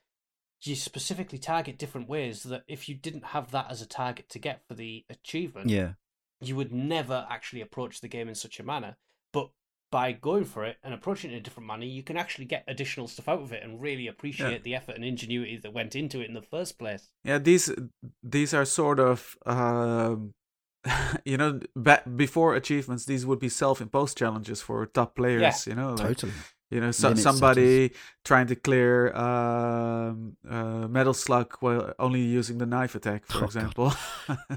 [0.62, 4.38] you specifically target different ways that if you didn't have that as a target to
[4.40, 5.92] get for the achievement, yeah
[6.40, 8.96] you would never actually approach the game in such a manner.
[9.32, 9.50] But
[9.90, 12.64] by going for it and approaching it in a different manner, you can actually get
[12.68, 16.20] additional stuff out of it and really appreciate the effort and ingenuity that went into
[16.20, 17.08] it in the first place.
[17.24, 17.72] Yeah, these
[18.22, 20.34] these are sort of um,
[21.24, 23.04] you know ba- before achievements.
[23.04, 25.66] These would be self-imposed challenges for top players.
[25.66, 25.72] Yeah.
[25.72, 26.32] You know, like totally
[26.70, 27.92] you know so, somebody
[28.24, 33.44] trying to clear um, uh, metal slug while only using the knife attack, for Oh,
[33.44, 33.92] example.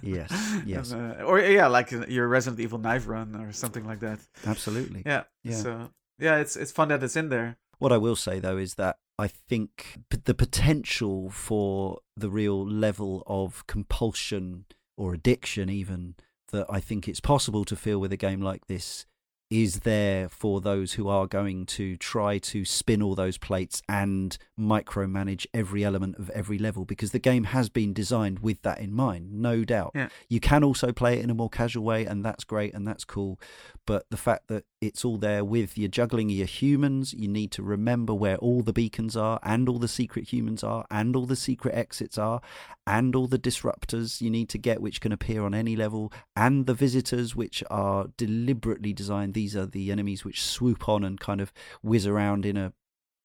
[0.01, 0.31] Yes,
[0.65, 0.91] yes.
[0.91, 4.19] And, uh, or yeah, like uh, your Resident Evil knife run or something like that.
[4.45, 5.23] absolutely Yeah.
[5.43, 5.55] Yeah.
[5.55, 7.57] So yeah, it's it's fun that it's in there.
[7.77, 12.65] What I will say though is that I think p- the potential for the real
[12.67, 14.65] level of compulsion
[14.97, 16.15] or addiction, even
[16.51, 19.05] that I think it's possible to feel with a game like this,
[19.49, 24.37] is there for those who are going to try to spin all those plates and
[24.59, 28.93] micromanage every element of every level because the game has been designed with that in
[28.93, 29.91] mind, no doubt.
[29.95, 30.09] Yeah.
[30.27, 33.03] You can also play it in a more casual way, and that's great and that's
[33.03, 33.39] cool.
[33.87, 37.63] But the fact that it's all there with your juggling your humans, you need to
[37.63, 41.35] remember where all the beacons are, and all the secret humans are, and all the
[41.35, 42.39] secret exits are,
[42.85, 46.67] and all the disruptors you need to get, which can appear on any level, and
[46.67, 49.33] the visitors, which are deliberately designed.
[49.39, 52.73] These are the enemies which swoop on and kind of whiz around in a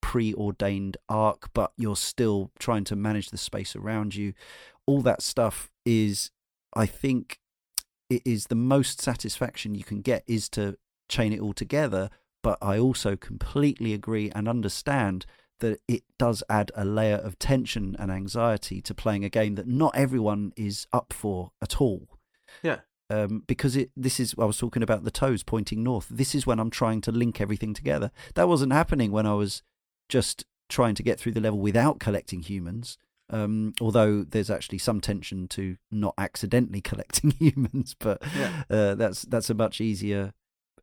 [0.01, 4.31] preordained arc, but you're still trying to manage the space around you.
[4.85, 6.31] All that stuff is,
[6.73, 7.41] I think,
[8.09, 10.77] it is the most satisfaction you can get is to
[11.09, 12.09] chain it all together.
[12.41, 15.25] But I also completely agree and understand
[15.59, 19.67] that it does add a layer of tension and anxiety to playing a game that
[19.67, 22.07] not everyone is up for at all.
[22.63, 22.79] Yeah.
[23.09, 26.07] Um, because it this is I was talking about the toes pointing north.
[26.09, 28.11] This is when I'm trying to link everything together.
[28.33, 29.61] That wasn't happening when I was
[30.09, 32.97] just trying to get through the level without collecting humans.
[33.29, 38.63] Um, although there's actually some tension to not accidentally collecting humans, but Yeah.
[38.69, 40.33] uh, that's that's a much easier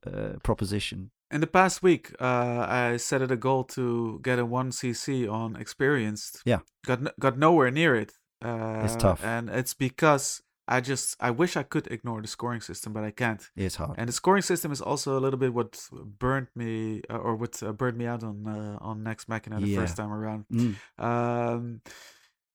[0.07, 1.11] uh, proposition.
[1.31, 5.27] In the past week, uh, I set it a goal to get a one CC
[5.29, 6.43] on experienced.
[6.45, 6.61] Yeah.
[6.87, 8.13] got got nowhere near it.
[8.45, 9.25] Uh, It's tough.
[9.25, 10.43] and it's because
[10.77, 13.43] I just I wish I could ignore the scoring system, but I can't.
[13.57, 13.95] It's hard.
[13.99, 15.73] And the scoring system is also a little bit what
[16.19, 19.67] burned me, uh, or what uh, burned me out on uh, on Nex Machina the
[19.69, 19.81] Yeah.
[19.81, 20.45] first time around.
[20.53, 20.75] Mm.
[20.99, 21.81] Um,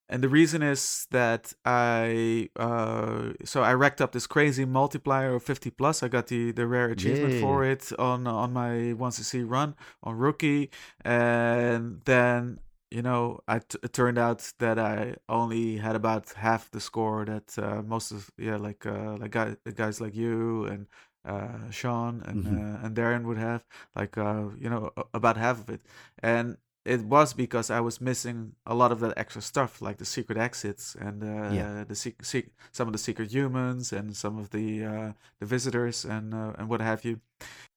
[0.09, 5.43] and the reason is that I uh, so I racked up this crazy multiplier of
[5.43, 6.01] 50 plus.
[6.03, 7.41] I got the the rare achievement Yeah.
[7.41, 10.69] for it on on my 1cc run on rookie,
[11.03, 12.59] and then
[12.91, 17.25] you know I t- it turned out that I only had about half the score
[17.25, 20.87] that uh, most of yeah like uh, like guys guys like you and
[21.25, 22.57] uh, Sean and Mhm.
[22.81, 23.65] uh, and Darren would have
[23.95, 25.81] like uh, you know about half of it,
[26.23, 30.05] and it was because I was missing a lot of that extra stuff, like the
[30.05, 31.83] secret exits and uh, Yeah.
[31.83, 36.05] the sec- sec- some of the secret humans and some of the uh, the visitors
[36.05, 37.19] and uh, and what have you.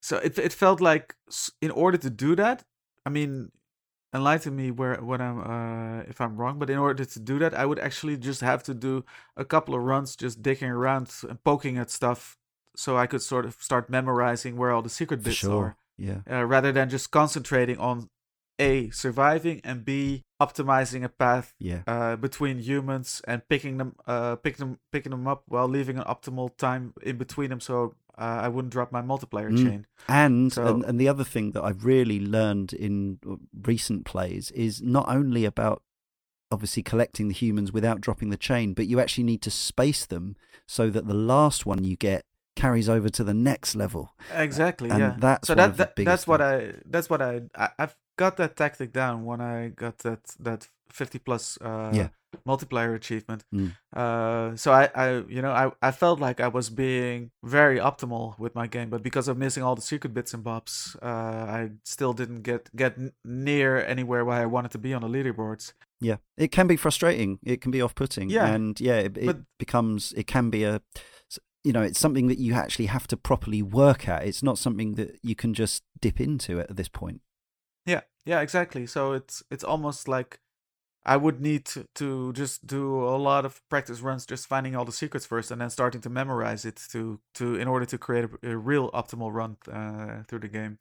[0.03, 1.17] So it it felt like
[1.61, 2.63] in order to do that,
[3.07, 3.51] I mean,
[4.13, 7.55] enlighten me where when I'm uh, if I'm wrong, but in order to do that,
[7.55, 9.05] I would actually just have to do
[9.37, 12.37] a couple of runs, just digging around and poking at stuff,
[12.77, 15.65] so I could sort of start memorizing where all the secret bits sure.
[15.65, 16.21] are Yeah.
[16.31, 18.09] uh, rather than just concentrating on
[18.59, 21.83] a surviving and b optimizing a path Yeah.
[21.87, 26.05] uh, between humans and picking them uh, picking them picking them up while leaving an
[26.05, 29.65] optimal time in between them so uh, I wouldn't drop my multiplayer Mm.
[29.65, 29.87] chain.
[30.09, 34.51] And, So- and and the other thing that I've really learned in uh, recent plays
[34.53, 35.83] is not only about
[36.53, 40.37] obviously collecting the humans without dropping the chain, but you actually need to space them
[40.67, 42.25] so that the last one you get
[42.57, 44.15] carries over to the next level.
[44.35, 44.91] Exactly.
[44.91, 45.15] And yeah.
[45.19, 48.91] that's so that, that that's what I that's what I, I I've got that tactic
[48.93, 52.09] down when I got that that 50 plus uh, Yeah.
[52.47, 53.45] multiplayer achievement.
[53.55, 53.71] Mm.
[54.01, 58.37] Uh, so I, I, you know, I, I felt like I was being very optimal
[58.39, 61.71] with my game, but because of missing all the secret bits and bobs, uh, I
[61.85, 62.93] still didn't get get
[63.25, 65.75] near anywhere where I wanted to be on the leaderboards.
[66.01, 67.39] Yeah, it can be frustrating.
[67.45, 68.31] It can be off-putting.
[68.31, 68.55] Yeah.
[68.55, 70.13] and yeah, it, it But- becomes.
[70.17, 70.81] It can be a.
[71.65, 74.27] You know, it's something that you actually have to properly work at.
[74.27, 77.21] It's not something that you can just dip into at this point.
[77.87, 78.87] Yeah, yeah, exactly.
[78.87, 80.41] So it's it's almost like
[81.05, 84.85] I would need to, to just do a lot of practice runs, just finding all
[84.85, 88.29] the secrets first, and then starting to memorize it to to in order to create
[88.43, 90.79] a, a real optimal run uh, through the game.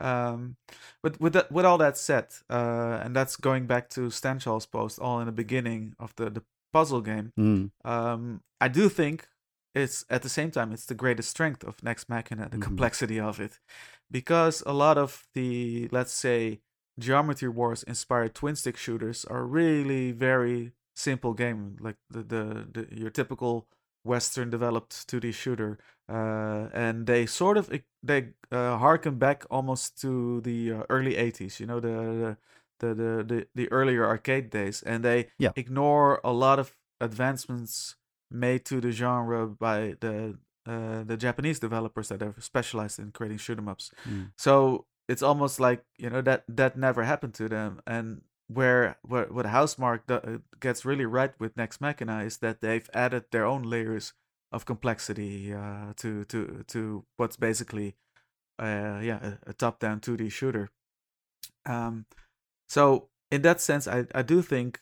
[0.00, 0.56] Um,
[1.02, 4.98] but with that, with all that said, uh, and that's going back to Stanshall's post,
[4.98, 6.42] all in the beginning of the the
[6.72, 7.32] puzzle game.
[7.38, 7.70] Mm.
[7.84, 9.28] Um, I do think
[9.74, 12.62] it's at the same time it's the greatest strength of Nex Machina, the Mhm.
[12.62, 13.58] complexity of it,
[14.12, 16.60] because a lot of the let's say
[16.98, 22.88] Geometry Wars inspired twin stick shooters are really very simple game, like the the, the
[22.96, 23.68] your typical
[24.04, 25.78] Western developed 2D shooter,
[26.08, 27.70] uh, and they sort of
[28.02, 32.36] they uh, harken back almost to the uh, early 80s, you know the
[32.80, 35.52] the, the the the the earlier arcade days, and they Yeah.
[35.56, 37.96] ignore a lot of advancements
[38.30, 43.38] made to the genre by the uh, the Japanese developers that have specialized in creating
[43.38, 43.90] shoot 'em ups.
[44.08, 44.32] Mm.
[44.36, 47.80] So it's almost like you know that that never happened to them.
[47.86, 52.60] And where where what Housemarque do, uh, gets really right with Nex Machina is that
[52.60, 54.12] they've added their own layers
[54.52, 57.96] of complexity uh, to to to what's basically
[58.58, 60.70] uh, yeah a, a top down 2D shooter.
[61.66, 62.06] Um,
[62.68, 64.80] so in that sense, I I do think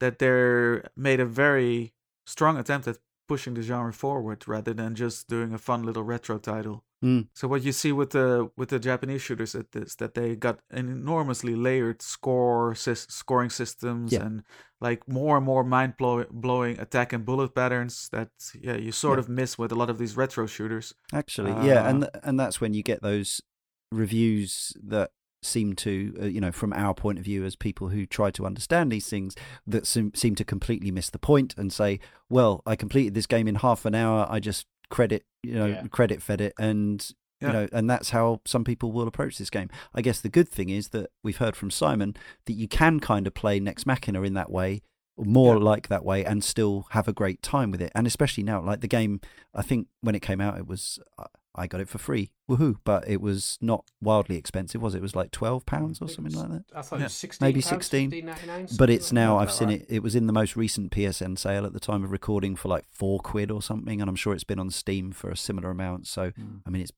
[0.00, 1.92] that they're made a very
[2.26, 2.98] strong attempt at
[3.32, 6.78] pushing the genre forward rather than just doing a fun little retro title.
[7.04, 7.22] Mm.
[7.38, 10.56] So what you see with the with the Japanese shooters at this that they got
[10.78, 12.74] an enormously layered score
[13.20, 14.26] scoring systems Yeah.
[14.26, 14.42] and
[14.86, 18.30] like more and more mind blow- blowing attack and bullet patterns that
[18.66, 19.22] yeah you sort Yeah.
[19.24, 20.86] of miss with a lot of these retro shooters.
[21.22, 23.30] Actually, yeah, and Uh, and that's when you get those
[23.92, 25.10] reviews that
[25.42, 28.44] seem to, uh, you know, from our point of view as people who try to
[28.46, 29.34] understand these things,
[29.66, 31.98] that seem, seem to completely miss the point and say,
[32.28, 34.26] "Well, I completed this game in half an hour.
[34.28, 35.86] I just credit, you know, Yeah.
[35.88, 37.10] credit fed it, and
[37.40, 37.48] Yeah.
[37.48, 39.70] you know, and that's how some people will approach this game.
[39.94, 42.14] I guess the good thing is that we've heard from Simon
[42.44, 44.82] that you can kind of play Nex Machina in that way."
[45.16, 45.62] More Yeah.
[45.64, 47.92] like that way, and still have a great time with it.
[47.94, 49.20] And especially now, like the game,
[49.54, 50.98] I think when it came out, it was
[51.54, 52.76] I- I got it for free, woohoo!
[52.84, 54.98] But it was not wildly expensive, was it?
[54.98, 56.64] It was like twelve pounds or something like that.
[56.74, 57.02] I thought Yeah.
[57.02, 57.46] it was sixteen.
[57.46, 59.36] Maybe pounds, 16, 15.99, But it's now.
[59.38, 59.86] I've seen it.
[59.88, 62.84] It was in the most recent PSN sale at the time of recording for like
[62.90, 66.06] four quid or something, and I'm sure it's been on Steam for a similar amount.
[66.06, 66.58] So hmm.
[66.66, 66.92] I mean, it's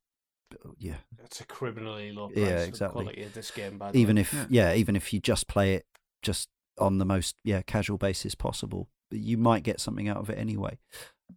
[0.78, 0.96] yeah.
[1.24, 3.02] It's a criminally low price Yeah, for the exactly.
[3.04, 3.78] quality of this game.
[3.78, 4.20] By the Even way.
[4.22, 4.46] if Yeah.
[4.50, 5.86] yeah, even if you just play it
[6.20, 10.38] just on the most yeah casual basis possible, you might get something out of it
[10.38, 10.78] anyway.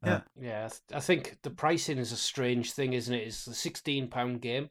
[0.04, 0.22] Uh, Yeah.
[0.40, 3.28] Yeah, I, th- I think the pricing is a strange thing, isn't it?
[3.28, 4.70] It's the sixteen pound game.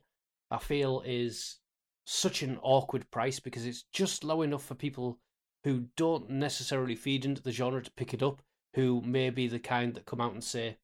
[0.50, 1.58] I feel is
[2.04, 5.18] such an awkward price because it's just low enough for people
[5.64, 8.42] who don't necessarily feed into the genre to pick it up.
[8.74, 10.78] Who may be the kind that come out and say,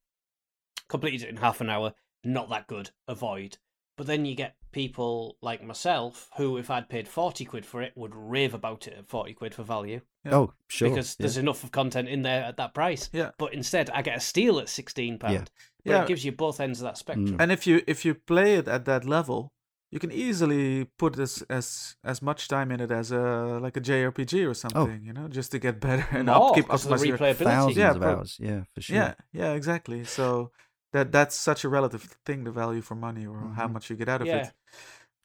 [0.89, 1.93] completed it in half an hour,
[2.25, 3.59] not that good, avoid.
[4.01, 7.93] But then you get people like myself who, if I'd paid forty quid for it,
[7.97, 10.35] would rave about it at forty quid for value Yeah.
[10.37, 11.25] Oh sure, because yeah.
[11.25, 13.11] there's enough of content in there at that price.
[13.13, 13.33] Yeah.
[13.37, 15.35] But instead, I get a steal at sixteen pound.
[15.35, 15.45] Yeah.
[15.85, 16.03] But Yeah.
[16.05, 17.37] it gives you both ends of that spectrum.
[17.37, 17.41] Mm.
[17.43, 19.53] And if you if you play it at that level,
[19.91, 23.83] you can easily put as as as much time in it as a like a
[23.83, 26.97] JRPG or something, you know, just to get better and More, upkeep 'cause of the
[26.97, 27.45] optimize your- replayability.
[27.45, 28.39] thousands Yeah, of prob- hours.
[28.41, 28.97] Yeah, for sure.
[28.97, 30.05] Yeah, yeah, exactly.
[30.05, 30.53] So
[30.93, 33.73] that that's such a relative thing, the value for money or how Mhm.
[33.73, 34.47] much you get out of Yeah.
[34.49, 34.53] it.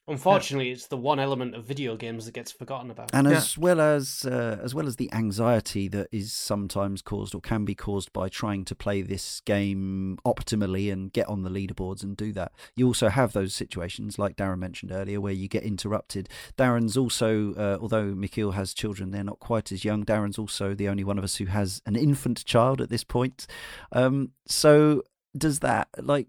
[0.08, 3.10] Unfortunately, it's the one element of video games that gets forgotten about.
[3.12, 3.38] and Yeah.
[3.38, 7.66] as well as uh, as well as the anxiety that is sometimes caused or can
[7.66, 12.16] be caused by trying to play this game optimally and get on the leaderboards and
[12.18, 16.30] do that you also have those situations like darren mentioned earlier where you get interrupted
[16.56, 20.88] darren's also uh, although Michiel has children they're not quite as young darren's also the
[20.90, 23.48] only one of us who has an infant child at this point
[23.92, 25.02] um, so
[25.38, 26.28] does that like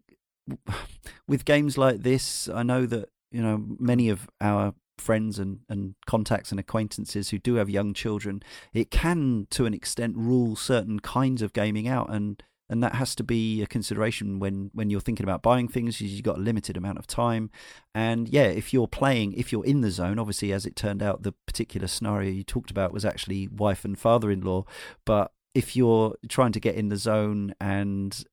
[1.28, 5.94] with games like this i know that you know many of our friends and, and
[6.06, 8.42] contacts and acquaintances who do have young children,
[8.72, 13.14] it can to an extent rule certain kinds of gaming out and and that has
[13.14, 16.76] to be a consideration when when you're thinking about buying things you've got a limited
[16.76, 17.50] amount of time.
[17.94, 21.22] And yeah if you're playing if you're in the zone obviously as it turned out
[21.22, 24.64] the particular scenario you talked about was actually wife and father-in-law
[25.04, 28.24] but if you're trying to get in the zone and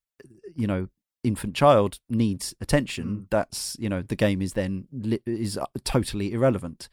[0.56, 0.88] you know
[1.24, 3.26] infant child needs attention, Mm.
[3.30, 6.90] that's you know the game is then li- is uh, totally irrelevant.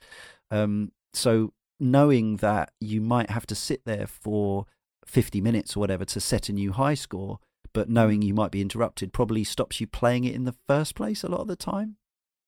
[0.51, 4.67] Um, so knowing that you might have to sit there for
[5.07, 7.39] fifty minutes or whatever to set a new high score,
[7.73, 11.25] but knowing you might be interrupted probably stops you playing it in the first place
[11.25, 11.97] a lot of the time.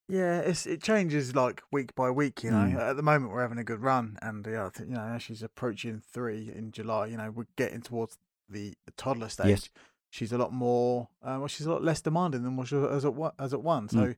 [0.09, 2.43] Yeah, it's it changes like week by week.
[2.45, 2.79] You know, Mm.
[2.91, 6.01] at the moment we're having a good run, and yeah, you know as she's approaching
[6.13, 7.07] three in July.
[7.07, 8.19] You know, we're getting towards
[8.49, 9.49] the, the toddler stage.
[9.49, 9.71] Yes.
[10.13, 11.09] She's a lot more.
[11.23, 13.63] Uh, well, she's a lot less demanding than what she was at one, as at
[13.63, 13.89] one.
[13.89, 13.99] So.
[13.99, 14.17] Mm.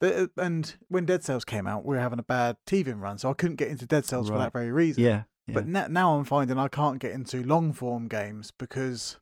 [0.00, 3.30] the- And when Dead Cells came out, we were having a bad teething run, so
[3.30, 5.02] I couldn't get into Dead Cells for that very reason.
[5.02, 5.54] Yeah, yeah.
[5.54, 9.18] But na- now I'm finding I can't get into long form games because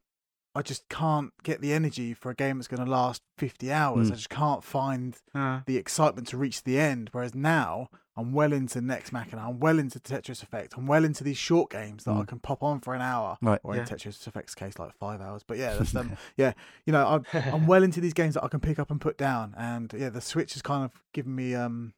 [0.57, 4.09] I just can't get the energy for a game that's going to last 50 hours.
[4.09, 4.12] Mm.
[4.12, 7.11] I just can't find Uh, the excitement to reach the end.
[7.12, 11.23] Whereas now I'm well into Nex Machina, I'm well into Tetris Effect, I'm well into
[11.24, 12.28] these short games that I Mm.
[12.28, 13.61] can pop on for an hour, Right.
[13.62, 13.82] or Yeah.
[13.82, 15.43] in Tetris Effect's case, like five hours.
[15.47, 16.53] But yeah, that's um, yeah,
[16.85, 19.16] you know, I'm, I'm well into these games that I can pick up and put
[19.16, 21.95] down, and yeah, the Switch has kind of given me um.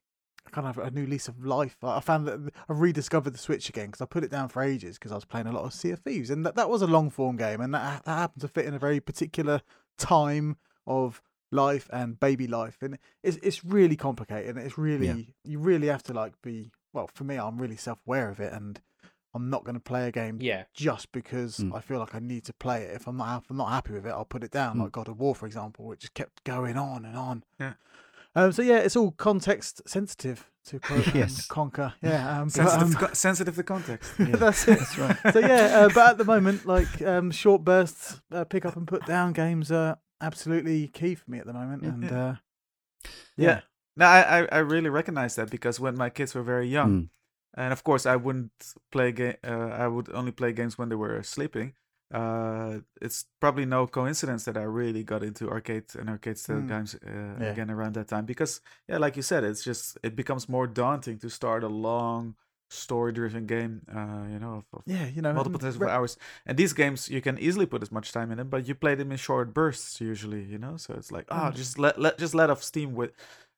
[0.53, 1.77] Kind of a new lease of life.
[1.83, 4.63] I I found that I rediscovered the Switch again because I put it down for
[4.63, 6.83] ages because I was playing a lot of Sea of Thieves, and that, that was
[6.83, 9.61] a long form game, and that, that happened to fit in a very particular
[9.99, 10.57] time
[10.87, 11.23] of
[11.53, 16.03] life and baby life and it's it's really complicated and it's really you really have
[16.05, 18.81] to like be well for me I'm really self-aware of it and
[19.35, 20.65] I'm not going to play a game Yeah.
[20.75, 21.75] just because Mm.
[21.77, 23.93] I feel like I need to play it if I'm not if I'm not happy
[23.95, 24.83] with it I'll put it down Mm.
[24.83, 27.73] like God of War for example which just kept going on and on Yeah.
[28.37, 31.49] um so yeah it's all context sensitive to quote um, Yes.
[31.49, 34.13] Conker yeah um, but, sensitive, um, to co- sensitive to context.
[34.21, 35.17] Yeah, that's it That's right.
[35.33, 38.87] so yeah, uh, but at the moment, like um, short bursts, uh, pick up and
[38.87, 41.89] put down games are absolutely key for me at the moment, Yeah.
[41.91, 42.27] and Yeah.
[42.29, 42.35] uh,
[43.37, 43.61] Yeah.
[43.97, 47.09] No, I, I I really recognize that because when my kids were very young, Mm.
[47.55, 48.53] and of course I wouldn't
[48.91, 49.37] play game.
[49.45, 51.75] Uh, I would only play games when they were sleeping.
[52.13, 56.69] Uh, it's probably no coincidence that I really got into arcade and arcade style Mm.
[56.69, 57.51] games uh, Yeah.
[57.53, 61.19] again around that time because yeah, like you said, it's just it becomes more daunting
[61.21, 62.35] to start a long
[62.71, 63.83] story-driven game.
[63.89, 66.17] Uh, you know, of, of yeah, you know, multiple tens of re- hours.
[66.47, 68.95] And these games, you can easily put as much time in them, but you play
[68.95, 70.43] them in short bursts usually.
[70.43, 71.57] You know, so it's like ah, Mm.
[71.57, 73.13] just let let just let off steam with.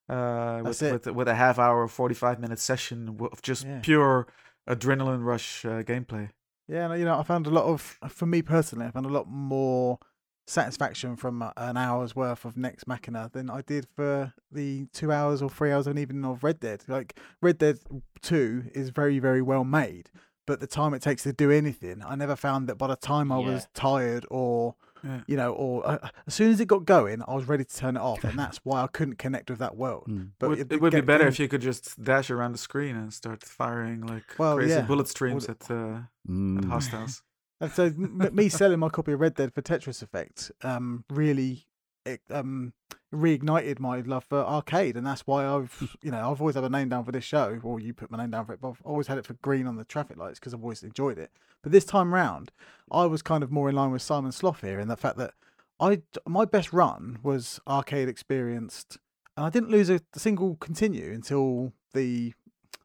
[0.09, 3.81] Uh, with, with with a half hour, forty five minute session of just Yeah.
[3.83, 4.27] pure
[4.69, 6.31] adrenaline rush uh, gameplay.
[6.69, 9.29] Yeah, you know, I found a lot of, for me personally, I found a lot
[9.29, 9.99] more
[10.47, 15.13] satisfaction from uh, an hour's worth of Nex Machina than I did for the two
[15.13, 16.85] hours or three hours, and even of Red Dead.
[16.89, 17.79] Like Red Dead
[18.21, 20.11] Two is very, very well made,
[20.47, 23.31] but the time it takes to do anything, I never found that by the time
[23.33, 24.75] I was tired or
[25.05, 25.21] Yeah.
[25.27, 27.97] you know, or uh, as soon as it got going, I was ready to turn
[27.97, 30.07] it off, and that's why I couldn't connect with that world.
[30.09, 30.31] Mm.
[30.39, 32.59] But would, it- it, would be better getting- if you could just dash around the
[32.59, 34.83] screen and start firing like Well, crazy yeah.
[34.83, 36.65] bullet streams Would- at, uh, at Mm.
[36.69, 37.23] hostiles.
[37.63, 41.69] And so me selling my copy of Red Dead for Tetris Effect um, really
[42.05, 42.73] it, um,
[43.15, 46.69] reignited my love for arcade, and that's why I've you know I've always had a
[46.69, 48.83] name down for this show, or you put my name down for it, but I've
[48.83, 51.31] always had it for green on the traffic lights because I've always enjoyed it.
[51.63, 52.51] But this time round,
[52.91, 55.35] I was kind of more in line with Simon Sloth here in the fact that
[55.79, 58.99] I my best run was arcade experienced,
[59.37, 62.35] and I didn't lose a single continue until the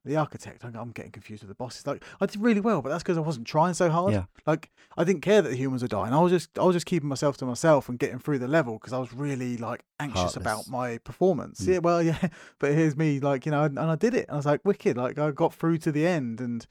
[0.08, 0.64] the architect.
[0.64, 1.86] I'm- I'm getting confused with the bosses.
[1.86, 4.14] Like I did really well, but that's because I wasn't trying so hard.
[4.14, 4.26] Yeah.
[4.46, 6.14] Like I didn't care that the humans were dying.
[6.14, 8.74] I was just I was just keeping myself to myself and getting through the level
[8.74, 11.62] because I was really like anxious about my performance.
[11.62, 11.68] Mm.
[11.68, 12.28] Yeah, well, yeah.
[12.60, 14.26] But here's me, like you know, and, and I did it.
[14.30, 14.98] I was like wicked.
[14.98, 16.66] Like I got through to the end, and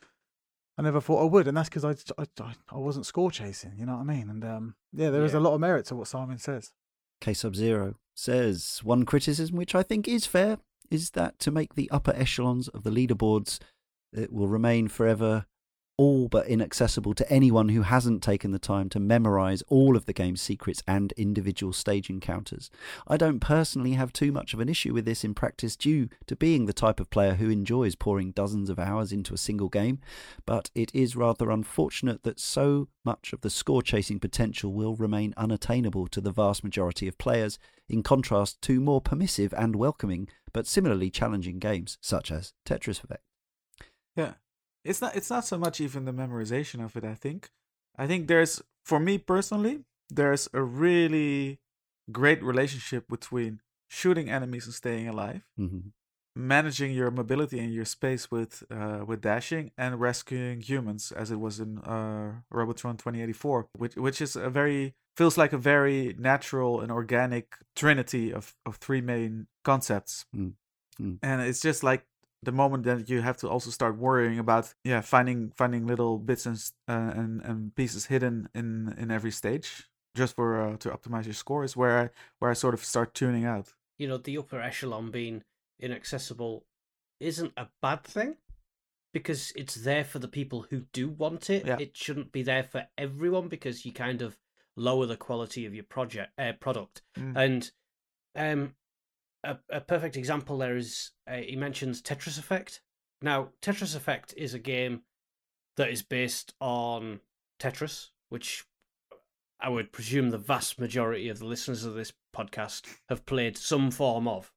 [0.78, 1.48] I never thought I would.
[1.48, 2.26] And that's because I, I
[2.70, 3.72] I wasn't score chasing.
[3.78, 4.28] You know what I mean?
[4.30, 5.38] And um, yeah, there is Yeah.
[5.38, 6.72] a lot of merit to what Simon says.
[7.20, 10.58] K Sub Zero says one criticism, which I think is fair,
[10.90, 13.58] is that to make the upper echelons of the leaderboards,
[14.12, 15.46] it will remain forever
[15.98, 20.12] all but inaccessible to anyone who hasn't taken the time to memorize all of the
[20.12, 22.70] game's secrets and individual stage encounters.
[23.06, 26.36] I don't personally have too much of an issue with this in practice due to
[26.36, 30.00] being the type of player who enjoys pouring dozens of hours into a single game,
[30.44, 35.32] but it is rather unfortunate that so much of the score chasing potential will remain
[35.36, 37.58] unattainable to the vast majority of players,
[37.88, 43.22] in contrast to more permissive and welcoming but similarly challenging games such as Tetris Effect.
[44.16, 44.32] Yeah.
[44.84, 47.50] It's not it's not so much even the memorization of it, I think.
[47.98, 51.58] I think there's for me personally, there's a really
[52.10, 55.90] great relationship between shooting enemies and staying alive, hmm
[56.36, 61.40] managing your mobility and your space with uh, with dashing and rescuing humans as it
[61.40, 66.80] was in uh, Robotron 2084, which which is a very feels like a very natural
[66.82, 70.26] and organic trinity of, of three main concepts.
[70.36, 70.52] Mm.
[71.00, 71.18] Mm.
[71.22, 72.06] And it's just like
[72.42, 76.44] the moment that you have to also start worrying about yeah finding finding little bits
[76.44, 76.56] and
[76.86, 81.34] uh, and and pieces hidden in in every stage just for uh, to optimize your
[81.34, 83.72] score is where I where I sort of start tuning out.
[83.98, 85.42] You know, the upper echelon being
[85.80, 86.64] inaccessible
[87.20, 88.36] isn't a bad thing
[89.12, 91.66] because it's there for the people who do want it.
[91.66, 91.78] Yeah.
[91.78, 94.36] It shouldn't be there for everyone because you kind of
[94.76, 97.02] lower the quality of your project uh, product.
[97.18, 97.36] Mm.
[97.36, 97.70] And
[98.36, 98.74] um,
[99.42, 102.82] a, a perfect example there is uh, he mentions Tetris Effect.
[103.22, 105.02] Now, Tetris Effect is a game
[105.76, 107.20] that is based on
[107.58, 108.66] Tetris, which
[109.60, 113.90] I would presume the vast majority of the listeners of this podcast have played some
[113.90, 114.52] form of.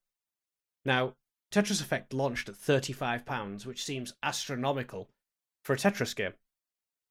[0.90, 1.14] Now,
[1.52, 5.12] Tetris Effect launched at £35, which seems astronomical
[5.64, 6.34] for a Tetris game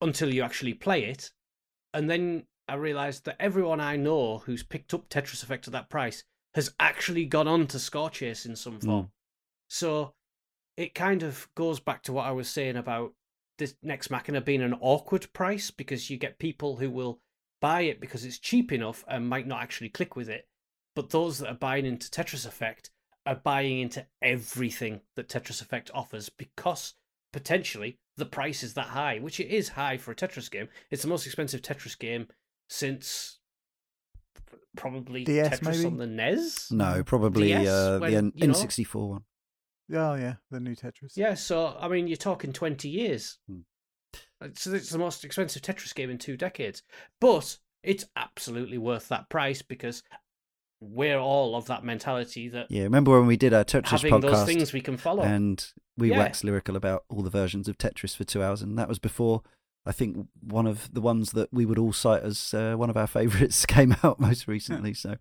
[0.01, 1.31] until you actually play it.
[1.93, 5.89] And then I realised that everyone I know who's picked up Tetris Effect at that
[5.89, 6.25] price
[6.55, 9.03] has actually gone on to Score Chase in some form.
[9.03, 9.09] Hmm.
[9.69, 10.13] So
[10.75, 13.13] it kind of goes back to what I was saying about
[13.59, 17.21] this Nex Machina being an awkward price because you get people who will
[17.61, 20.49] buy it because it's cheap enough and might not actually click with it.
[20.97, 22.91] But those that are buying into Tetris Effect
[23.29, 26.95] are buying into everything that Tetris Effect offers because
[27.31, 30.67] potentially the price is that high, which it is high for a Tetris game.
[30.89, 32.27] It's the most expensive Tetris game
[32.67, 33.37] since
[34.75, 35.85] probably DS Tetris maybe?
[35.85, 36.71] on the NES.
[36.71, 39.23] No, probably DS, uh, when, the N- you know- N64 one.
[39.91, 41.13] Oh yeah, the new Tetris.
[41.15, 43.37] Yeah, so I mean, you're talking 20 years.
[43.47, 43.59] Hmm.
[44.55, 46.83] So it's the most expensive Tetris game in two decades.
[47.19, 50.03] But it's absolutely worth that price because
[50.81, 54.33] we're all of that mentality that Yeah, remember when we did our Tetris having those
[54.33, 55.23] podcast things we can follow.
[55.23, 55.65] and
[55.97, 56.17] we Yeah.
[56.19, 59.41] waxed lyrical about all the versions of Tetris for two hours, and that was before
[59.85, 62.97] I think one of the ones that we would all cite as uh, one of
[62.97, 64.93] our favourites came out most recently.
[64.93, 65.15] So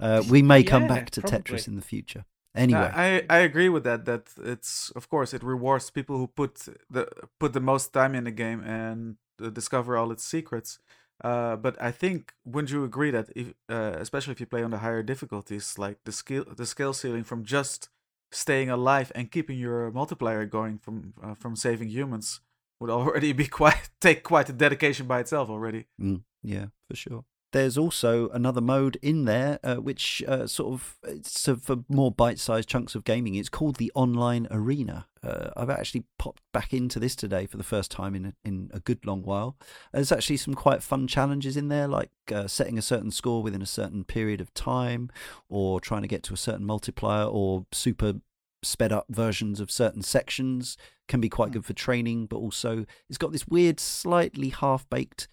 [0.00, 1.38] uh, we may come Yeah, back to probably.
[1.58, 2.24] Tetris in the future.
[2.54, 4.04] Anyway, I, I agree with that.
[4.06, 7.08] That it's of course it rewards people who put the
[7.38, 10.78] put the most time in the game and uh, discover all its secrets.
[11.22, 14.70] Uh, but I think wouldn't you agree that if, uh, especially if you play on
[14.70, 17.88] the higher difficulties, like the skill the skill ceiling from just
[18.30, 22.40] staying alive and keeping your multiplier going from uh, from saving humans
[22.80, 25.86] would already be quite take quite a dedication by itself already.
[26.00, 27.24] Mm, yeah, for sure.
[27.52, 32.12] There's also another mode in there, uh, which uh, sort of it's uh, for more
[32.12, 33.34] bite-sized chunks of gaming.
[33.34, 35.07] It's called the Online Arena.
[35.22, 38.70] Uh, I've actually popped back into this today for the first time in a, in
[38.72, 39.56] a good long while.
[39.92, 43.62] There's actually some quite fun challenges in there, like uh, setting a certain score within
[43.62, 45.10] a certain period of time,
[45.48, 48.14] or trying to get to a certain multiplier, or super
[48.62, 50.76] sped up versions of certain sections
[51.06, 52.26] can be quite good for training.
[52.26, 55.28] But also, it's got this weird, slightly half-baked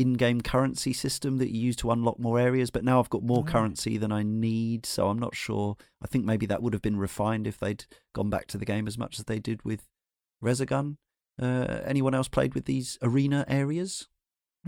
[0.00, 3.40] in-game currency system that you use to unlock more areas but now I've got more
[3.46, 3.50] Oh.
[3.50, 6.96] currency than I need so I'm not sure I think maybe that would have been
[6.98, 9.86] refined if they'd gone back to the game as much as they did with
[10.42, 10.96] Resogun
[11.40, 14.08] uh, anyone else played with these arena areas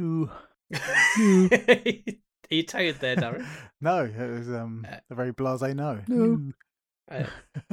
[0.00, 0.30] Ooh.
[0.74, 3.46] Are you tired there, Darren?
[3.80, 6.00] no, it was um Uh, a very blasé no.
[6.08, 6.52] No.
[7.10, 7.24] Uh,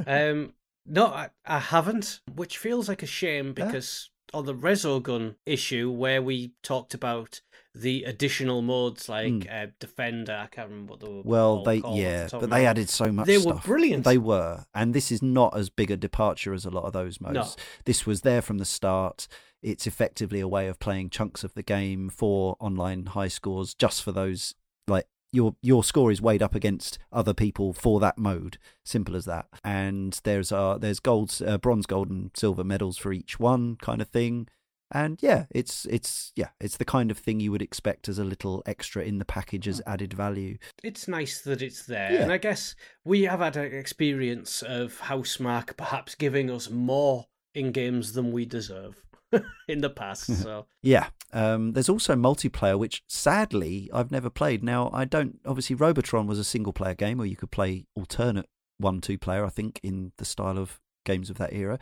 [0.06, 0.54] um,
[0.86, 3.66] no, I, I haven't, which feels like a shame Yeah.
[3.66, 7.40] because on the Resogun issue where we talked about
[7.74, 11.22] the additional modes like uh, Defender, I can't remember what they were.
[11.24, 14.04] Well they off the yeah but they added so much They were brilliant.
[14.04, 17.20] they were and this is not as big a departure as a lot of those
[17.20, 17.34] modes.
[17.34, 17.46] No.
[17.84, 19.28] this was there from the start.
[19.62, 24.02] It's effectively a way of playing chunks of the game for online high scores just
[24.02, 24.54] for those
[24.88, 28.58] like your your score is weighed up against other people for that mode.
[28.84, 29.46] Simple as that.
[29.62, 34.02] And there's uh there's gold uh, bronze gold and silver medals for each one kind
[34.02, 34.48] of thing
[34.92, 38.24] and yeah it's it's yeah it's the kind of thing you would expect as a
[38.24, 42.12] little extra in the package as added value it's nice that it's there.
[42.12, 42.22] Yeah.
[42.22, 47.72] And I guess we have had an experience of Housemarque perhaps giving us more in
[47.72, 49.02] games than we deserve
[49.68, 50.26] in the past.
[50.42, 51.08] So Yeah.
[51.32, 54.64] Um, there's also multiplayer, which sadly I've never played.
[54.64, 55.38] Now, I don't.
[55.46, 58.46] Obviously, Robotron was a single player game where you could play alternate
[58.78, 61.78] one two player, I think, in the style of games of that era.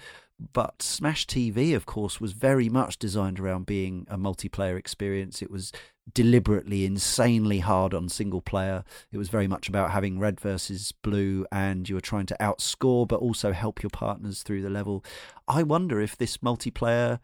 [0.53, 5.43] But Smash TV, of course, was very much designed around being a multiplayer experience.
[5.43, 5.73] It was
[6.15, 8.85] deliberately insanely hard on single player.
[9.11, 13.07] It was very much about having red versus blue, and you were trying to outscore
[13.07, 15.05] but also help your partners through the level.
[15.49, 17.19] I wonder if this multiplayer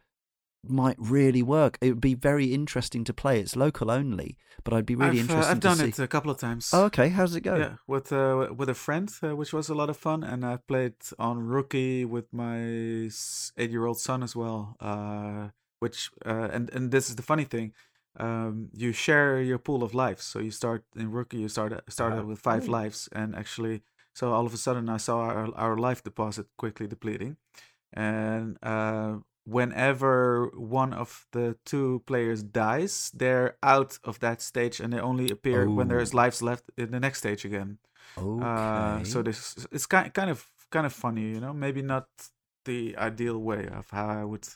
[0.69, 1.79] might really work.
[1.81, 3.41] It would be very interesting to play.
[3.41, 5.89] It's local only, but I'd be really I've, uh, interested I've done see.
[5.89, 6.71] it a couple of times.
[6.73, 7.09] Oh, okay.
[7.09, 7.57] How's it go?
[7.57, 10.59] Yeah, with uh, with a friend, uh, which was a lot of fun, and I
[10.69, 12.59] played on Rookie with my
[13.57, 14.77] eight-year-old son as well.
[14.81, 15.49] Uh,
[15.81, 17.73] which uh, and and this is the funny thing,
[18.19, 20.25] um, you share your pool of lives.
[20.25, 22.25] So you start in Rookie, you start started Ah.
[22.25, 23.83] with five lives, and actually,
[24.15, 27.37] so all of a sudden I saw our our life deposit quickly depleting,
[27.93, 34.93] and uh, whenever one of the two players dies, they're out of that stage and
[34.93, 35.91] they only appear when Oh.
[35.95, 37.79] there's lives left in the next stage again.
[38.19, 38.45] Okay.
[38.45, 41.53] Uh, so this it's kind kind of kind of funny, you know.
[41.53, 42.07] Maybe not
[42.65, 44.47] the ideal way of how I would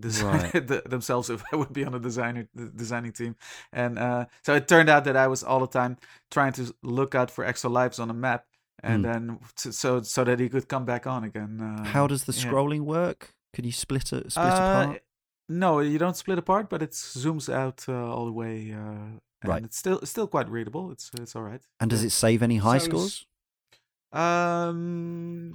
[0.00, 0.66] design Right.
[0.70, 3.36] the, themselves if I would be on a designer the designing team.
[3.72, 5.96] And uh, so it turned out that I was all the time
[6.30, 8.44] trying to look out for extra lives on a map,
[8.82, 9.10] and Hmm.
[9.12, 11.60] then so so that he could come back on again.
[11.60, 12.44] Uh, How does the yeah.
[12.44, 13.34] scrolling work?
[13.54, 15.02] Can you split it split Uh, apart?
[15.48, 18.72] No, you don't split apart, but it zooms out uh, all the way.
[18.72, 19.64] Uh, and Right.
[19.64, 20.90] It's still still quite readable.
[20.90, 21.62] It's it's all right.
[21.80, 23.26] And does it save any high Sounds- scores?
[24.12, 25.54] Um.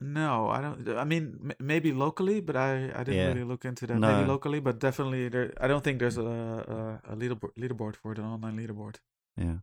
[0.00, 0.88] No, I don't.
[0.96, 3.28] I mean, m- maybe locally, but I I didn't Yeah.
[3.28, 3.98] really look into that.
[3.98, 4.08] No.
[4.12, 5.52] Maybe locally, but definitely there.
[5.60, 8.96] I don't think there's a a, a leaderboard leaderboard for it, an online leaderboard.
[9.36, 9.58] Yeah.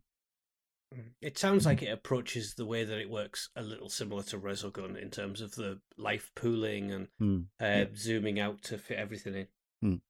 [1.20, 4.96] It sounds like it approaches the way that it works a little similar to Resogun
[5.00, 7.40] in terms of the life pooling and Hmm.
[7.60, 9.34] uh, zooming out to fit everything
[9.82, 10.00] in.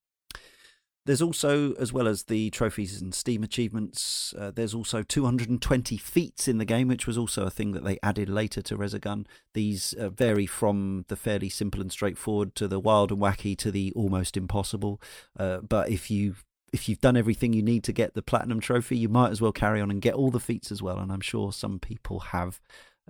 [1.07, 6.49] There's also, as well as the trophies and Steam achievements, uh, there's also 220 feats
[6.49, 9.25] in the game, which was also a thing that they added later to Resogun.
[9.55, 13.71] These uh, vary from the fairly simple and straightforward to the wild and wacky to
[13.71, 15.01] the almost impossible.
[15.39, 16.35] Uh, but if you
[16.77, 19.51] if you've done everything you need to get the platinum trophy, you might as well
[19.51, 20.99] carry on and get all the feats as well.
[20.99, 22.61] And I'm sure some people have.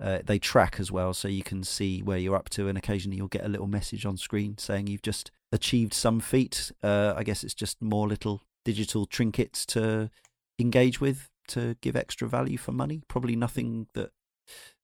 [0.01, 3.17] Uh, they track as well, so you can see where you're up to, and occasionally
[3.17, 6.71] you'll get a little message on screen saying you've just achieved some feat.
[6.81, 10.11] Uh, I guess it's just more little digital trinkets to
[10.59, 13.01] engage with to give extra value for money.
[13.07, 14.11] Probably nothing that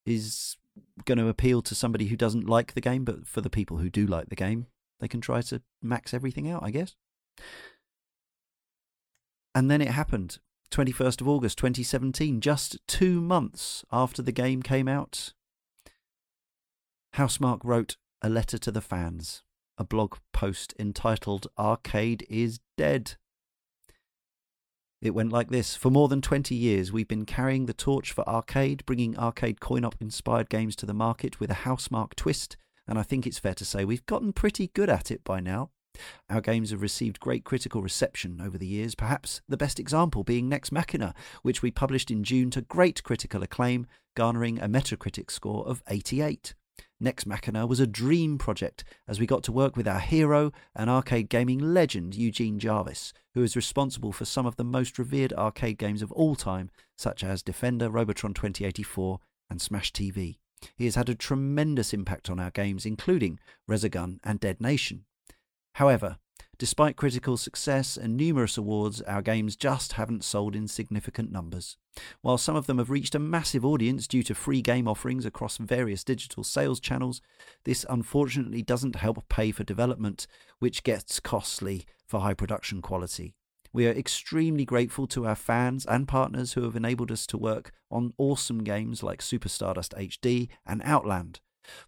[0.06, 0.58] is
[1.06, 3.90] going to appeal to somebody who doesn't like the game, but for the people who
[3.90, 4.66] do like the game,
[5.00, 6.96] they can try to max everything out, I guess.
[9.56, 10.40] And then it happened.
[10.72, 15.34] 21st of August 2017, just two months after the game came out.
[17.16, 19.44] Housemarque wrote a letter to the fans,
[19.78, 23.18] a blog post entitled Arcade is Dead.
[25.00, 28.28] It went like this For more than 20 years, we've been carrying the torch for
[28.28, 32.58] arcade, bringing arcade coin op inspired games to the market with a housemarque twist,
[32.88, 35.70] and I think it's fair to say we've gotten pretty good at it by now.
[36.30, 40.50] Our games have received great critical reception over the years, perhaps the best example being
[40.50, 45.68] Nex Machina, which we published in June to great critical acclaim, garnering a Metacritic score
[45.68, 46.56] of 88.
[47.00, 50.90] Nex Machina was a dream project as we got to work with our hero and
[50.90, 55.78] arcade gaming legend Eugene Jarvis, who is responsible for some of the most revered arcade
[55.78, 60.38] games of all time, such as Defender, Robotron 2084, and Smash TV.
[60.76, 63.40] He has had a tremendous impact on our games, including
[63.70, 65.04] Resogun and Dead Nation.
[65.74, 66.18] However,
[66.58, 71.78] despite critical success and numerous awards, our games just haven't sold in significant numbers.
[72.22, 75.58] While some of them have reached a massive audience due to free game offerings across
[75.58, 77.22] various digital sales channels,
[77.66, 80.28] this unfortunately doesn't help pay for development,
[80.60, 83.36] which gets costly for high production quality.
[83.74, 87.72] We are extremely grateful to our fans and partners who have enabled us to work
[87.90, 91.40] on awesome games like Super Stardust HD and Outland.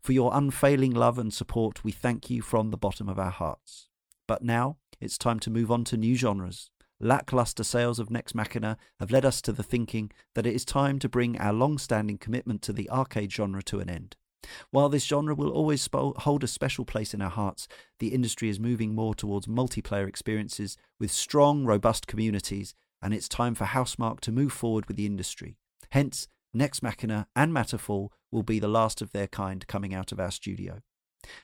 [0.02, 3.88] For your unfailing love and support, we thank you from the bottom of our hearts.
[4.28, 6.70] But now it's time to move on to new genres.
[7.00, 10.98] Lackluster sales of Nex Machina have led us to the thinking that it is time
[11.00, 14.16] to bring our long standing commitment to the arcade genre to an end.
[14.70, 17.68] While this genre will always hold a special place in our hearts,
[18.00, 23.56] the industry is moving more towards multiplayer experiences with strong, robust communities, and it's time
[23.56, 25.58] for Housemarque to move forward with the industry.
[25.90, 30.20] Hence, Nex Machina and Matterfall will be the last of their kind coming out of
[30.20, 30.82] our studio.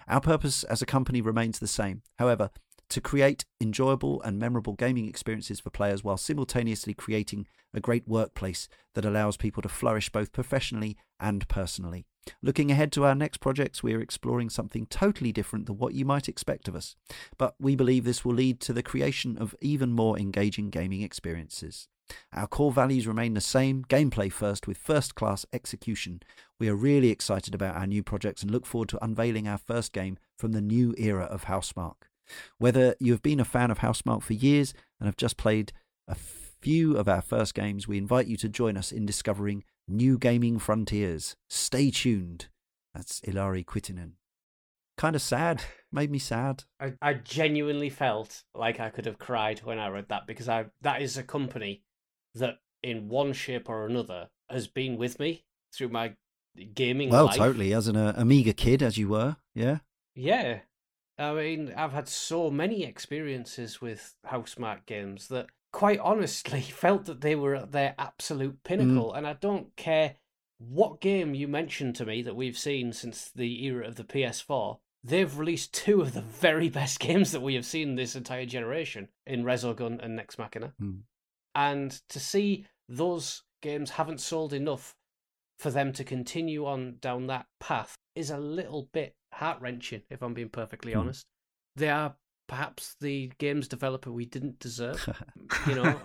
[0.09, 2.01] Our purpose as a company remains the same.
[2.19, 2.51] However,
[2.89, 8.67] to create enjoyable and memorable gaming experiences for players while simultaneously creating a great workplace
[8.93, 12.05] that allows people to flourish both professionally and personally.
[12.43, 16.03] Looking ahead to our next projects, we are exploring something totally different than what you
[16.03, 16.97] might expect of us,
[17.37, 21.87] but we believe this will lead to the creation of even more engaging gaming experiences.
[22.33, 26.21] Our core values remain the same gameplay first with first class execution.
[26.59, 29.91] We are really excited about our new projects and look forward to unveiling our first
[29.91, 32.07] game from the new era of Housemarque.
[32.57, 35.73] Whether you have been a fan of Housemarque for years and have just played
[36.07, 40.17] a few of our first games, we invite you to join us in discovering new
[40.17, 41.35] gaming frontiers.
[41.49, 42.47] Stay tuned.
[42.93, 44.11] That's Ilari Kuittinen.
[44.97, 45.63] Kind of sad.
[45.91, 46.63] Made me sad.
[46.79, 50.67] I, I genuinely felt like I could have cried when I read that because I
[50.81, 51.83] that is a company
[52.35, 55.43] that in one shape or another has been with me
[55.73, 56.15] through my
[56.73, 57.13] gaming life.
[57.13, 57.35] Well, life.
[57.37, 57.73] totally.
[57.73, 59.79] As an uh, Amiga kid, as you were, yeah.
[60.15, 60.59] Yeah.
[61.17, 67.21] I mean, I've had so many experiences with Housemarque games that quite honestly felt that
[67.21, 69.13] they were at their absolute pinnacle.
[69.13, 70.15] And I don't care
[70.57, 74.77] what game you mentioned to me that we've seen since the era of the PS4,
[75.03, 79.07] they've released two of the very best games that we have seen this entire generation
[79.25, 80.73] in Resogun and Nex Machina.
[80.79, 80.99] Hmm.
[81.55, 84.95] And to see those games haven't sold enough
[85.59, 90.21] for them to continue on down that path is a little bit heart wrenching, if
[90.21, 90.99] I'm being perfectly Hmm.
[90.99, 91.25] honest.
[91.75, 92.15] They are
[92.47, 95.07] perhaps the games developer we didn't deserve.
[95.67, 96.01] you know,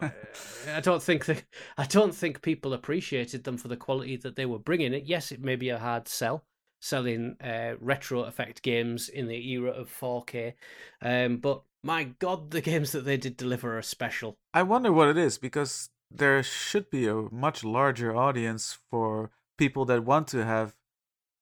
[0.68, 1.44] I don't think that
[1.76, 4.92] I don't think people appreciated them for the quality that they were bringing.
[4.92, 6.44] It yes, it may be a hard sell
[6.86, 10.54] selling uh, retro effect games in the era of 4K,
[11.02, 14.36] um, but my God, the games that they did deliver are special.
[14.54, 17.14] I wonder what it is because there should be a
[17.46, 20.76] much larger audience for people that want to have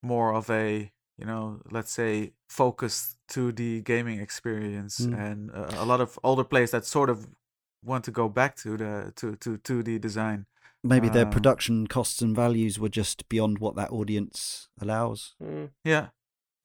[0.03, 5.19] more of a, you know, let's say focused 2D gaming experience Mm.
[5.19, 7.27] and uh, a lot of older players that sort of
[7.83, 10.47] want to go back to the to to 2D design.
[10.85, 15.35] Maybe their Uh, production costs and values were just beyond what that audience allows.
[15.43, 15.70] Mm.
[15.82, 16.09] Yeah.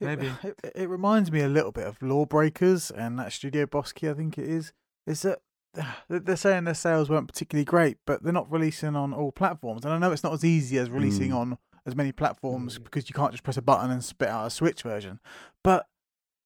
[0.00, 0.30] Maybe.
[0.44, 4.14] It, it, reminds me a little bit of Lawbreakers and that Studio Boss Key, I
[4.14, 4.72] think it is.
[5.06, 5.40] Is that
[6.08, 9.84] they're they're saying their sales weren't particularly great, but they're not releasing on all platforms.
[9.84, 11.36] And I know it's not as easy as releasing Mm.
[11.36, 12.84] on as many platforms Mm.
[12.84, 15.18] because you can't just press a button and spit out a Switch version.
[15.64, 15.86] But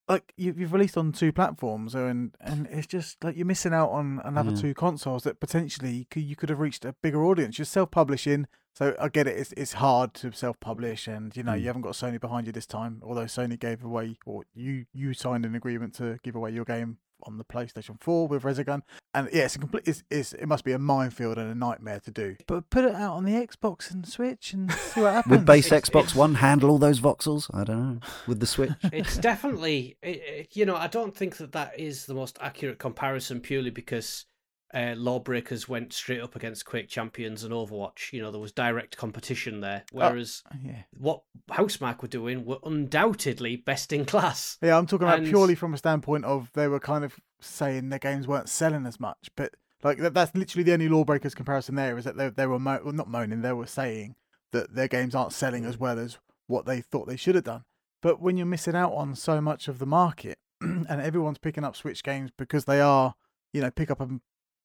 [0.09, 3.90] like you, you've released on two platforms, and and it's just like you're missing out
[3.90, 4.56] on another Yeah.
[4.60, 7.59] two consoles that potentially you could, you could have reached a bigger audience.
[7.59, 9.36] You're self-publishing, so I get it.
[9.39, 11.60] It's it's hard to self-publish, and you know Mm.
[11.60, 13.01] you haven't got Sony behind you this time.
[13.02, 16.98] Although Sony gave away, or you you signed an agreement to give away your game
[17.26, 18.82] on the PlayStation 4 with Resogun,
[19.14, 19.86] and yeah, it's a complete.
[19.86, 22.36] It's, it's it must be a minefield and a nightmare to do.
[22.46, 25.30] But put it out on the Xbox and Switch and see what happens.
[25.38, 27.51] Would base It's- Xbox it's- One handle all those voxels?
[27.55, 28.01] I don't know.
[28.26, 28.70] With the Switch?
[28.92, 32.78] It's definitely, it, it- you know, I don't think that that is the most accurate
[32.78, 34.26] comparison purely because
[34.74, 38.12] uh, Lawbreakers went straight up against Quake Champions and Overwatch.
[38.12, 40.82] You know, there was direct competition there, whereas yeah.
[40.96, 44.59] what Housemarque were doing were undoubtedly best in class.
[44.60, 47.88] Yeah, I'm talking about And- purely from a standpoint of they were kind of saying
[47.90, 51.74] their games weren't selling as much, but like that, that's literally the only Lawbreakers comparison
[51.74, 54.16] there is that they they were mo- well, not moaning, they were saying
[54.52, 57.64] that their games aren't selling as well as what they thought they should have done.
[58.02, 61.76] But when you're missing out on so much of the market and everyone's picking up
[61.76, 63.14] Switch games because they are,
[63.52, 64.20] you know, pick up and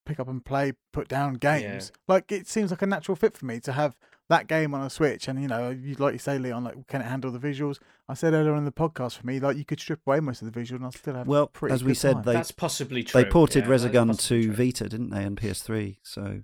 [0.10, 1.92] pick up and play, put down games.
[2.08, 3.96] Like it seems like a natural fit for me to have
[4.28, 7.02] that game on a Switch, and you know, you like you say, Leon, like can
[7.02, 7.80] it handle the visuals?
[8.08, 10.46] I said earlier in the podcast for me, like you could strip away most of
[10.46, 11.28] the visual, and I'll still have.
[11.28, 12.24] Well, pretty as we good said, time.
[12.24, 13.22] they That's possibly true.
[13.22, 14.54] they ported yeah, that is Resogun to true.
[14.54, 15.98] Vita, didn't they, and PS3?
[16.04, 16.42] So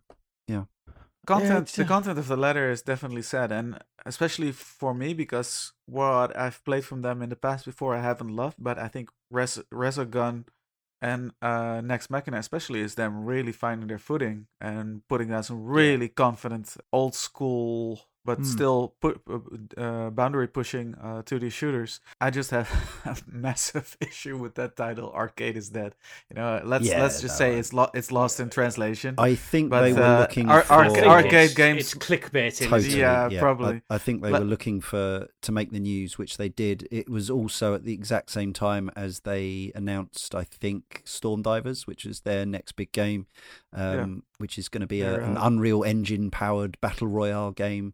[0.48, 0.66] yeah.
[1.26, 5.74] content it's, the content of the letter is definitely sad and especially for me because
[5.88, 9.10] what i've played from them in the past before i haven't loved but i think
[9.32, 10.46] Res- resogun
[11.06, 15.64] and uh nex machina especially is them really finding their footing and putting down some
[15.64, 18.44] really confident old school but Hmm.
[18.44, 19.22] still put
[19.78, 22.68] uh, boundary pushing uh 2d shooters i just have
[23.06, 25.96] a massive issue with that title arcade is dead
[26.30, 29.16] you know let's Yeah, let's just no, say I- it's lo- it's lost in translation
[29.18, 31.80] I think But, they were uh, looking ar- for arca- I think arcade it's- games-
[31.82, 32.70] It's clickbaiting.
[32.70, 33.00] Totally, isn't?
[33.00, 33.82] Yeah, probably.
[33.90, 36.88] I, think they Let- were looking for to make the news, which they did.
[36.92, 41.86] It was also at the exact same time as they announced, I think, Storm Divers,
[41.88, 43.28] which is their next big game,
[43.74, 47.52] um, which is going to be a, They're, an uh, Unreal Engine powered battle royale
[47.52, 47.94] game.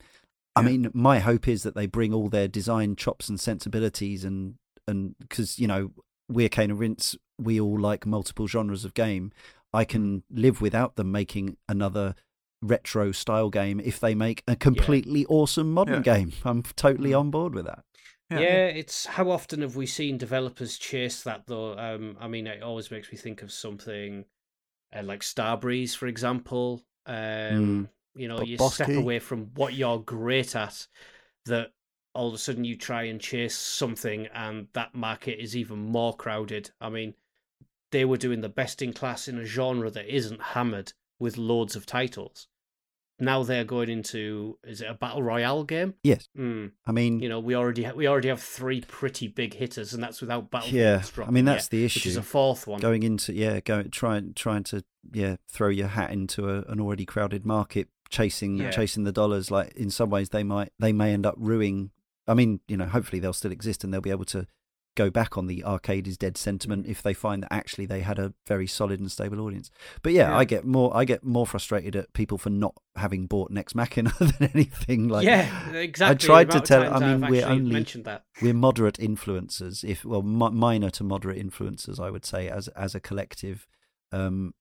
[0.55, 0.67] I Yeah.
[0.67, 4.55] mean, my hope is that they bring all their design chops and sensibilities, and
[4.87, 5.91] and because you know
[6.29, 9.31] we're Cane and Rinse, we all like multiple genres of game.
[9.73, 12.15] I can live without them making another
[12.61, 16.17] retro style game if they make a completely awesome modern Yeah.
[16.17, 16.31] game.
[16.43, 17.19] I'm totally Mm.
[17.19, 17.83] on board with that.
[18.29, 18.67] Yeah.
[18.67, 21.77] it's how often have we seen developers chase that though?
[21.77, 24.25] Um, I mean, it always makes me think of something
[24.93, 26.81] uh, like Starbreeze, for example.
[27.05, 30.87] Um, You know, Bo- you step away from what you're great at,
[31.45, 31.71] that
[32.13, 36.15] all of a sudden you try and chase something, and that market is even more
[36.15, 36.71] crowded.
[36.81, 37.13] I mean,
[37.91, 41.75] they were doing the best in class in a genre that isn't hammered with loads
[41.75, 42.47] of titles.
[43.19, 45.93] Now they're going into is it a battle royale game?
[46.03, 49.53] Yes, Hmm I mean, you know we already ha- we already have three pretty big
[49.53, 50.81] hitters and that's without battlefield
[51.15, 51.23] yeah.
[51.23, 51.99] I mean, yet, that's the issue.
[51.99, 54.83] which is a fourth one Going into yeah, going trying trying to
[55.13, 58.69] yeah throw your hat into a, an already crowded market, chasing Yeah.
[58.71, 59.49] chasing the dollars.
[59.49, 61.91] Like in some ways, they might they may end up ruining.
[62.27, 64.45] I mean, you know, hopefully they'll still exist and they'll be able to
[64.95, 68.19] go back on the arcade is dead sentiment if they find that actually they had
[68.19, 69.71] a very solid and stable audience.
[70.03, 70.37] But yeah, Yeah.
[70.37, 74.11] I get more I get more frustrated at people for not having bought Nex Machina
[74.19, 75.07] than anything.
[75.07, 78.53] Like yeah exactly i tried to tell- I mean, I've we're only- mentioned that we're
[78.53, 82.99] moderate influencers if well mi- minor to moderate influencers i would say as as a
[82.99, 83.65] collective
[84.11, 84.53] um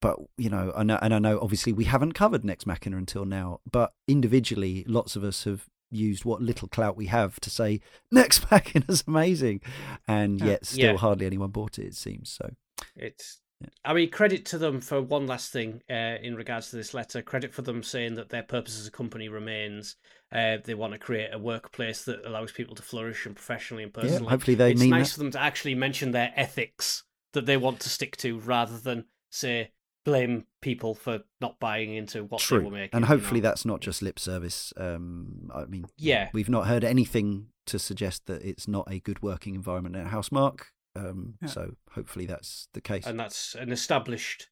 [0.00, 3.24] but you know I know, and i know obviously we haven't covered nex machina until
[3.24, 7.80] now but individually lots of us have used what little clout we have to say
[8.12, 9.62] Nex Machina's amazing,
[10.06, 10.46] and Yeah.
[10.46, 10.96] yet still Yeah.
[10.98, 11.86] hardly anyone bought it.
[11.86, 12.50] It seems so.
[12.94, 13.40] It's.
[13.62, 13.68] Yeah.
[13.86, 17.22] I mean, credit to them for one last thing uh, in regards to this letter.
[17.22, 19.96] Credit for them saying that their purpose as a company remains.
[20.30, 23.94] Uh, they want to create a workplace that allows people to flourish and professionally and
[23.94, 24.24] personally.
[24.24, 25.14] Yeah, hopefully they it's mean nice that.
[25.14, 27.02] for them to actually mention their ethics
[27.32, 29.70] that they want to stick to, rather than say
[30.08, 32.90] blame people for not buying into what they were True, making.
[32.94, 33.48] and you hopefully know.
[33.48, 34.72] that's not just lip service.
[34.76, 36.30] Um, I mean, Yeah.
[36.32, 40.62] we've not heard anything to suggest that it's not a good working environment at Housemarque.
[40.96, 41.48] Um, Yeah.
[41.48, 43.06] So hopefully that's the case.
[43.06, 44.48] and that's an established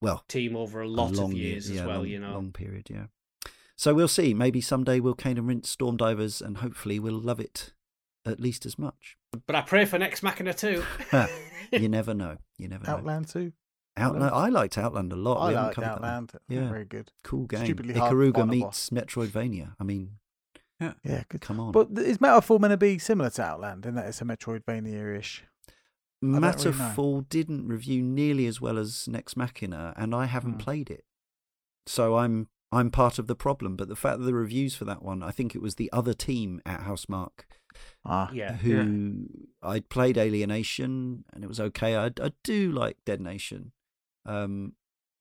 [0.00, 1.98] well, team over a a lot long of year- years as yeah, well.
[1.98, 3.06] long, you know, long period, yeah.
[3.76, 4.34] So we'll see.
[4.34, 7.72] Maybe someday we'll cane and rinse Storm Divers, and hopefully we'll love it
[8.26, 9.16] at least as much.
[9.46, 10.84] but I pray for Nex Machina too.
[11.72, 12.36] you never know.
[12.58, 12.94] You never know.
[12.94, 13.52] Outland too.
[13.96, 14.24] Outland.
[14.34, 15.38] I liked Outland a lot.
[15.38, 15.94] I we haven't like covered that.
[16.04, 16.32] Outland.
[16.48, 16.68] Yeah.
[16.68, 17.12] Very good.
[17.22, 17.64] Cool game.
[17.64, 19.74] Stupidly hard to Ikaruga find meets Metroidvania.
[19.78, 20.16] I mean,
[20.80, 21.22] Yeah, yeah.
[21.28, 21.40] good.
[21.40, 21.72] come on.
[21.72, 25.44] But is Matterfall going to be similar to Outland in that it's a Metroidvania-ish?
[26.22, 26.46] don't really.
[26.48, 30.58] Matterfall didn't review nearly as well as Nex Machina, and I haven't Hmm.
[30.58, 31.04] played it.
[31.86, 33.76] So I'm I'm part of the problem.
[33.76, 36.14] But the fact that the reviews for that one, I think it was the other
[36.14, 37.44] team at Housemarque
[38.04, 39.26] Ah, yeah, who
[39.62, 41.94] I'd played Alienation and it was okay.
[41.96, 43.72] I, I do like Dead Nation.
[44.26, 44.74] Um,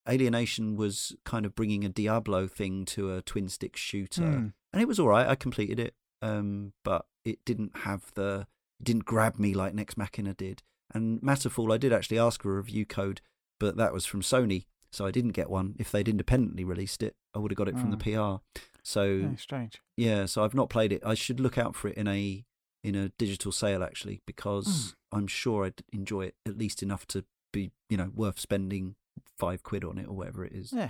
[0.07, 4.47] Alienation was kind of bringing a Diablo thing to a twin stick shooter, Hmm.
[4.73, 5.27] and it was all right.
[5.27, 8.47] I completed it, um, but it didn't have the
[8.79, 10.61] it didn't grab me like Nex Machina did.
[10.93, 13.21] And Matterfall, I did actually ask for a review code,
[13.59, 15.75] but that was from Sony, so I didn't get one.
[15.79, 18.41] If they'd independently released it, I would have got it from the PR.
[18.83, 19.81] So yeah, strange.
[19.95, 21.01] yeah, so I've not played it.
[21.05, 22.43] I should look out for it in a
[22.83, 27.23] in a digital sale actually, because I'm sure I'd enjoy it at least enough to
[27.53, 28.95] be you know worth spending
[29.37, 30.73] five quid on it or whatever it is.
[30.73, 30.89] Yeah.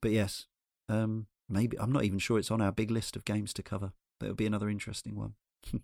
[0.00, 0.46] But yes,
[0.88, 3.92] um, maybe I'm not even sure it's on our big list of games to cover.
[4.20, 5.34] That'll be another interesting one.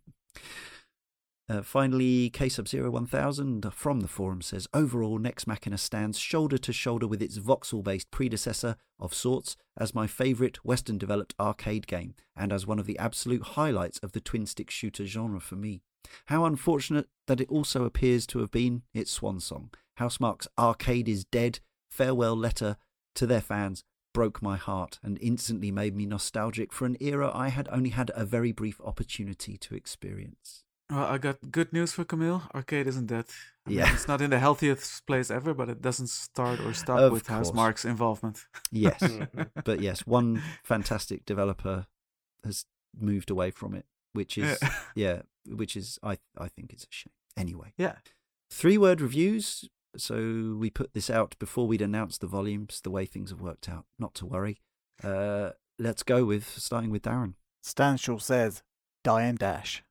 [1.47, 6.19] Uh, finally, K Sub Zero One Thousand from the forum says overall, Nex Machina stands
[6.19, 12.15] shoulder to shoulder with its voxel-based predecessor of sorts as my favourite Western-developed arcade game,
[12.35, 15.83] and as one of the absolute highlights of the twin-stick shooter genre for me.
[16.27, 19.71] How unfortunate that it also appears to have been its swan song.
[19.99, 21.61] Housemarque's Arcade is Dead
[21.91, 22.77] farewell letter
[23.15, 27.49] to their fans broke my heart and instantly made me nostalgic for an era I
[27.49, 30.63] had only had a very brief opportunity to experience.
[30.91, 32.43] Well, I got good news for Camille.
[32.55, 33.25] Arcade isn't dead.
[33.67, 33.93] I mean, Yeah.
[33.95, 37.27] it's not in the healthiest place ever, but it doesn't start or stop Of with
[37.27, 37.49] course.
[37.51, 38.47] Housemarque's involvement.
[38.71, 39.03] Yes,
[39.65, 41.87] but yes, one fantastic developer
[42.45, 42.67] has
[42.97, 44.75] moved away from it, which is Yeah.
[44.95, 47.13] yeah, which is I I think it's a shame.
[47.37, 47.97] Anyway, yeah.
[48.51, 49.69] three word reviews.
[49.97, 52.81] So we put this out before we'd announced the volumes.
[52.83, 54.61] The way things have worked out, not to worry.
[55.03, 57.35] Uh, let's go with starting with Darren.
[57.65, 58.63] Stanshall says,
[59.03, 59.83] "Die and dash."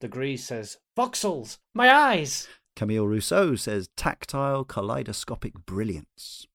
[0.00, 2.48] Degree says voxels, my eyes.
[2.76, 6.46] Camille Rousseau says tactile kaleidoscopic brilliance.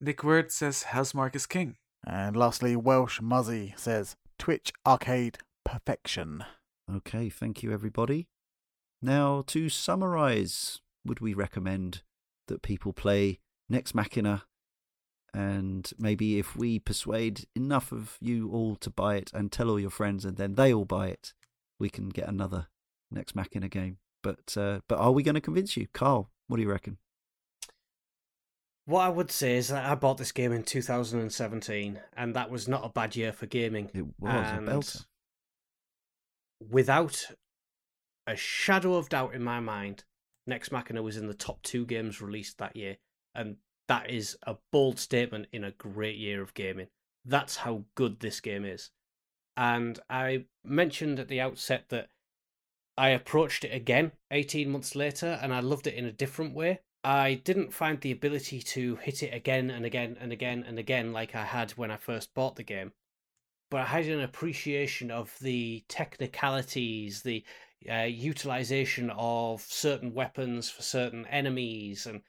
[0.00, 1.76] Nick Word says Housemarque is king.
[2.06, 6.44] And lastly, Welsh Muzzy says, "Twitch arcade perfection."
[6.90, 8.28] Okay, thank you, everybody.
[9.02, 12.02] Now, to summarize, would we recommend
[12.48, 14.44] that people play Nex Machina?
[15.34, 19.78] And maybe if we persuade enough of you all to buy it and tell all
[19.78, 21.34] your friends, and then they all buy it,
[21.78, 22.68] we can get another
[23.10, 23.98] Nex Machina game.
[24.22, 26.30] But uh, but are we going to convince you, Karl?
[26.48, 26.98] What do you reckon?
[28.86, 32.68] What I would say is that I bought this game in 2017, and that was
[32.68, 33.90] not a bad year for gaming.
[33.92, 35.04] It was And a belter.
[36.70, 37.32] Without
[38.26, 40.04] a shadow of doubt in my mind,
[40.46, 42.98] Nex Machina was in the top two games released that year,
[43.34, 43.56] and
[43.88, 46.88] that is a bold statement in a great year of gaming.
[47.24, 48.90] That's how good this game is.
[49.56, 52.08] And I mentioned at the outset that
[52.96, 56.80] I approached it again 18 months later, and I loved it in a different way.
[57.02, 61.12] I didn't find the ability to hit it again and again and again and again
[61.12, 62.92] like I had when I first bought the game
[63.70, 67.44] but I had an appreciation of the technicalities, the
[67.90, 72.22] uh, utilization of certain weapons for certain enemies, and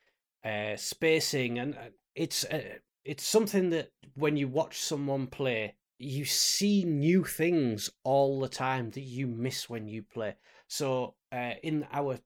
[0.43, 2.61] uh, spacing, and uh, it's uh,
[3.05, 8.89] it's something that when you watch someone play, you see new things all the time
[8.91, 10.35] that you miss when you play.
[10.67, 12.19] So uh, in our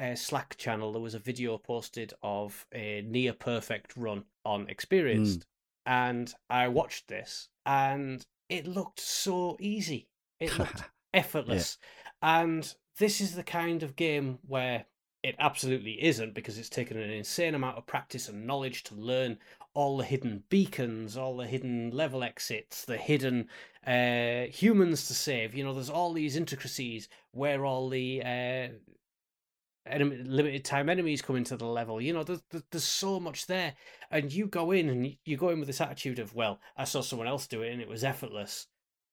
[0.00, 5.46] uh, Slack channel, there was a video posted of a near perfect run on Experienced,
[5.86, 10.08] and I watched this, and it looked so easy.
[10.38, 10.82] It looked
[11.14, 11.78] effortless.
[12.26, 14.86] And this is the kind of game where
[15.22, 19.38] it absolutely isn't because it's taken an insane amount of practice and knowledge to learn
[19.74, 23.48] all the hidden beacons, all the hidden level exits, the hidden
[23.86, 25.54] uh, humans to save.
[25.54, 28.68] You know, there's all these intricacies where all the uh,
[29.86, 32.00] enemy, limited time enemies come into the level.
[32.00, 32.42] You know, there's,
[32.72, 33.74] there's so much there.
[34.10, 37.02] And you go in and you go in with this attitude of, well, I saw
[37.02, 38.66] someone else do it and it was effortless.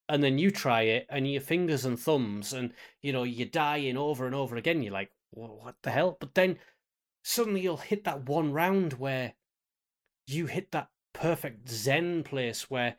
[0.09, 3.97] And then you try it and your fingers and thumbs and, you know, you're dying
[3.97, 4.81] over and over again.
[4.81, 6.17] You're like, what the hell?
[6.19, 6.59] But then
[7.23, 9.33] suddenly you'll hit that one round where
[10.27, 12.97] you hit that perfect zen place where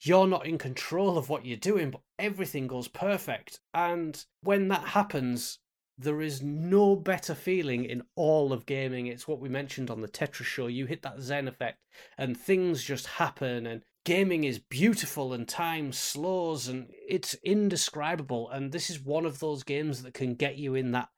[0.00, 3.60] you're not in control of what you're doing, but everything goes perfect.
[3.74, 5.58] And when that happens,
[5.98, 9.06] there is no better feeling in all of gaming.
[9.06, 10.66] It's what we mentioned on the Tetris show.
[10.66, 11.78] You hit that Zen effect,
[12.18, 18.48] and things just happen, and gaming is beautiful, and time slows, and it's indescribable.
[18.48, 21.08] And this is one of those games that can get you in that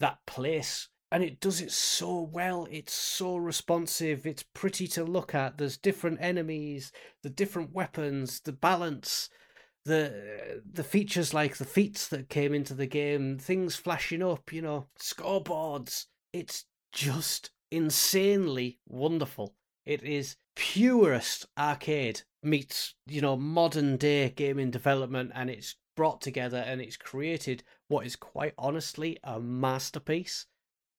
[0.00, 0.88] that place.
[1.12, 2.66] And it does it so well.
[2.70, 4.26] It's so responsive.
[4.26, 5.58] It's pretty to look at.
[5.58, 6.92] There's different enemies,
[7.22, 9.28] the different weapons, the balance
[9.84, 14.62] the the features like the feats that came into the game, things flashing up, you
[14.62, 16.06] know, scoreboards.
[16.32, 19.54] It's just insanely wonderful.
[19.86, 26.58] It is purest arcade meets, you know, modern day gaming development and it's brought together
[26.58, 30.46] and it's created what is quite honestly a masterpiece.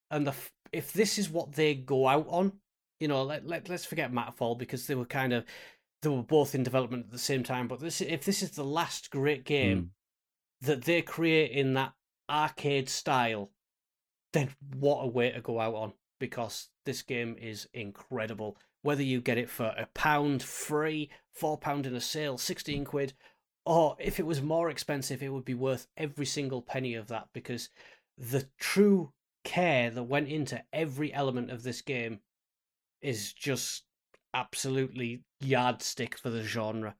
[0.09, 0.33] And the
[0.71, 2.53] if this is what they go out on,
[3.01, 5.43] you know, let, let let's forget Matterfall because they were kind of
[6.01, 7.67] they were both in development at the same time.
[7.67, 10.67] But this, if this is the last great game mm.
[10.67, 11.91] that they create in that
[12.29, 13.51] arcade style,
[14.31, 15.93] then what a way to go out on!
[16.17, 18.57] Because this game is incredible.
[18.81, 23.13] Whether you get it for a pound free, four pound in a sale, sixteen quid,
[23.65, 27.27] or if it was more expensive, it would be worth every single penny of that
[27.33, 27.69] because
[28.17, 29.11] the true
[29.43, 32.19] care that went into every element of this game
[33.01, 33.83] is just
[34.33, 36.95] absolutely yardstick for the genre.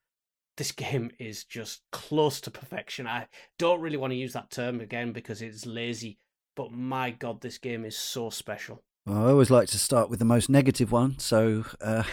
[0.57, 3.07] This game is just close to perfection.
[3.07, 3.27] I
[3.57, 6.18] don't really want to use that term again because it's lazy,
[6.56, 8.84] but my god, this game is so special.
[9.10, 12.03] Well, I always like to start with the most negative one, so uh,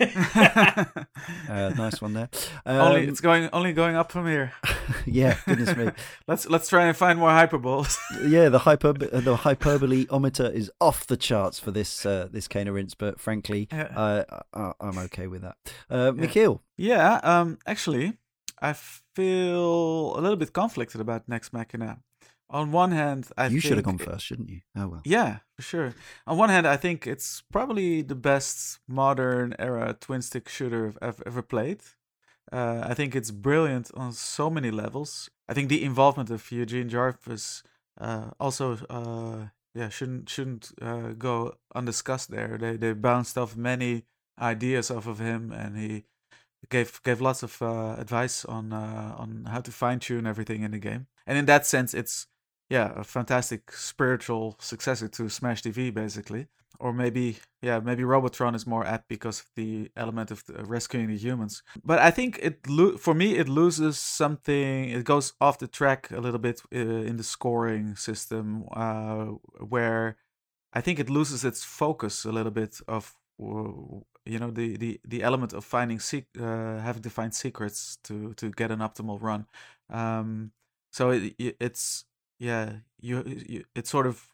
[0.00, 0.84] uh,
[1.76, 2.30] nice one there.
[2.64, 4.54] Um, only it's going only going up from here.
[5.06, 5.90] yeah, goodness me.
[6.26, 7.98] let's let's try and find more hyperboles.
[8.26, 12.94] yeah, the hyper the hyperboleometer is off the charts for this uh, this Cane Rinse,
[12.94, 14.24] but frankly, yeah.
[14.54, 15.56] I, am okay with that.
[15.90, 16.60] Uh, Michiel.
[16.78, 18.14] Yeah, um, actually,
[18.62, 21.98] I feel a little bit conflicted about Nex Machina
[22.50, 24.60] on one hand, I you should have gone first, shouldn't you?
[24.76, 25.02] Oh well.
[25.04, 25.94] Yeah, for sure.
[26.26, 31.22] On one hand, I think it's probably the best modern era twin stick shooter I've
[31.24, 31.80] ever played.
[32.52, 35.30] Uh, I think it's brilliant on so many levels.
[35.48, 37.62] I think the involvement of Eugene Jarvis
[38.00, 42.30] uh, also, uh, yeah, shouldn't shouldn't uh, go undiscussed.
[42.30, 44.04] There, they they bounced off many
[44.40, 46.04] ideas off of him, and he
[46.70, 50.72] gave gave lots of uh, advice on uh, on how to fine tune everything in
[50.72, 51.06] the game.
[51.26, 52.26] And in that sense, it's
[52.70, 56.46] yeah, a fantastic spiritual successor to Smash TV, basically.
[56.78, 61.08] Or maybe, yeah, maybe Robotron is more apt because of the element of the rescuing
[61.08, 61.62] the humans.
[61.84, 64.88] But I think it, lo- for me, it loses something.
[64.88, 69.26] It goes off the track a little bit uh, in the scoring system, uh,
[69.68, 70.16] where
[70.72, 75.22] I think it loses its focus a little bit of, you know, the the the
[75.22, 79.46] element of finding se- uh, having to find secrets to to get an optimal run.
[79.88, 80.52] Um,
[80.92, 82.04] so it, it's
[82.40, 84.26] yeah you, you it sort of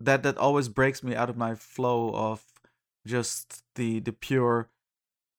[0.00, 2.42] that that always breaks me out of my flow of
[3.06, 4.70] just the the pure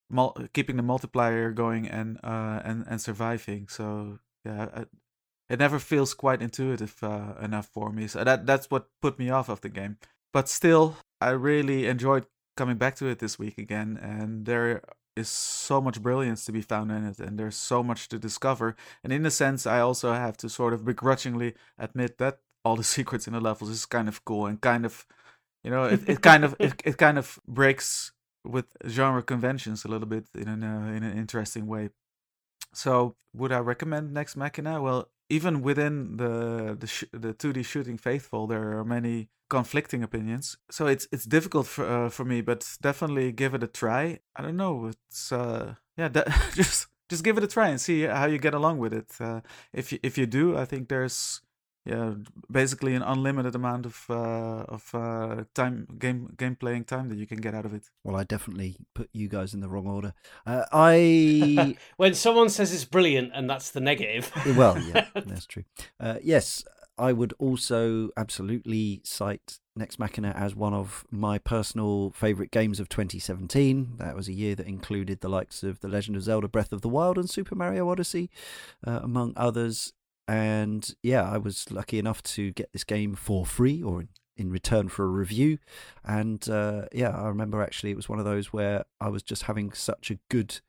[0.10, 3.68] mul- keeping the multiplier going and uh and and surviving.
[3.68, 4.86] So yeah I,
[5.50, 8.08] it never feels quite intuitive uh, enough for me.
[8.08, 9.98] So that that's what put me off of the game.
[10.34, 12.26] But still i really enjoyed
[12.56, 14.82] coming back to it this week again and there
[15.20, 18.76] is so much brilliance to be found in it, and there's so much to discover.
[19.04, 22.84] And in a sense, I also have to sort of begrudgingly admit that all the
[22.96, 25.06] secrets in the levels is kind of cool and kind of,
[25.64, 28.12] you know, it, it kind of it, it kind of breaks
[28.46, 31.90] with genre conventions a little bit in an uh, in an interesting way.
[32.74, 34.82] So, would I recommend Nex Machina?
[34.82, 40.58] Well, even within the the sh- the 2D shooting faithful, there are many conflicting opinions.
[40.70, 44.20] So it's it's difficult for uh, for me, but definitely give it a try.
[44.36, 44.88] I don't know.
[44.88, 46.10] It's uh yeah,
[46.54, 49.12] just just give it a try and see how you get along with it.
[49.20, 49.42] Uh,
[49.74, 51.42] if you if you do, I think there's
[51.86, 52.14] yeah
[52.52, 57.28] basically an unlimited amount of uh, of uh, time game game playing time that you
[57.28, 57.90] can get out of it.
[58.04, 60.14] Well, I definitely put you guys in the wrong order.
[60.46, 64.32] Uh, I when someone says it's brilliant and that's the negative.
[64.58, 65.64] well, yeah, that's true.
[66.00, 66.64] Uh, yes,
[67.00, 72.90] I would also absolutely cite Nex Machina as one of my personal favourite games of
[72.90, 73.94] 2017.
[73.98, 76.82] That was a year that included the likes of The Legend of Zelda Breath of
[76.82, 78.30] the Wild and Super Mario Odyssey,
[78.86, 79.94] uh, among others.
[80.30, 84.52] And yeah, I was lucky enough to get this game for free or in, in
[84.52, 85.58] return for a review.
[86.06, 89.44] And uh, yeah, I remember actually it was one of those where I was just
[89.44, 90.60] having such a good,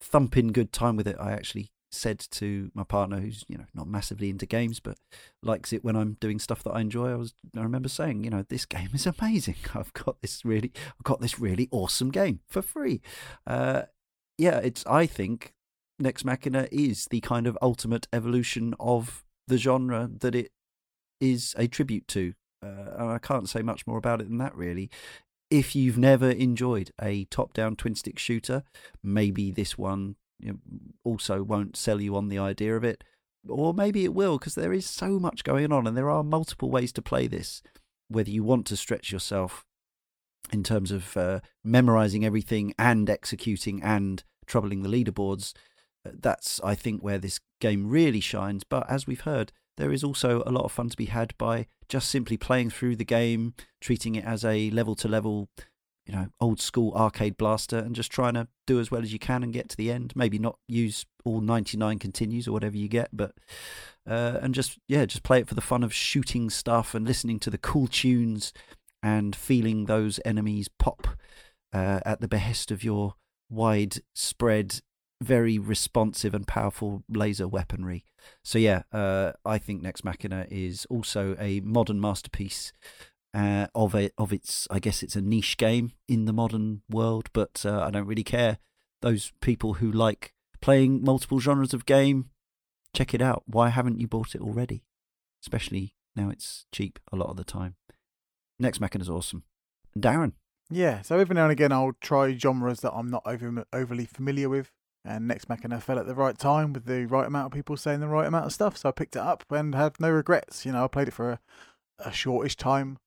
[0.00, 1.14] thumping good time with it.
[1.20, 4.98] I actually said to my partner, who's you know not massively into games but
[5.44, 8.30] likes it when I'm doing stuff that I enjoy, I was I remember saying, you
[8.30, 9.58] know, this game is amazing.
[9.76, 13.00] I've got this really, I've got this really awesome game for free.
[13.46, 13.82] Uh,
[14.38, 15.54] yeah, it's I think
[15.98, 20.50] Nex Machina is the kind of ultimate evolution of the genre that it
[21.20, 22.34] is a tribute to.
[22.62, 24.90] Uh, and I can't say much more about it than that, really.
[25.50, 28.64] If you've never enjoyed a top down twin stick shooter,
[29.02, 30.16] maybe this one
[31.04, 33.04] also won't sell you on the idea of it.
[33.48, 36.70] Or maybe it will, because there is so much going on and there are multiple
[36.70, 37.62] ways to play this.
[38.08, 39.64] Whether you want to stretch yourself
[40.52, 45.52] in terms of uh, memorizing everything and executing and troubling the leaderboards,
[46.04, 48.64] that's, I think, where this game really shines.
[48.64, 51.66] But as we've heard, there is also a lot of fun to be had by
[51.88, 55.48] just simply playing through the game, treating it as a level to level
[56.06, 59.18] you know, old school arcade blaster and just trying to do as well as you
[59.18, 60.12] can and get to the end.
[60.14, 63.32] Maybe not use all 99 continues or whatever you get, but,
[64.06, 67.38] uh, and just, yeah, just play it for the fun of shooting stuff and listening
[67.40, 68.52] to the cool tunes
[69.02, 71.08] and feeling those enemies pop
[71.72, 73.14] uh, at the behest of your
[73.48, 74.80] widespread,
[75.20, 78.04] very responsive and powerful laser weaponry.
[78.42, 82.72] So, yeah, uh, I think Nex Machina is also a modern masterpiece
[83.34, 87.28] uh, of it of its I guess it's a niche game in the modern world,
[87.32, 88.58] but uh, I don't really care.
[89.02, 90.32] Those people who like
[90.62, 92.30] playing multiple genres of game,
[92.94, 93.42] check it out.
[93.46, 94.84] Why haven't you bought it already?
[95.42, 97.74] Especially now it's cheap a lot of the time.
[98.58, 99.42] Nex Machina is awesome.
[99.98, 100.32] Darren.
[100.70, 104.48] Yeah, so every now and again I'll try genres that I'm not over, overly familiar
[104.48, 104.70] with,
[105.04, 108.00] and Nex Machina fell at the right time with the right amount of people saying
[108.00, 110.64] the right amount of stuff, so I picked it up and had no regrets.
[110.64, 111.40] You know, I played it for a,
[111.98, 112.98] a shortish time,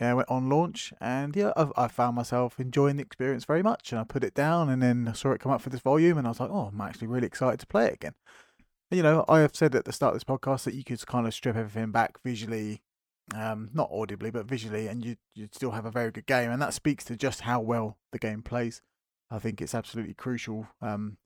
[0.00, 3.92] yeah, went on launch, and yeah, I've, I found myself enjoying the experience very much.
[3.92, 6.18] And I put it down, and then I saw it come up for this volume,
[6.18, 8.14] and I was like, oh, I'm actually really excited to play it again.
[8.90, 11.04] And, you know, I have said at the start of this podcast that you could
[11.06, 12.82] kind of strip everything back visually,
[13.34, 16.60] um, not audibly, but visually, and you you'd still have a very good game, and
[16.60, 18.82] that speaks to just how well the game plays.
[19.30, 21.18] I think it's absolutely crucial, um,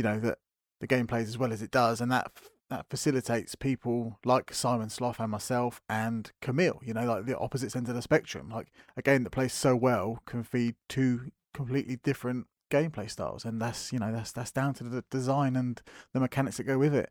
[0.00, 0.38] you know, that
[0.80, 2.32] the game plays as well as it does, and that
[2.70, 7.76] that facilitates people like Simon Sloth and myself and Camille, you know, like the opposite
[7.76, 8.48] end of the spectrum.
[8.48, 13.60] Like a game that plays so well can feed two completely different gameplay styles, and
[13.60, 15.82] that's you know that's that's down to the design and
[16.14, 17.10] the mechanics that go with it.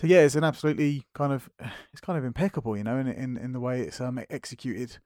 [0.00, 1.48] So yeah, it's an absolutely kind of
[1.92, 4.98] it's kind of impeccable, you know, in in in the way it's um executed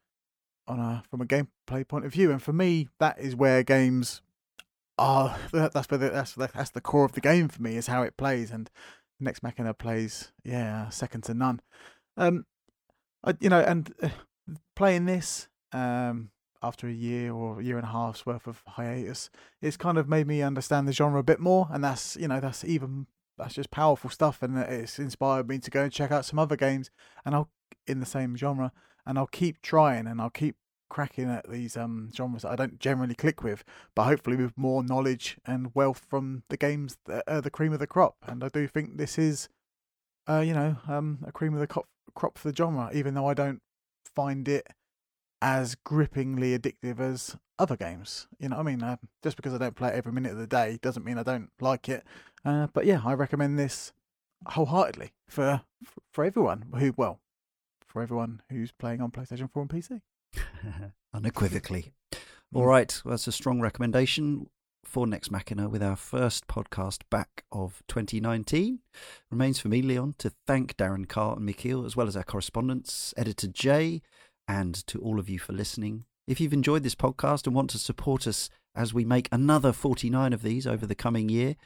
[0.66, 2.30] on a from a gameplay point of view.
[2.30, 4.22] And for me, that is where games
[4.98, 5.36] are.
[5.52, 8.16] That's where the, that's that's the core of the game for me is how it
[8.16, 8.70] plays and
[9.20, 11.60] Nex Machina plays, yeah, second to none.
[12.16, 12.46] Um,
[13.22, 14.08] I, you know, and uh,
[14.76, 16.30] playing this um
[16.62, 19.30] after a year or a year and a half's worth of hiatus,
[19.60, 22.40] it's kind of made me understand the genre a bit more, and that's you know
[22.40, 23.06] that's even
[23.38, 26.56] that's just powerful stuff, and it's inspired me to go and check out some other
[26.56, 26.90] games,
[27.24, 27.50] and I'll
[27.86, 28.72] in the same genre,
[29.06, 30.56] and I'll keep trying, and I'll keep
[30.94, 33.64] cracking at these um, genres that I don't generally click with,
[33.96, 37.80] but hopefully with more knowledge and wealth from the games that are the cream of
[37.80, 38.14] the crop.
[38.28, 39.48] And I do think this is,
[40.28, 43.26] uh, you know, um, a cream of the crop, crop for the genre, even though
[43.26, 43.60] I don't
[44.14, 44.68] find it
[45.42, 48.28] as grippingly addictive as other games.
[48.38, 50.46] You know, I mean, uh, just because I don't play it every minute of the
[50.46, 52.04] day doesn't mean I don't like it.
[52.44, 53.92] Uh, but yeah, I recommend this
[54.46, 55.62] wholeheartedly for
[56.12, 57.18] for everyone who, well,
[57.84, 60.00] for everyone who's playing on PlayStation 4 and PC.
[61.14, 61.92] Unequivocally.
[62.54, 62.66] All mm.
[63.04, 64.46] well, that's a strong recommendation
[64.84, 68.80] for Nex Machina with our first podcast back of 2019.
[69.30, 73.12] Remains for me, Leon, to thank Darren Karl and Michiel, as well as our correspondents,
[73.16, 74.02] editor Jay,
[74.46, 76.04] and to all of you for listening.
[76.26, 80.32] If you've enjoyed this podcast and want to support us as we make another 49
[80.32, 81.56] of these over the coming year,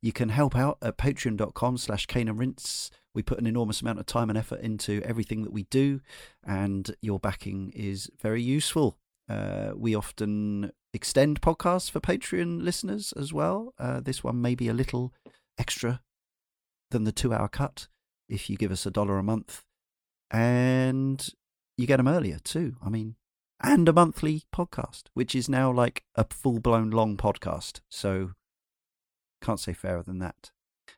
[0.00, 2.90] you can help out at patreon.com slash Rinse.
[3.14, 6.00] We put an enormous amount of time and effort into everything that we do,
[6.44, 8.98] and your backing is very useful.
[9.28, 13.74] Uh, we often extend podcasts for Patreon listeners as well.
[13.78, 15.12] Uh, this one may be a little
[15.58, 16.00] extra
[16.90, 17.88] than the two hour cut
[18.28, 19.62] if you give us a dollar a month.
[20.30, 21.26] And
[21.76, 22.76] you get them earlier too.
[22.84, 23.16] I mean,
[23.62, 27.80] and a monthly podcast, which is now like a full blown long podcast.
[27.90, 28.32] So
[29.42, 30.50] can't say fairer than that.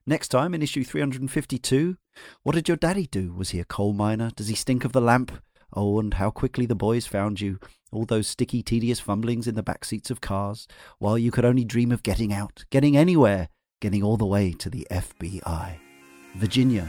[0.06, 1.96] Next time in issue 352,
[2.42, 3.32] what did your daddy do?
[3.32, 4.30] Was he a coal miner?
[4.34, 5.32] Does he stink of the lamp?
[5.72, 7.58] Oh, and how quickly the boys found you.
[7.90, 10.68] All those sticky, tedious fumblings in the back seats of cars,
[10.98, 13.48] while you could only dream of getting out, getting anywhere,
[13.80, 15.78] getting all the way to the FBI.
[16.36, 16.88] Virginia,